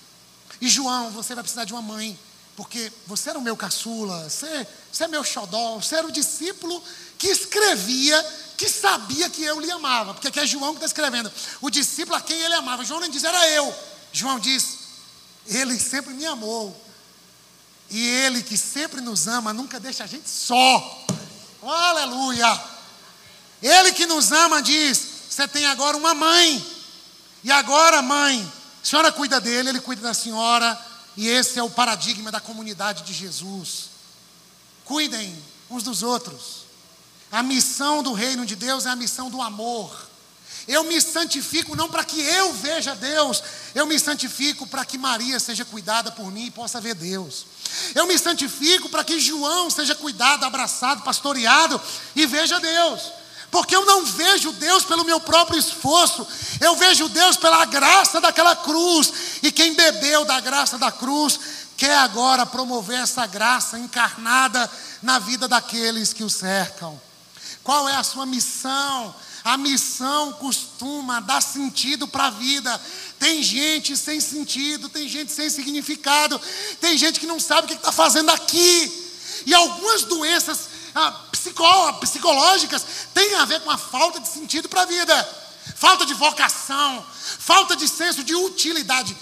E 0.60 0.68
João, 0.68 1.10
você 1.10 1.34
vai 1.34 1.42
precisar 1.42 1.64
de 1.64 1.72
uma 1.72 1.82
mãe. 1.82 2.18
Porque 2.56 2.92
você 3.06 3.30
era 3.30 3.38
o 3.38 3.42
meu 3.42 3.56
caçula, 3.56 4.28
você, 4.28 4.66
você 4.92 5.04
é 5.04 5.08
meu 5.08 5.24
xodó, 5.24 5.76
você 5.76 5.96
era 5.96 6.06
o 6.06 6.12
discípulo 6.12 6.82
que 7.18 7.28
escrevia 7.28 8.20
que 8.62 8.68
sabia 8.68 9.28
que 9.28 9.42
eu 9.42 9.58
lhe 9.58 9.68
amava, 9.72 10.14
porque 10.14 10.28
aqui 10.28 10.38
é 10.38 10.46
João 10.46 10.70
que 10.70 10.76
está 10.76 10.86
escrevendo, 10.86 11.32
o 11.60 11.68
discípulo 11.68 12.16
a 12.16 12.20
quem 12.20 12.40
ele 12.40 12.54
amava. 12.54 12.84
João 12.84 13.00
nem 13.00 13.10
diz, 13.10 13.24
era 13.24 13.48
eu. 13.48 13.74
João 14.12 14.38
diz, 14.38 14.78
ele 15.48 15.76
sempre 15.80 16.14
me 16.14 16.24
amou. 16.24 16.80
E 17.90 18.06
ele 18.06 18.40
que 18.40 18.56
sempre 18.56 19.00
nos 19.00 19.26
ama, 19.26 19.52
nunca 19.52 19.80
deixa 19.80 20.04
a 20.04 20.06
gente 20.06 20.30
só. 20.30 21.04
aleluia! 21.60 22.62
Ele 23.60 23.92
que 23.92 24.06
nos 24.06 24.30
ama 24.30 24.62
diz: 24.62 24.98
Você 25.28 25.48
tem 25.48 25.66
agora 25.66 25.96
uma 25.96 26.14
mãe. 26.14 26.64
E 27.42 27.50
agora, 27.50 28.00
mãe, 28.00 28.50
a 28.82 28.86
senhora 28.86 29.10
cuida 29.10 29.40
dele, 29.40 29.70
ele 29.70 29.80
cuida 29.80 30.02
da 30.02 30.14
senhora. 30.14 30.80
E 31.16 31.28
esse 31.28 31.58
é 31.58 31.62
o 31.62 31.68
paradigma 31.68 32.30
da 32.30 32.40
comunidade 32.40 33.02
de 33.02 33.12
Jesus. 33.12 33.90
Cuidem 34.84 35.36
uns 35.68 35.82
dos 35.82 36.02
outros. 36.02 36.61
A 37.32 37.42
missão 37.42 38.02
do 38.02 38.12
reino 38.12 38.44
de 38.44 38.54
Deus 38.54 38.84
é 38.84 38.90
a 38.90 38.96
missão 38.96 39.30
do 39.30 39.40
amor. 39.40 39.90
Eu 40.68 40.84
me 40.84 41.00
santifico 41.00 41.74
não 41.74 41.88
para 41.88 42.04
que 42.04 42.20
eu 42.20 42.52
veja 42.52 42.94
Deus, 42.94 43.42
eu 43.74 43.86
me 43.86 43.98
santifico 43.98 44.66
para 44.66 44.84
que 44.84 44.98
Maria 44.98 45.40
seja 45.40 45.64
cuidada 45.64 46.12
por 46.12 46.30
mim 46.30 46.46
e 46.46 46.50
possa 46.50 46.78
ver 46.78 46.94
Deus. 46.94 47.46
Eu 47.94 48.06
me 48.06 48.18
santifico 48.18 48.90
para 48.90 49.02
que 49.02 49.18
João 49.18 49.70
seja 49.70 49.94
cuidado, 49.94 50.44
abraçado, 50.44 51.02
pastoreado 51.02 51.80
e 52.14 52.26
veja 52.26 52.60
Deus. 52.60 53.10
Porque 53.50 53.74
eu 53.74 53.86
não 53.86 54.04
vejo 54.04 54.52
Deus 54.52 54.84
pelo 54.84 55.04
meu 55.04 55.18
próprio 55.18 55.58
esforço, 55.58 56.26
eu 56.60 56.76
vejo 56.76 57.08
Deus 57.08 57.36
pela 57.38 57.64
graça 57.64 58.20
daquela 58.20 58.54
cruz. 58.54 59.12
E 59.42 59.50
quem 59.50 59.74
bebeu 59.74 60.26
da 60.26 60.38
graça 60.38 60.78
da 60.78 60.92
cruz 60.92 61.40
quer 61.78 61.96
agora 61.96 62.44
promover 62.44 63.00
essa 63.00 63.26
graça 63.26 63.78
encarnada 63.78 64.70
na 65.02 65.18
vida 65.18 65.48
daqueles 65.48 66.12
que 66.12 66.22
o 66.22 66.30
cercam. 66.30 67.00
Qual 67.62 67.88
é 67.88 67.96
a 67.96 68.02
sua 68.02 68.26
missão? 68.26 69.14
A 69.44 69.56
missão 69.56 70.32
costuma 70.34 71.20
dar 71.20 71.40
sentido 71.40 72.06
para 72.06 72.26
a 72.26 72.30
vida. 72.30 72.80
Tem 73.18 73.42
gente 73.42 73.96
sem 73.96 74.20
sentido, 74.20 74.88
tem 74.88 75.08
gente 75.08 75.32
sem 75.32 75.50
significado, 75.50 76.40
tem 76.80 76.96
gente 76.96 77.18
que 77.18 77.26
não 77.26 77.40
sabe 77.40 77.64
o 77.64 77.68
que 77.68 77.74
está 77.74 77.92
fazendo 77.92 78.30
aqui. 78.30 79.02
E 79.46 79.54
algumas 79.54 80.02
doenças 80.02 80.68
ah, 80.94 81.10
psicológicas 82.00 82.84
têm 83.14 83.34
a 83.36 83.44
ver 83.44 83.60
com 83.60 83.70
a 83.70 83.78
falta 83.78 84.20
de 84.20 84.28
sentido 84.28 84.68
para 84.68 84.82
a 84.82 84.86
vida, 84.86 85.44
falta 85.76 86.06
de 86.06 86.14
vocação, 86.14 87.04
falta 87.38 87.74
de 87.76 87.88
senso 87.88 88.22
de 88.22 88.34
utilidade. 88.34 89.16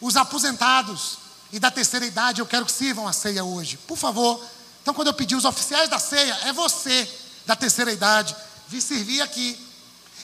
Os 0.00 0.16
aposentados 0.16 1.18
e 1.52 1.58
da 1.58 1.70
terceira 1.70 2.06
idade, 2.06 2.40
eu 2.40 2.46
quero 2.46 2.64
que 2.64 2.72
sirvam 2.72 3.08
a 3.08 3.12
ceia 3.12 3.44
hoje, 3.44 3.76
por 3.86 3.98
favor. 3.98 4.42
Então, 4.82 4.94
quando 4.94 5.08
eu 5.08 5.14
pedir 5.14 5.34
os 5.34 5.44
oficiais 5.44 5.88
da 5.88 5.98
ceia, 5.98 6.38
é 6.44 6.52
você 6.52 7.08
da 7.48 7.56
terceira 7.56 7.90
idade, 7.90 8.36
vi 8.68 8.78
servir 8.78 9.22
aqui. 9.22 9.58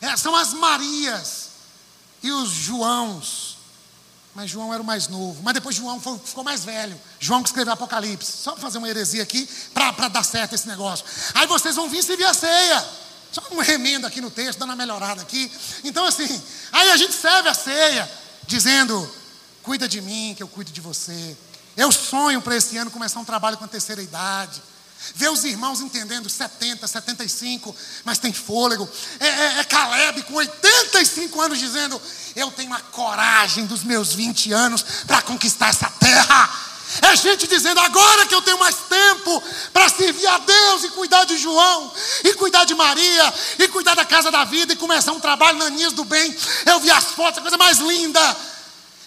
É, 0.03 0.15
são 0.15 0.37
as 0.37 0.53
Marias 0.53 1.49
e 2.23 2.31
os 2.31 2.51
Joãos. 2.51 3.57
Mas 4.35 4.51
João 4.51 4.75
era 4.75 4.83
o 4.83 4.85
mais 4.85 5.09
novo. 5.09 5.43
Mas 5.43 5.55
depois 5.55 5.75
João 5.75 5.99
foi, 5.99 6.19
ficou 6.19 6.45
mais 6.45 6.65
velho. 6.65 7.01
João 7.19 7.43
que 7.43 7.49
escreveu 7.49 7.73
Apocalipse. 7.73 8.31
Só 8.31 8.53
para 8.53 8.61
fazer 8.61 8.77
uma 8.77 8.89
heresia 8.91 9.23
aqui, 9.23 9.49
para 9.73 10.09
dar 10.09 10.23
certo 10.23 10.55
esse 10.55 10.69
negócio. 10.69 11.07
Aí 11.35 11.47
vocês 11.47 11.77
vão 11.77 11.89
vir 11.89 12.03
servir 12.03 12.25
a 12.25 12.35
ceia. 12.35 12.85
Só 13.33 13.43
um 13.53 13.61
remendo 13.61 14.07
aqui 14.07 14.21
no 14.21 14.31
texto, 14.31 14.59
dando 14.59 14.71
uma 14.71 14.77
melhorada 14.77 15.23
aqui. 15.23 15.51
Então, 15.83 16.05
assim, 16.05 16.43
aí 16.73 16.91
a 16.91 16.97
gente 16.99 17.15
serve 17.15 17.49
a 17.49 17.55
ceia, 17.55 18.11
dizendo: 18.47 19.11
cuida 19.63 19.89
de 19.89 20.03
mim, 20.03 20.35
que 20.37 20.43
eu 20.43 20.49
cuido 20.49 20.71
de 20.71 20.81
você. 20.81 21.37
Eu 21.75 21.91
sonho 21.91 22.43
para 22.43 22.55
esse 22.55 22.77
ano 22.77 22.91
começar 22.91 23.19
um 23.19 23.25
trabalho 23.25 23.57
com 23.57 23.65
a 23.65 23.69
terceira 23.69 24.03
idade. 24.03 24.63
Ver 25.15 25.31
os 25.31 25.45
irmãos 25.45 25.81
entendendo 25.81 26.29
70, 26.29 26.87
75, 26.87 27.75
mas 28.05 28.19
tem 28.19 28.33
fôlego. 28.33 28.89
É, 29.21 29.27
é, 29.27 29.59
é 29.61 29.65
Caleb 29.65 30.23
com 30.23 30.35
85 30.35 31.41
anos 31.41 31.59
dizendo: 31.59 32.01
Eu 32.35 32.51
tenho 32.51 32.73
a 32.73 32.81
coragem 32.81 33.67
dos 33.67 33.85
meus 33.85 34.13
20 34.13 34.53
anos 34.53 34.85
para 35.07 35.23
conquistar 35.23 35.69
essa 35.69 35.91
terra. 35.91 36.75
É 37.03 37.17
gente 37.17 37.47
dizendo: 37.47 37.81
agora 37.81 38.27
que 38.27 38.35
eu 38.35 38.43
tenho 38.43 38.59
mais 38.59 38.77
tempo 38.89 39.43
para 39.73 39.89
servir 39.89 40.27
a 40.27 40.39
Deus 40.39 40.85
e 40.85 40.89
cuidar 40.91 41.25
de 41.25 41.37
João, 41.39 41.93
e 42.23 42.35
cuidar 42.35 42.65
de 42.65 42.75
Maria, 42.75 43.35
e 43.59 43.69
cuidar 43.69 43.95
da 43.95 44.05
casa 44.05 44.31
da 44.31 44.45
vida, 44.45 44.73
e 44.73 44.77
começar 44.77 45.13
um 45.13 45.21
trabalho 45.21 45.59
na 45.59 45.67
Aninhas 45.67 45.93
do 45.93 46.05
Bem. 46.05 46.37
Eu 46.67 46.81
vi 46.81 46.91
as 46.91 47.05
fotos, 47.05 47.39
a 47.39 47.43
coisa 47.43 47.57
mais 47.57 47.79
linda. 47.79 48.54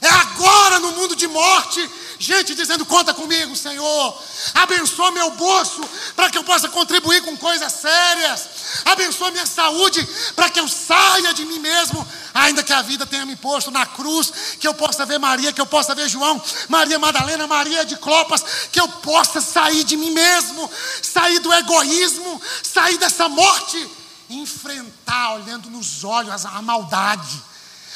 É 0.02 0.10
agora 0.10 0.80
no 0.80 0.92
mundo 0.92 1.16
de 1.16 1.28
morte 1.28 1.90
gente 2.20 2.56
dizendo: 2.56 2.86
conta 2.86 3.14
comigo, 3.14 3.56
Senhor. 3.56 4.22
Abençoa 4.54 5.12
meu 5.12 5.32
bolso 5.32 5.82
para 6.16 6.30
que 6.30 6.38
eu 6.38 6.44
possa 6.44 6.70
contribuir 6.70 7.22
com 7.24 7.36
coisas 7.38 7.72
sérias. 7.72 8.48
Abençoa 8.86 9.32
minha 9.32 9.46
saúde 9.46 10.08
para 10.36 10.50
que 10.50 10.60
eu 10.60 10.68
saia 10.68 11.34
de 11.34 11.46
mim 11.46 11.60
mesmo, 11.60 12.06
ainda 12.34 12.64
que 12.64 12.74
a 12.74 12.82
vida 12.82 13.06
tenha 13.06 13.26
me 13.26 13.36
posto 13.36 13.72
na 13.72 13.86
cruz, 13.86 14.32
que 14.60 14.68
eu 14.68 14.74
possa 14.74 15.06
ver 15.06 15.20
Maria, 15.20 15.54
que 15.54 15.62
eu 15.62 15.66
possa 15.66 15.96
ver 15.96 16.10
João, 16.10 16.42
Maria 16.68 17.00
Madalena, 17.00 17.48
Maria 17.48 17.86
de 17.86 17.98
Clopas, 17.98 18.44
que 18.72 18.80
eu 18.80 18.88
possa 18.88 19.42
sair 19.42 19.84
de 19.84 19.96
mim 19.96 20.12
mesmo, 20.12 20.70
sair 21.02 21.40
do 21.40 21.54
egoísmo, 21.54 22.42
sair 22.64 22.98
dessa 22.98 23.30
morte, 23.30 23.90
enfrentar 24.30 25.36
olhando 25.36 25.70
nos 25.70 26.04
olhos 26.04 26.46
a 26.46 26.62
maldade. 26.62 27.42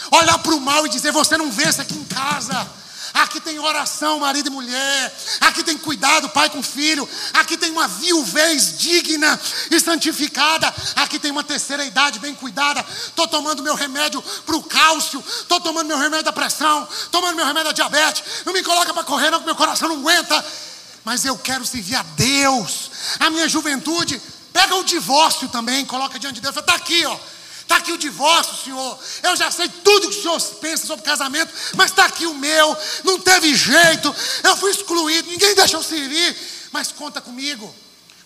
Olhar 0.09 0.37
para 0.39 0.55
o 0.55 0.61
mal 0.61 0.85
e 0.85 0.89
dizer: 0.89 1.11
Você 1.11 1.37
não 1.37 1.51
vence 1.51 1.81
aqui 1.81 1.95
em 1.95 2.03
casa. 2.05 2.81
Aqui 3.13 3.41
tem 3.41 3.59
oração, 3.59 4.19
marido 4.19 4.47
e 4.47 4.49
mulher. 4.49 5.13
Aqui 5.41 5.63
tem 5.63 5.77
cuidado, 5.77 6.29
pai 6.29 6.49
com 6.49 6.63
filho. 6.63 7.07
Aqui 7.33 7.57
tem 7.57 7.69
uma 7.71 7.87
viuvez 7.87 8.77
digna 8.77 9.39
e 9.69 9.79
santificada. 9.79 10.73
Aqui 10.95 11.19
tem 11.19 11.31
uma 11.31 11.43
terceira 11.43 11.83
idade 11.83 12.19
bem 12.19 12.33
cuidada. 12.33 12.85
Estou 13.07 13.27
tomando 13.27 13.61
meu 13.61 13.75
remédio 13.75 14.21
para 14.45 14.55
o 14.55 14.63
cálcio. 14.63 15.23
Estou 15.27 15.59
tomando 15.59 15.87
meu 15.87 15.97
remédio 15.97 16.25
da 16.25 16.33
pressão. 16.33 16.87
Tomando 17.11 17.35
meu 17.35 17.45
remédio 17.45 17.69
da 17.69 17.73
diabetes. 17.73 18.23
Não 18.45 18.53
me 18.53 18.63
coloca 18.63 18.93
para 18.93 19.03
correr, 19.03 19.29
não, 19.29 19.39
que 19.39 19.45
meu 19.45 19.55
coração 19.55 19.89
não 19.89 19.97
aguenta. 19.97 20.45
Mas 21.03 21.25
eu 21.25 21.37
quero 21.37 21.65
servir 21.65 21.95
a 21.95 22.03
Deus. 22.03 22.91
A 23.19 23.29
minha 23.29 23.49
juventude. 23.49 24.21
Pega 24.53 24.75
o 24.75 24.83
divórcio 24.83 25.47
também, 25.47 25.85
coloca 25.85 26.19
diante 26.19 26.35
de 26.35 26.41
Deus. 26.41 26.55
Está 26.55 26.75
aqui, 26.75 27.05
ó. 27.05 27.17
Está 27.71 27.79
aqui 27.79 27.93
o 27.93 27.97
divórcio, 27.97 28.65
Senhor. 28.65 28.99
Eu 29.23 29.33
já 29.33 29.49
sei 29.49 29.69
tudo 29.69 30.09
que 30.09 30.17
o 30.17 30.21
Senhor 30.21 30.41
pensa 30.59 30.85
sobre 30.85 31.05
casamento, 31.05 31.53
mas 31.77 31.91
está 31.91 32.03
aqui 32.03 32.25
o 32.25 32.33
meu. 32.33 32.77
Não 33.05 33.17
teve 33.17 33.55
jeito. 33.55 34.13
Eu 34.43 34.57
fui 34.57 34.71
excluído. 34.71 35.29
Ninguém 35.29 35.55
deixou 35.55 35.81
servir. 35.81 36.35
Mas 36.73 36.91
conta 36.91 37.21
comigo. 37.21 37.73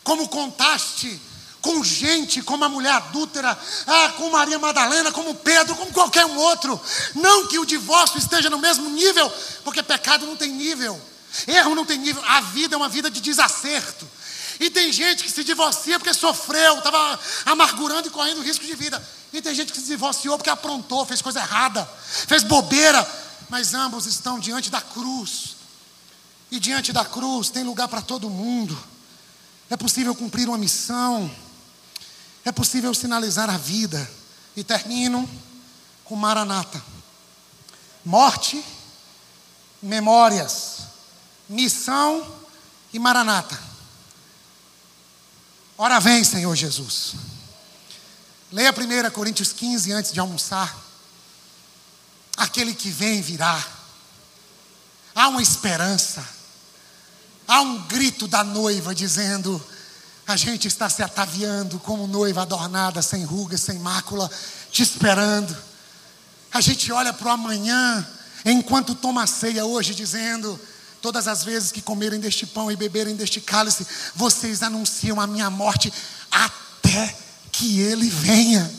Como 0.03 0.27
contaste 0.29 1.21
com 1.61 1.83
gente, 1.83 2.41
como 2.41 2.65
a 2.65 2.69
mulher 2.69 2.93
adúltera, 2.93 3.55
ah, 3.85 4.13
com 4.17 4.31
Maria 4.31 4.57
Madalena, 4.57 5.11
como 5.11 5.35
Pedro, 5.35 5.75
como 5.75 5.91
qualquer 5.91 6.25
um 6.25 6.37
outro. 6.37 6.81
Não 7.13 7.45
que 7.45 7.59
o 7.59 7.65
divórcio 7.67 8.17
esteja 8.17 8.49
no 8.49 8.57
mesmo 8.57 8.89
nível, 8.89 9.31
porque 9.63 9.83
pecado 9.83 10.25
não 10.25 10.35
tem 10.35 10.49
nível. 10.49 10.99
Erro 11.45 11.75
não 11.75 11.85
tem 11.85 11.99
nível. 11.99 12.23
A 12.25 12.41
vida 12.41 12.73
é 12.73 12.77
uma 12.77 12.89
vida 12.89 13.11
de 13.11 13.21
desacerto. 13.21 14.09
E 14.59 14.71
tem 14.71 14.91
gente 14.91 15.23
que 15.23 15.31
se 15.31 15.43
divorcia 15.43 15.99
porque 15.99 16.13
sofreu, 16.15 16.79
estava 16.79 17.19
amargurando 17.45 18.07
e 18.07 18.11
correndo 18.11 18.41
risco 18.41 18.65
de 18.65 18.73
vida. 18.73 19.03
E 19.35 19.41
tem 19.41 19.53
gente 19.53 19.73
que 19.73 19.81
se 19.81 19.87
divorciou 19.87 20.37
porque 20.37 20.49
aprontou, 20.49 21.05
fez 21.05 21.21
coisa 21.21 21.41
errada, 21.41 21.83
fez 22.25 22.41
bobeira. 22.41 23.05
Mas 23.49 23.73
ambos 23.73 24.05
estão 24.05 24.39
diante 24.39 24.69
da 24.69 24.79
cruz. 24.79 25.57
E 26.49 26.57
diante 26.57 26.93
da 26.93 27.03
cruz 27.03 27.49
tem 27.49 27.61
lugar 27.61 27.89
para 27.89 28.01
todo 28.01 28.29
mundo. 28.29 28.81
É 29.69 29.75
possível 29.75 30.15
cumprir 30.15 30.47
uma 30.47 30.57
missão. 30.57 31.29
É 32.45 32.51
possível 32.51 32.93
sinalizar 32.93 33.49
a 33.49 33.57
vida. 33.57 34.09
E 34.55 34.63
termino 34.63 35.29
com 36.05 36.15
Maranata. 36.15 36.81
Morte, 38.05 38.63
memórias, 39.81 40.77
missão 41.49 42.25
e 42.93 42.99
Maranata. 42.99 43.59
Ora 45.77 45.99
vem, 45.99 46.23
Senhor 46.23 46.55
Jesus. 46.55 47.34
Leia 48.51 48.71
1 48.71 49.09
Coríntios 49.11 49.51
15 49.51 49.91
antes 49.91 50.11
de 50.11 50.19
almoçar. 50.19 50.75
Aquele 52.37 52.73
que 52.73 52.89
vem 52.89 53.21
virá. 53.21 53.63
Há 55.15 55.29
uma 55.29 55.41
esperança. 55.41 56.23
Há 57.47 57.61
um 57.61 57.83
grito 57.87 58.27
da 58.27 58.43
noiva 58.43 58.93
dizendo: 58.93 59.63
a 60.27 60.35
gente 60.35 60.67
está 60.67 60.89
se 60.89 61.01
ataviando 61.01 61.79
como 61.79 62.07
noiva 62.07 62.43
adornada, 62.43 63.01
sem 63.01 63.23
rugas, 63.23 63.61
sem 63.61 63.79
mácula, 63.79 64.29
te 64.71 64.83
esperando. 64.83 65.55
A 66.51 66.61
gente 66.61 66.91
olha 66.91 67.13
para 67.13 67.27
o 67.27 67.31
amanhã, 67.31 68.07
enquanto 68.45 68.93
toma 68.93 69.23
a 69.23 69.27
ceia 69.27 69.65
hoje, 69.65 69.95
dizendo: 69.95 70.59
todas 71.01 71.27
as 71.27 71.43
vezes 71.43 71.71
que 71.71 71.81
comerem 71.81 72.19
deste 72.19 72.45
pão 72.45 72.71
e 72.71 72.75
beberem 72.75 73.15
deste 73.15 73.41
cálice, 73.41 73.87
vocês 74.15 74.61
anunciam 74.61 75.19
a 75.19 75.25
minha 75.25 75.49
morte 75.49 75.91
até 76.31 77.24
que 77.57 77.79
ele 77.79 78.09
venha. 78.09 78.71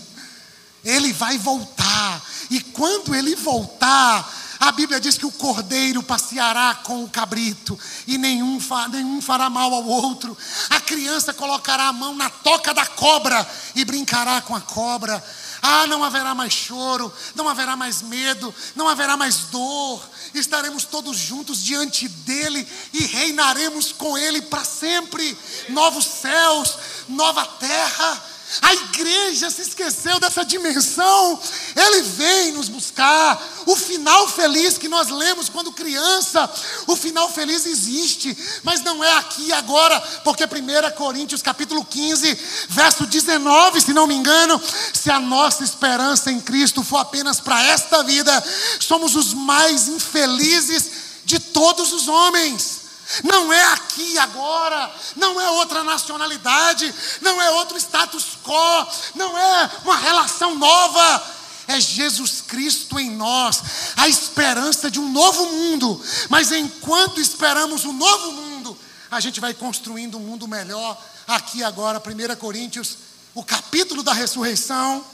Ele 0.85 1.13
vai 1.13 1.37
voltar. 1.39 2.23
E 2.51 2.61
quando 2.61 3.15
ele 3.15 3.35
voltar, 3.35 4.33
a 4.61 4.71
Bíblia 4.73 5.01
diz 5.01 5.19
que 5.19 5.27
o 5.27 5.33
cordeiro 5.33 6.03
passeará 6.03 6.75
com 6.75 7.03
o 7.03 7.09
cabrito, 7.09 7.79
e 8.07 8.17
nenhum, 8.17 8.59
nenhum 8.91 9.21
fará 9.21 9.51
mal 9.51 9.75
ao 9.75 9.85
outro. 9.85 10.37
A 10.71 10.81
criança 10.81 11.35
colocará 11.35 11.89
a 11.89 11.93
mão 11.93 12.15
na 12.15 12.31
toca 12.31 12.73
da 12.73 12.87
cobra 12.87 13.47
e 13.75 13.85
brincará 13.85 14.41
com 14.41 14.55
a 14.55 14.61
cobra. 14.61 15.23
Ah, 15.61 15.87
não 15.87 16.05
haverá 16.05 16.35
mais 16.35 16.53
choro, 16.53 17.13
não 17.35 17.49
haverá 17.49 17.75
mais 17.75 18.03
medo, 18.03 18.55
não 18.77 18.89
haverá 18.89 19.17
mais 19.17 19.37
dor. 19.51 20.01
Estaremos 20.33 20.85
todos 20.85 21.17
juntos 21.17 21.63
diante 21.63 22.09
dele 22.09 22.67
e 22.93 23.05
reinaremos 23.05 23.91
com 23.91 24.17
ele 24.17 24.43
para 24.43 24.65
sempre. 24.65 25.37
Novos 25.69 26.05
céus, 26.05 26.79
nova 27.09 27.45
terra 27.45 28.36
a 28.63 28.75
igreja 28.75 29.51
se 29.51 29.63
esqueceu 29.63 30.21
dessa 30.21 30.45
dimensão. 30.45 31.39
Ele 31.75 32.03
vem 32.03 32.53
nos 32.53 32.69
buscar. 32.69 33.43
O 33.67 33.75
final 33.75 34.29
feliz 34.29 34.79
que 34.79 34.89
nós 34.89 35.09
lemos 35.09 35.49
quando 35.49 35.73
criança, 35.73 36.49
o 36.87 36.95
final 36.95 37.29
feliz 37.29 37.67
existe, 37.67 38.37
mas 38.63 38.81
não 38.83 39.03
é 39.03 39.13
aqui 39.17 39.53
agora, 39.53 40.01
porque 40.23 40.45
1 40.45 40.97
Coríntios 40.97 41.43
capítulo 41.43 41.85
15, 41.85 42.39
verso 42.69 43.07
19, 43.07 43.81
se 43.81 43.93
não 43.93 44.07
me 44.07 44.15
engano, 44.15 44.61
se 44.93 45.11
a 45.11 45.19
nossa 45.19 45.65
esperança 45.65 46.31
em 46.31 46.41
Cristo 46.41 46.85
for 46.85 46.99
apenas 46.99 47.41
para 47.41 47.61
esta 47.65 48.05
vida, 48.05 48.45
somos 48.79 49.17
os 49.17 49.35
mais 49.35 49.89
infelizes 49.89 50.91
de 51.25 51.41
todos 51.41 51.93
os 51.93 52.07
homens. 52.07 52.76
Não 53.23 53.53
é 53.53 53.65
aqui 53.73 54.19
agora, 54.19 54.93
não 55.15 55.41
é 55.41 55.51
outra 55.51 55.85
nacionalidade, 55.85 56.93
não 57.21 57.41
é 57.41 57.51
outro 57.51 57.77
status 57.79 58.39
quo, 58.43 58.87
não 59.15 59.37
é 59.39 59.71
uma 59.85 59.97
relação 59.97 60.55
nova. 60.55 61.37
É 61.69 61.81
Jesus 61.81 62.43
Cristo 62.43 62.99
em 62.99 63.11
nós, 63.11 63.61
a 63.97 64.09
esperança 64.09 64.89
de 64.89 65.01
um 65.01 65.11
novo 65.11 65.47
mundo. 65.47 66.01
Mas 66.29 66.53
enquanto 66.53 67.21
esperamos 67.21 67.85
um 67.85 67.93
novo 67.93 68.33
mundo, 68.33 68.79
a 69.11 69.19
gente 69.19 69.41
vai 69.41 69.53
construindo 69.53 70.17
um 70.17 70.21
mundo 70.21 70.47
melhor 70.47 70.97
aqui 71.27 71.65
agora. 71.65 72.01
1 72.01 72.37
Coríntios, 72.37 72.99
o 73.35 73.43
capítulo 73.43 74.03
da 74.05 74.13
ressurreição, 74.13 75.05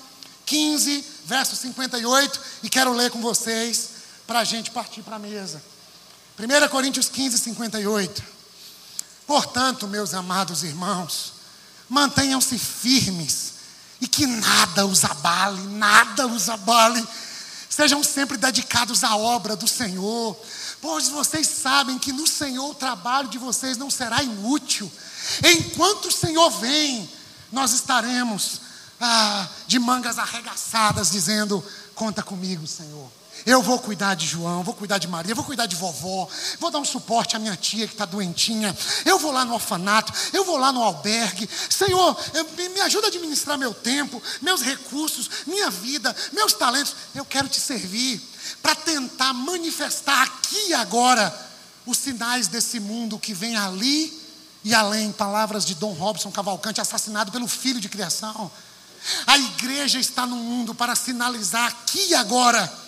15, 0.44 1.04
verso 1.24 1.56
58, 1.56 2.40
e 2.62 2.68
quero 2.68 2.92
ler 2.92 3.10
com 3.10 3.20
vocês 3.20 3.90
para 4.26 4.40
a 4.40 4.44
gente 4.44 4.70
partir 4.70 5.02
para 5.02 5.16
a 5.16 5.18
mesa. 5.18 5.71
1 6.38 6.68
Coríntios 6.68 7.08
15, 7.08 7.38
58. 7.38 8.22
Portanto, 9.26 9.86
meus 9.86 10.14
amados 10.14 10.64
irmãos, 10.64 11.34
mantenham-se 11.88 12.58
firmes 12.58 13.52
e 14.00 14.08
que 14.08 14.26
nada 14.26 14.86
os 14.86 15.04
abale, 15.04 15.62
nada 15.68 16.26
os 16.26 16.48
abale. 16.48 17.06
Sejam 17.68 18.02
sempre 18.02 18.36
dedicados 18.36 19.04
à 19.04 19.16
obra 19.16 19.56
do 19.56 19.68
Senhor, 19.68 20.36
pois 20.80 21.08
vocês 21.08 21.46
sabem 21.46 21.98
que 21.98 22.12
no 22.12 22.26
Senhor 22.26 22.70
o 22.70 22.74
trabalho 22.74 23.28
de 23.28 23.38
vocês 23.38 23.78
não 23.78 23.90
será 23.90 24.22
inútil. 24.22 24.90
Enquanto 25.44 26.08
o 26.08 26.12
Senhor 26.12 26.50
vem, 26.50 27.08
nós 27.50 27.72
estaremos 27.72 28.60
ah, 29.00 29.48
de 29.66 29.78
mangas 29.78 30.18
arregaçadas, 30.18 31.10
dizendo: 31.10 31.64
Conta 31.94 32.22
comigo, 32.22 32.66
Senhor. 32.66 33.10
Eu 33.44 33.60
vou 33.62 33.78
cuidar 33.78 34.14
de 34.14 34.26
João, 34.26 34.62
vou 34.62 34.74
cuidar 34.74 34.98
de 34.98 35.08
Maria, 35.08 35.34
vou 35.34 35.44
cuidar 35.44 35.66
de 35.66 35.74
vovó, 35.74 36.28
vou 36.60 36.70
dar 36.70 36.78
um 36.78 36.84
suporte 36.84 37.34
à 37.34 37.38
minha 37.38 37.56
tia 37.56 37.86
que 37.88 37.94
está 37.94 38.04
doentinha. 38.04 38.76
Eu 39.04 39.18
vou 39.18 39.32
lá 39.32 39.44
no 39.44 39.54
orfanato, 39.54 40.12
eu 40.32 40.44
vou 40.44 40.56
lá 40.56 40.72
no 40.72 40.82
albergue. 40.82 41.48
Senhor, 41.68 42.16
me 42.72 42.80
ajuda 42.82 43.06
a 43.06 43.08
administrar 43.08 43.58
meu 43.58 43.74
tempo, 43.74 44.22
meus 44.40 44.62
recursos, 44.62 45.28
minha 45.46 45.70
vida, 45.70 46.14
meus 46.32 46.52
talentos. 46.52 46.94
Eu 47.14 47.24
quero 47.24 47.48
te 47.48 47.58
servir 47.58 48.20
para 48.62 48.74
tentar 48.76 49.32
manifestar 49.32 50.22
aqui 50.22 50.68
e 50.68 50.74
agora 50.74 51.34
os 51.84 51.98
sinais 51.98 52.46
desse 52.46 52.78
mundo 52.78 53.18
que 53.18 53.34
vem 53.34 53.56
ali 53.56 54.20
e 54.62 54.72
além. 54.72 55.10
Palavras 55.10 55.64
de 55.64 55.74
Dom 55.74 55.92
Robson 55.92 56.30
Cavalcante, 56.30 56.80
assassinado 56.80 57.32
pelo 57.32 57.48
filho 57.48 57.80
de 57.80 57.88
criação. 57.88 58.50
A 59.26 59.36
igreja 59.36 59.98
está 59.98 60.26
no 60.26 60.36
mundo 60.36 60.74
para 60.74 60.94
sinalizar 60.94 61.66
aqui 61.66 62.10
e 62.10 62.14
agora 62.14 62.81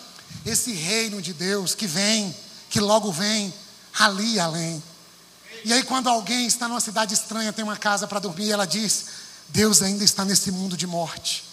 esse 0.44 0.72
reino 0.72 1.22
de 1.22 1.32
Deus 1.32 1.74
que 1.74 1.86
vem, 1.86 2.34
que 2.68 2.80
logo 2.80 3.10
vem, 3.12 3.52
ali 3.98 4.38
além. 4.38 4.82
E 5.64 5.72
aí, 5.72 5.82
quando 5.82 6.08
alguém 6.08 6.46
está 6.46 6.68
numa 6.68 6.80
cidade 6.80 7.14
estranha, 7.14 7.52
tem 7.52 7.64
uma 7.64 7.76
casa 7.76 8.06
para 8.06 8.18
dormir, 8.18 8.50
ela 8.50 8.66
diz: 8.66 9.06
Deus 9.48 9.82
ainda 9.82 10.04
está 10.04 10.24
nesse 10.24 10.50
mundo 10.50 10.76
de 10.76 10.86
morte. 10.86 11.44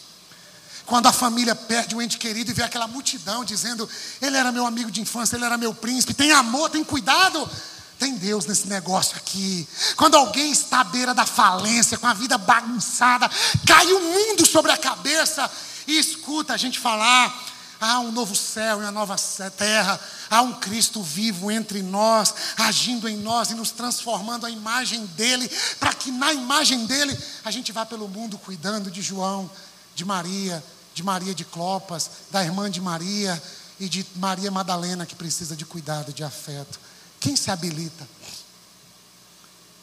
Quando 0.86 1.08
a 1.08 1.14
família 1.14 1.56
perde 1.56 1.96
um 1.96 2.02
ente 2.02 2.18
querido 2.18 2.52
e 2.52 2.54
vê 2.54 2.64
aquela 2.64 2.88
multidão 2.88 3.46
dizendo: 3.46 3.88
Ele 4.22 4.36
era 4.36 4.52
meu 4.52 4.66
amigo 4.66 4.92
de 4.92 5.00
infância, 5.00 5.36
ele 5.36 5.46
era 5.46 5.58
meu 5.58 5.74
príncipe, 5.74 6.14
tem 6.14 6.32
amor, 6.32 6.70
tem 6.70 6.84
cuidado. 6.84 7.50
Tem 7.98 8.16
Deus 8.16 8.48
nesse 8.48 8.68
negócio 8.68 9.16
aqui. 9.16 9.68
Quando 9.96 10.16
alguém 10.16 10.52
está 10.52 10.80
à 10.80 10.84
beira 10.84 11.14
da 11.14 11.24
falência, 11.24 12.00
com 12.00 12.08
a 12.08 12.16
vida 12.16 12.36
bagunçada, 12.36 13.30
cai 13.64 13.86
o 13.94 14.00
mundo 14.00 14.44
sobre 14.44 14.72
a 14.72 14.78
cabeça 14.78 15.48
e 15.86 16.00
escuta 16.00 16.56
a 16.56 16.58
gente 16.58 16.80
falar: 16.80 17.51
há 17.82 18.00
um 18.00 18.12
novo 18.12 18.36
céu 18.36 18.78
e 18.78 18.84
uma 18.84 18.92
nova 18.92 19.16
terra, 19.58 20.00
há 20.30 20.44
um 20.44 20.54
Cristo 20.54 21.02
vivo 21.02 21.50
entre 21.50 21.82
nós, 21.82 22.34
agindo 22.56 23.10
em 23.10 23.18
nós 23.18 23.50
e 23.50 23.56
nos 23.56 23.72
transformando 23.72 24.46
a 24.46 24.52
imagem 24.52 25.04
dele, 25.08 25.50
para 25.80 25.92
que 25.92 26.12
na 26.12 26.32
imagem 26.32 26.86
dele 26.86 27.18
a 27.44 27.50
gente 27.50 27.72
vá 27.72 27.84
pelo 27.84 28.08
mundo 28.08 28.38
cuidando 28.38 28.92
de 28.92 29.02
João, 29.02 29.50
de 29.96 30.06
Maria, 30.06 30.64
de 30.94 31.02
Maria 31.02 31.34
de 31.34 31.44
Clopas, 31.44 32.12
da 32.30 32.44
irmã 32.44 32.70
de 32.70 32.80
Maria 32.80 33.42
e 33.80 33.90
de 33.90 34.06
Maria 34.16 34.52
Madalena 34.52 35.04
que 35.04 35.16
precisa 35.16 35.56
de 35.56 35.66
cuidado, 35.66 36.14
de 36.14 36.24
afeto. 36.24 36.80
Quem 37.20 37.36
se 37.36 37.50
habilita? 37.50 38.08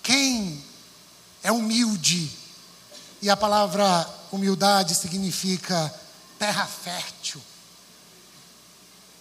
Quem 0.04 0.62
é 1.42 1.50
humilde? 1.50 2.30
E 3.20 3.28
a 3.28 3.36
palavra 3.36 4.08
humildade 4.30 4.94
significa 4.94 5.92
terra 6.38 6.64
fértil. 6.64 7.42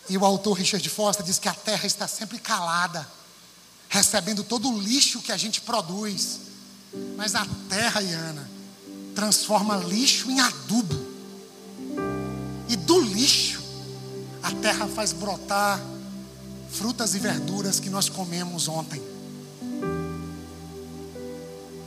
E 0.10 0.18
o 0.18 0.26
autor 0.26 0.53
Richard 0.53 0.88
Foster 0.89 1.26
diz 1.26 1.38
que 1.38 1.49
a 1.49 1.53
terra 1.53 1.86
está 1.86 2.08
sempre 2.08 2.39
calada, 2.39 3.08
recebendo 3.89 4.43
todo 4.43 4.70
o 4.70 4.80
lixo 4.80 5.22
que 5.22 5.32
a 5.32 5.38
gente 5.38 5.62
produz. 5.62 6.39
Mas 7.16 7.36
a 7.36 7.45
terra, 7.70 8.01
Iana, 8.01 8.49
transforma 9.14 9.76
lixo 9.78 10.32
em 10.32 10.39
adubo. 10.39 11.08
E 12.70 12.76
do 12.76 12.99
lixo, 12.99 13.62
a 14.41 14.51
terra 14.51 14.88
faz 14.88 15.12
brotar 15.12 15.82
frutas 16.72 17.16
e 17.16 17.20
verduras 17.20 17.80
que 17.80 17.89
nós 17.89 18.10
comemos 18.10 18.68
ontem. 18.68 19.01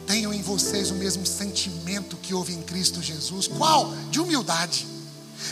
Tenham 0.06 0.34
em 0.34 0.42
vocês 0.42 0.90
o 0.90 0.94
mesmo 0.94 1.24
sentimento 1.24 2.16
que 2.16 2.34
houve 2.34 2.52
em 2.52 2.62
Cristo 2.62 3.00
Jesus. 3.00 3.46
Qual? 3.46 3.94
De 4.10 4.18
humildade. 4.18 4.86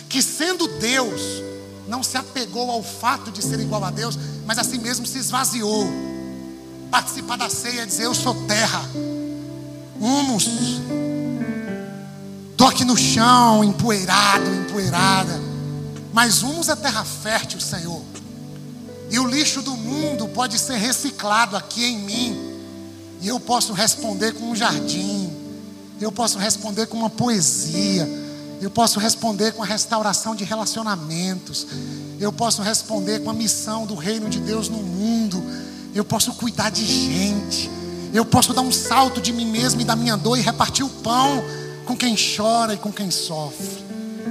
Que 0.08 0.20
sendo 0.20 0.66
Deus, 0.78 1.20
não 1.88 2.02
se 2.02 2.18
apegou 2.18 2.70
ao 2.70 2.82
fato 2.82 3.32
de 3.32 3.42
ser 3.42 3.58
igual 3.58 3.82
a 3.82 3.90
Deus, 3.90 4.18
mas 4.46 4.58
assim 4.58 4.78
mesmo 4.78 5.06
se 5.06 5.18
esvaziou. 5.18 5.88
Participar 6.90 7.36
da 7.36 7.48
ceia 7.48 7.82
e 7.82 7.86
dizer: 7.86 8.04
Eu 8.04 8.14
sou 8.14 8.34
terra, 8.46 8.82
humus. 9.98 10.46
Estou 12.50 12.68
aqui 12.68 12.84
no 12.84 12.96
chão, 12.96 13.64
empoeirado, 13.64 14.46
empoeirada. 14.54 15.40
Mas 16.12 16.42
humus 16.42 16.68
é 16.68 16.76
terra 16.76 17.04
fértil, 17.04 17.60
Senhor. 17.60 18.02
E 19.10 19.18
o 19.18 19.26
lixo 19.26 19.62
do 19.62 19.74
mundo 19.74 20.28
pode 20.28 20.58
ser 20.58 20.76
reciclado 20.76 21.56
aqui 21.56 21.84
em 21.84 21.98
mim. 21.98 22.58
E 23.22 23.28
eu 23.28 23.40
posso 23.40 23.72
responder 23.72 24.32
com 24.32 24.50
um 24.50 24.56
jardim. 24.56 25.32
Eu 26.00 26.12
posso 26.12 26.38
responder 26.38 26.86
com 26.86 26.98
uma 26.98 27.10
poesia. 27.10 28.06
Eu 28.60 28.70
posso 28.70 28.98
responder 28.98 29.52
com 29.52 29.62
a 29.62 29.66
restauração 29.66 30.34
de 30.34 30.44
relacionamentos. 30.44 31.66
Eu 32.18 32.32
posso 32.32 32.62
responder 32.62 33.20
com 33.20 33.30
a 33.30 33.34
missão 33.34 33.86
do 33.86 33.94
reino 33.94 34.28
de 34.28 34.40
Deus 34.40 34.68
no 34.68 34.78
mundo. 34.78 35.42
Eu 35.94 36.04
posso 36.04 36.32
cuidar 36.34 36.70
de 36.70 36.84
gente. 36.84 37.70
Eu 38.12 38.24
posso 38.24 38.52
dar 38.52 38.62
um 38.62 38.72
salto 38.72 39.20
de 39.20 39.32
mim 39.32 39.46
mesmo 39.46 39.80
e 39.80 39.84
da 39.84 39.94
minha 39.94 40.16
dor 40.16 40.38
e 40.38 40.42
repartir 40.42 40.84
o 40.84 40.88
pão 40.88 41.42
com 41.84 41.96
quem 41.96 42.16
chora 42.16 42.74
e 42.74 42.76
com 42.76 42.92
quem 42.92 43.10
sofre. 43.10 43.66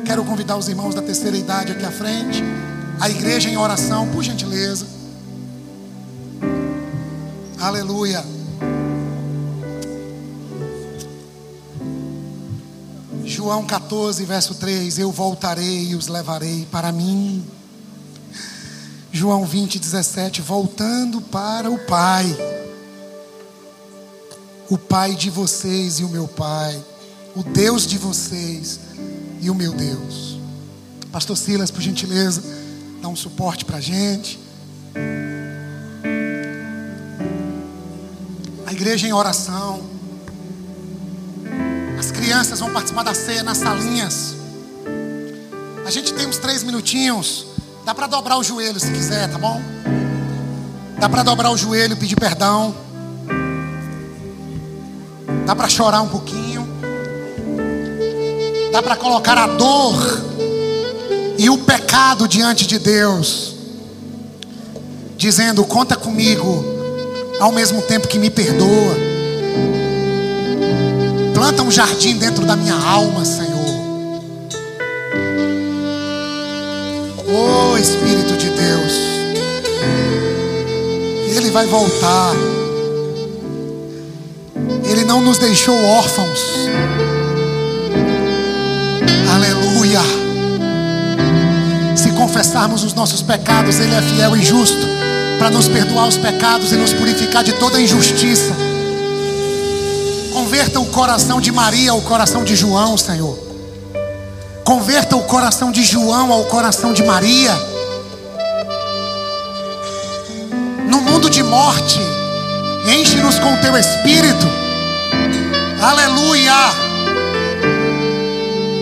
Quero 0.06 0.24
convidar 0.26 0.58
os 0.58 0.68
irmãos 0.68 0.94
da 0.94 1.02
terceira 1.02 1.38
idade 1.38 1.72
aqui 1.72 1.86
à 1.86 1.92
frente 1.92 2.44
a 3.00 3.10
igreja 3.10 3.50
em 3.50 3.58
oração, 3.58 4.08
por 4.08 4.24
gentileza. 4.24 4.86
Aleluia. 7.60 8.37
João 13.48 13.66
14, 13.66 14.26
verso 14.26 14.56
3: 14.56 15.00
Eu 15.00 15.10
voltarei 15.10 15.92
e 15.92 15.96
os 15.96 16.10
levarei 16.10 16.68
para 16.70 16.92
mim. 16.92 17.46
João 19.10 19.46
20, 19.46 19.80
17: 19.80 20.42
Voltando 20.42 21.22
para 21.22 21.72
o 21.72 21.80
Pai, 21.80 22.26
o 24.70 24.78
Pai 24.78 25.16
de 25.16 25.30
vocês 25.30 26.00
e 26.00 26.04
o 26.04 26.10
meu 26.10 26.28
Pai, 26.28 26.78
o 27.38 27.42
Deus 27.42 27.88
de 27.88 27.98
vocês 27.98 28.82
e 29.40 29.50
o 29.50 29.56
meu 29.56 29.72
Deus. 29.72 30.38
Pastor 31.10 31.38
Silas, 31.38 31.72
por 31.72 31.80
gentileza 31.80 32.44
dá 33.02 33.08
um 33.08 33.16
suporte 33.16 33.64
para 33.64 33.78
a 33.78 33.82
gente. 33.82 34.38
A 38.66 38.74
igreja 38.74 39.08
em 39.08 39.14
oração. 39.14 39.97
As 41.98 42.12
crianças 42.12 42.60
vão 42.60 42.70
participar 42.72 43.04
da 43.04 43.14
ceia 43.14 43.42
nas 43.42 43.58
salinhas. 43.58 44.36
A 45.86 45.90
gente 45.90 46.14
tem 46.14 46.28
uns 46.28 46.38
três 46.38 46.62
minutinhos. 46.64 47.48
Dá 47.84 47.96
para 47.96 48.06
dobrar 48.06 48.38
o 48.38 48.44
joelho 48.44 48.80
se 48.80 48.92
quiser, 48.92 49.30
tá 49.30 49.38
bom? 49.38 49.62
Dá 51.00 51.10
para 51.10 51.24
dobrar 51.24 51.50
o 51.50 51.58
joelho, 51.58 51.98
pedir 51.98 52.16
perdão. 52.16 52.76
Dá 55.46 55.56
para 55.56 55.68
chorar 55.70 56.02
um 56.02 56.10
pouquinho. 56.10 56.68
Dá 58.72 58.84
para 58.84 58.96
colocar 58.96 59.38
a 59.38 59.48
dor 59.48 59.96
e 61.38 61.50
o 61.50 61.58
pecado 61.60 62.28
diante 62.28 62.68
de 62.68 62.78
Deus, 62.78 63.56
dizendo: 65.16 65.64
Conta 65.66 65.96
comigo, 65.96 66.64
ao 67.40 67.52
mesmo 67.52 67.82
tempo 67.82 68.08
que 68.08 68.20
me 68.20 68.30
perdoa. 68.30 69.07
Planta 71.38 71.62
um 71.62 71.70
jardim 71.70 72.18
dentro 72.18 72.44
da 72.48 72.56
minha 72.56 72.74
alma, 72.74 73.24
Senhor. 73.24 73.54
Oh 77.28 77.78
Espírito 77.78 78.36
de 78.36 78.50
Deus, 78.50 78.94
Ele 81.36 81.52
vai 81.52 81.68
voltar. 81.68 82.34
Ele 84.84 85.06
não 85.06 85.22
nos 85.22 85.38
deixou 85.38 85.80
órfãos. 85.86 86.40
Aleluia 89.32 90.28
confessarmos 92.18 92.84
os 92.84 92.96
nossos 92.96 93.22
pecados, 93.22 93.80
Ele 93.80 93.94
é 93.94 94.02
fiel 94.02 94.36
e 94.36 94.44
justo 94.44 94.88
para 95.38 95.52
nos 95.52 95.68
perdoar 95.68 96.08
os 96.08 96.18
pecados 96.18 96.72
e 96.72 96.76
nos 96.76 96.92
purificar 96.92 97.44
de 97.44 97.54
toda 97.54 97.80
injustiça. 97.80 98.67
Converta 100.58 100.80
o 100.80 100.86
coração 100.88 101.40
de 101.40 101.52
Maria 101.52 101.92
ao 101.92 102.02
coração 102.02 102.44
de 102.44 102.56
João, 102.56 102.98
Senhor. 102.98 103.38
Converta 104.64 105.16
o 105.16 105.22
coração 105.22 105.72
de 105.72 105.84
João 105.84 106.34
ao 106.34 106.46
coração 106.46 106.94
de 106.94 107.04
Maria. 107.04 107.54
No 110.90 111.00
mundo 111.02 111.30
de 111.30 111.44
morte, 111.44 112.00
enche-nos 112.88 113.38
com 113.38 113.56
teu 113.58 113.78
espírito. 113.78 114.48
Aleluia 115.80 116.54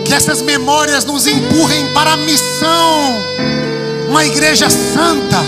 que 0.06 0.14
essas 0.14 0.40
memórias 0.40 1.04
nos 1.04 1.26
empurrem 1.26 1.92
para 1.92 2.14
a 2.14 2.16
missão. 2.16 3.22
Uma 4.08 4.24
igreja 4.24 4.70
santa, 4.70 5.44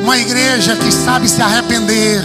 uma 0.00 0.16
igreja 0.16 0.76
que 0.76 0.92
sabe 0.92 1.28
se 1.28 1.42
arrepender, 1.42 2.22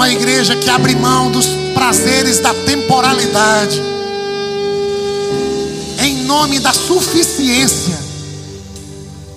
Uma 0.00 0.08
igreja 0.08 0.56
que 0.56 0.70
abre 0.70 0.96
mão 0.96 1.30
dos 1.30 1.46
prazeres 1.74 2.38
da 2.38 2.54
temporalidade. 2.54 3.78
Em 6.02 6.24
nome 6.24 6.58
da 6.58 6.72
suficiência 6.72 7.98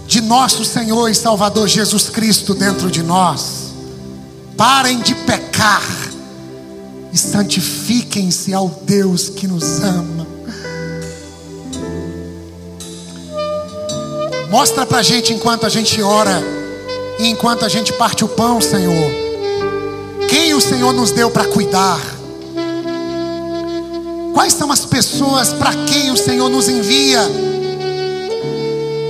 de 0.07 0.21
nosso 0.21 0.63
Senhor 0.63 1.09
e 1.09 1.15
Salvador 1.15 1.67
Jesus 1.67 2.07
Cristo 2.07 2.53
dentro 2.53 2.89
de 2.89 3.03
nós. 3.03 3.73
Parem 4.55 5.01
de 5.01 5.13
pecar 5.13 5.83
e 7.11 7.17
santifiquem-se 7.17 8.53
ao 8.53 8.69
Deus 8.85 9.27
que 9.27 9.45
nos 9.45 9.81
ama. 9.83 10.25
Mostra 14.49 14.85
pra 14.85 15.03
gente 15.03 15.33
enquanto 15.33 15.65
a 15.65 15.69
gente 15.69 16.01
ora 16.01 16.41
e 17.19 17.27
enquanto 17.27 17.65
a 17.65 17.67
gente 17.67 17.91
parte 17.91 18.23
o 18.23 18.29
pão, 18.29 18.61
Senhor. 18.61 19.22
Quem 20.33 20.55
o 20.55 20.59
Senhor 20.59 20.91
nos 20.93 21.11
deu 21.11 21.29
para 21.29 21.45
cuidar? 21.45 22.01
Quais 24.33 24.51
são 24.51 24.71
as 24.71 24.83
pessoas 24.83 25.53
para 25.53 25.71
quem 25.85 26.09
o 26.09 26.17
Senhor 26.17 26.49
nos 26.49 26.67
envia? 26.67 27.19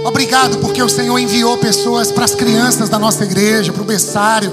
Obrigado 0.03 0.57
porque 0.57 0.83
o 0.83 0.89
Senhor 0.89 1.17
enviou 1.17 1.57
pessoas 1.57 2.11
para 2.11 2.25
as 2.25 2.35
crianças 2.35 2.89
da 2.89 2.99
nossa 2.99 3.23
igreja, 3.23 3.71
para 3.71 3.81
o 3.81 3.85
berçário, 3.85 4.51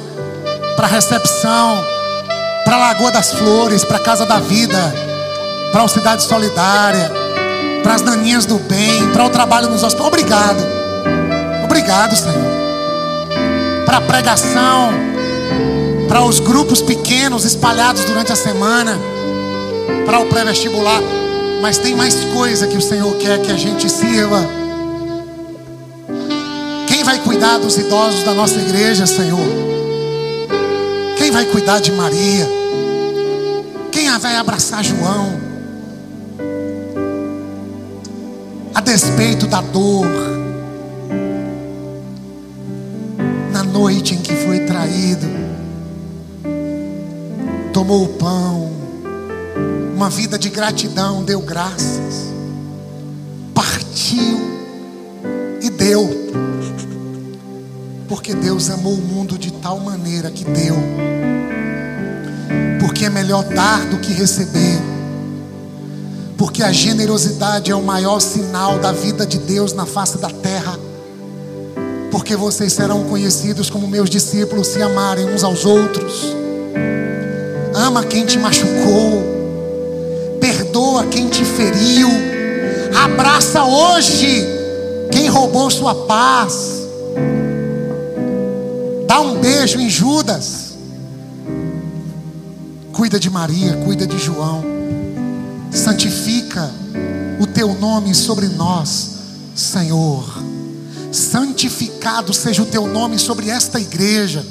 para 0.76 0.86
a 0.86 0.90
recepção, 0.90 1.84
para 2.64 2.76
a 2.76 2.78
Lagoa 2.78 3.10
das 3.10 3.32
Flores, 3.32 3.84
para 3.84 3.96
a 3.96 4.00
Casa 4.00 4.24
da 4.24 4.38
Vida, 4.38 4.94
para 5.72 5.82
a 5.82 5.88
Cidade 5.88 6.22
Solidária, 6.22 7.10
para 7.82 7.94
as 7.94 8.02
naninhas 8.02 8.46
do 8.46 8.60
bem, 8.60 9.10
para 9.12 9.26
o 9.26 9.30
trabalho 9.30 9.68
nos 9.68 9.82
hospitais. 9.82 10.06
Obrigado. 10.06 10.62
Obrigado, 11.64 12.14
Senhor. 12.14 12.60
Para 13.84 13.96
a 13.96 14.00
pregação, 14.02 15.09
para 16.10 16.24
os 16.24 16.40
grupos 16.40 16.82
pequenos 16.82 17.44
espalhados 17.44 18.04
durante 18.04 18.32
a 18.32 18.34
semana, 18.34 18.98
para 20.04 20.18
o 20.18 20.26
pré-vestibular. 20.26 21.00
Mas 21.62 21.78
tem 21.78 21.94
mais 21.94 22.16
coisa 22.34 22.66
que 22.66 22.76
o 22.76 22.80
Senhor 22.82 23.14
quer 23.18 23.40
que 23.40 23.52
a 23.52 23.56
gente 23.56 23.88
sirva. 23.88 24.44
Quem 26.88 27.04
vai 27.04 27.20
cuidar 27.20 27.58
dos 27.58 27.78
idosos 27.78 28.24
da 28.24 28.34
nossa 28.34 28.58
igreja, 28.58 29.06
Senhor? 29.06 29.38
Quem 31.16 31.30
vai 31.30 31.44
cuidar 31.44 31.78
de 31.78 31.92
Maria? 31.92 32.48
Quem 33.92 34.10
vai 34.18 34.34
abraçar 34.34 34.82
João? 34.82 35.38
A 38.74 38.80
despeito 38.80 39.46
da 39.46 39.60
dor, 39.60 40.06
noite 43.80 44.14
em 44.14 44.18
que 44.18 44.34
foi 44.34 44.60
traído, 44.60 45.26
tomou 47.80 48.04
o 48.04 48.08
pão, 48.08 48.70
uma 49.96 50.10
vida 50.10 50.38
de 50.38 50.50
gratidão, 50.50 51.24
deu 51.24 51.40
graças, 51.40 52.26
partiu 53.54 54.38
e 55.62 55.70
deu, 55.70 56.06
porque 58.06 58.34
Deus 58.34 58.68
amou 58.68 58.92
o 58.92 59.00
mundo 59.00 59.38
de 59.38 59.50
tal 59.50 59.80
maneira 59.80 60.30
que 60.30 60.44
deu, 60.44 60.76
porque 62.80 63.06
é 63.06 63.08
melhor 63.08 63.44
dar 63.44 63.86
do 63.86 63.96
que 63.96 64.12
receber. 64.12 64.78
Porque 66.36 66.62
a 66.62 66.72
generosidade 66.72 67.70
é 67.70 67.74
o 67.74 67.82
maior 67.82 68.20
sinal 68.20 68.78
da 68.78 68.92
vida 68.92 69.24
de 69.26 69.38
Deus 69.38 69.72
na 69.72 69.86
face 69.86 70.18
da 70.18 70.28
terra. 70.28 70.78
Porque 72.10 72.36
vocês 72.36 72.74
serão 72.74 73.04
conhecidos 73.04 73.68
como 73.70 73.86
meus 73.86 74.08
discípulos 74.08 74.66
se 74.66 74.82
amarem 74.82 75.26
uns 75.26 75.44
aos 75.44 75.66
outros. 75.66 76.40
Ama 77.90 78.04
quem 78.04 78.24
te 78.24 78.38
machucou, 78.38 79.20
perdoa 80.40 81.06
quem 81.06 81.28
te 81.28 81.44
feriu, 81.44 82.08
abraça 83.02 83.64
hoje 83.64 84.46
quem 85.10 85.26
roubou 85.26 85.68
sua 85.68 85.92
paz. 85.92 86.86
Dá 89.08 89.20
um 89.20 89.40
beijo 89.40 89.80
em 89.80 89.90
Judas. 89.90 90.74
Cuida 92.92 93.18
de 93.18 93.28
Maria, 93.28 93.74
cuida 93.84 94.06
de 94.06 94.18
João. 94.18 94.62
Santifica 95.72 96.70
o 97.40 97.46
teu 97.48 97.74
nome 97.74 98.14
sobre 98.14 98.46
nós, 98.46 99.16
Senhor 99.56 100.24
santificado 101.10 102.32
seja 102.32 102.62
o 102.62 102.66
teu 102.66 102.86
nome 102.86 103.18
sobre 103.18 103.50
esta 103.50 103.80
igreja. 103.80 104.46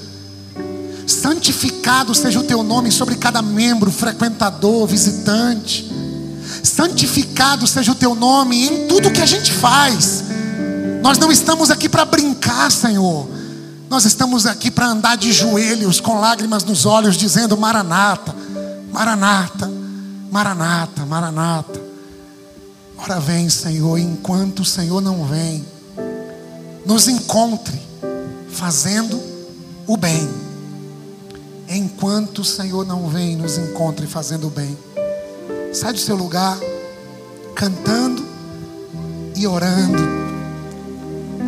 Santificado 1.09 2.13
seja 2.13 2.39
o 2.39 2.43
teu 2.43 2.63
nome 2.63 2.91
sobre 2.91 3.15
cada 3.15 3.41
membro, 3.41 3.91
frequentador, 3.91 4.87
visitante. 4.87 5.89
Santificado 6.63 7.65
seja 7.67 7.91
o 7.91 7.95
teu 7.95 8.15
nome 8.15 8.67
em 8.67 8.87
tudo 8.87 9.11
que 9.11 9.21
a 9.21 9.25
gente 9.25 9.51
faz. 9.51 10.23
Nós 11.01 11.17
não 11.17 11.31
estamos 11.31 11.71
aqui 11.71 11.89
para 11.89 12.05
brincar, 12.05 12.71
Senhor. 12.71 13.27
Nós 13.89 14.05
estamos 14.05 14.45
aqui 14.45 14.69
para 14.69 14.87
andar 14.87 15.17
de 15.17 15.31
joelhos, 15.31 15.99
com 15.99 16.19
lágrimas 16.19 16.63
nos 16.63 16.85
olhos, 16.85 17.17
dizendo: 17.17 17.57
Maranata, 17.57 18.35
Maranata, 18.91 19.71
Maranata, 20.31 21.05
Maranata. 21.05 21.81
Ora 22.97 23.19
vem, 23.19 23.49
Senhor, 23.49 23.97
enquanto 23.97 24.59
o 24.59 24.65
Senhor 24.65 25.01
não 25.01 25.25
vem 25.25 25.65
nos 26.89 27.07
encontre 27.07 27.79
fazendo 28.49 29.21
o 29.85 29.95
bem. 29.95 30.48
Enquanto 31.69 32.39
o 32.39 32.43
Senhor 32.43 32.83
não 32.83 33.07
vem, 33.07 33.35
nos 33.35 33.59
encontre 33.59 34.07
fazendo 34.07 34.47
o 34.47 34.49
bem. 34.49 34.75
Sai 35.71 35.93
do 35.93 35.99
seu 35.99 36.15
lugar, 36.15 36.57
cantando 37.53 38.25
e 39.35 39.45
orando. 39.45 40.01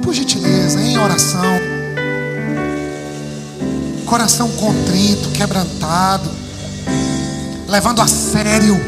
Por 0.04 0.14
gentileza, 0.14 0.80
em 0.80 0.98
oração. 0.98 1.60
Coração 4.06 4.48
contrito, 4.52 5.30
quebrantado. 5.32 6.30
Levando 7.68 8.02
a 8.02 8.08
sério. 8.08 8.80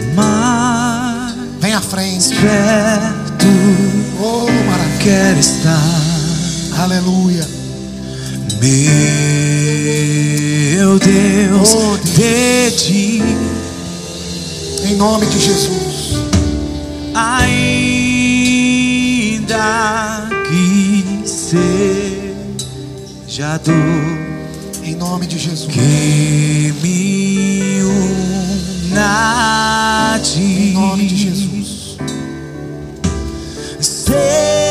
Vem 1.60 1.74
à 1.74 1.82
frente. 1.82 2.30
Perto. 2.36 3.48
Oh, 4.22 4.46
maravilha. 4.70 4.94
Quero 5.02 5.40
estar 5.40 6.14
Aleluia. 6.80 7.48
Meu 8.60 10.53
Deus, 10.84 11.74
oh, 11.76 11.98
Deus. 11.98 12.10
de 12.18 12.72
ti. 12.72 13.22
Em 14.86 14.96
nome 14.98 15.26
de 15.28 15.40
Jesus. 15.40 16.18
Ainda 17.16 17.54
que 20.46 21.24
seja 21.26 22.36
dor. 23.60 23.74
Em 24.84 24.96
nome 24.96 25.26
de 25.26 25.40
Jesus. 25.40 25.72
Que 25.72 26.74
me 26.82 27.82
una 28.96 30.20
Em 30.36 30.74
nome 30.74 31.06
de 31.06 31.16
Jesus. 31.16 31.98
Sei 33.80 34.63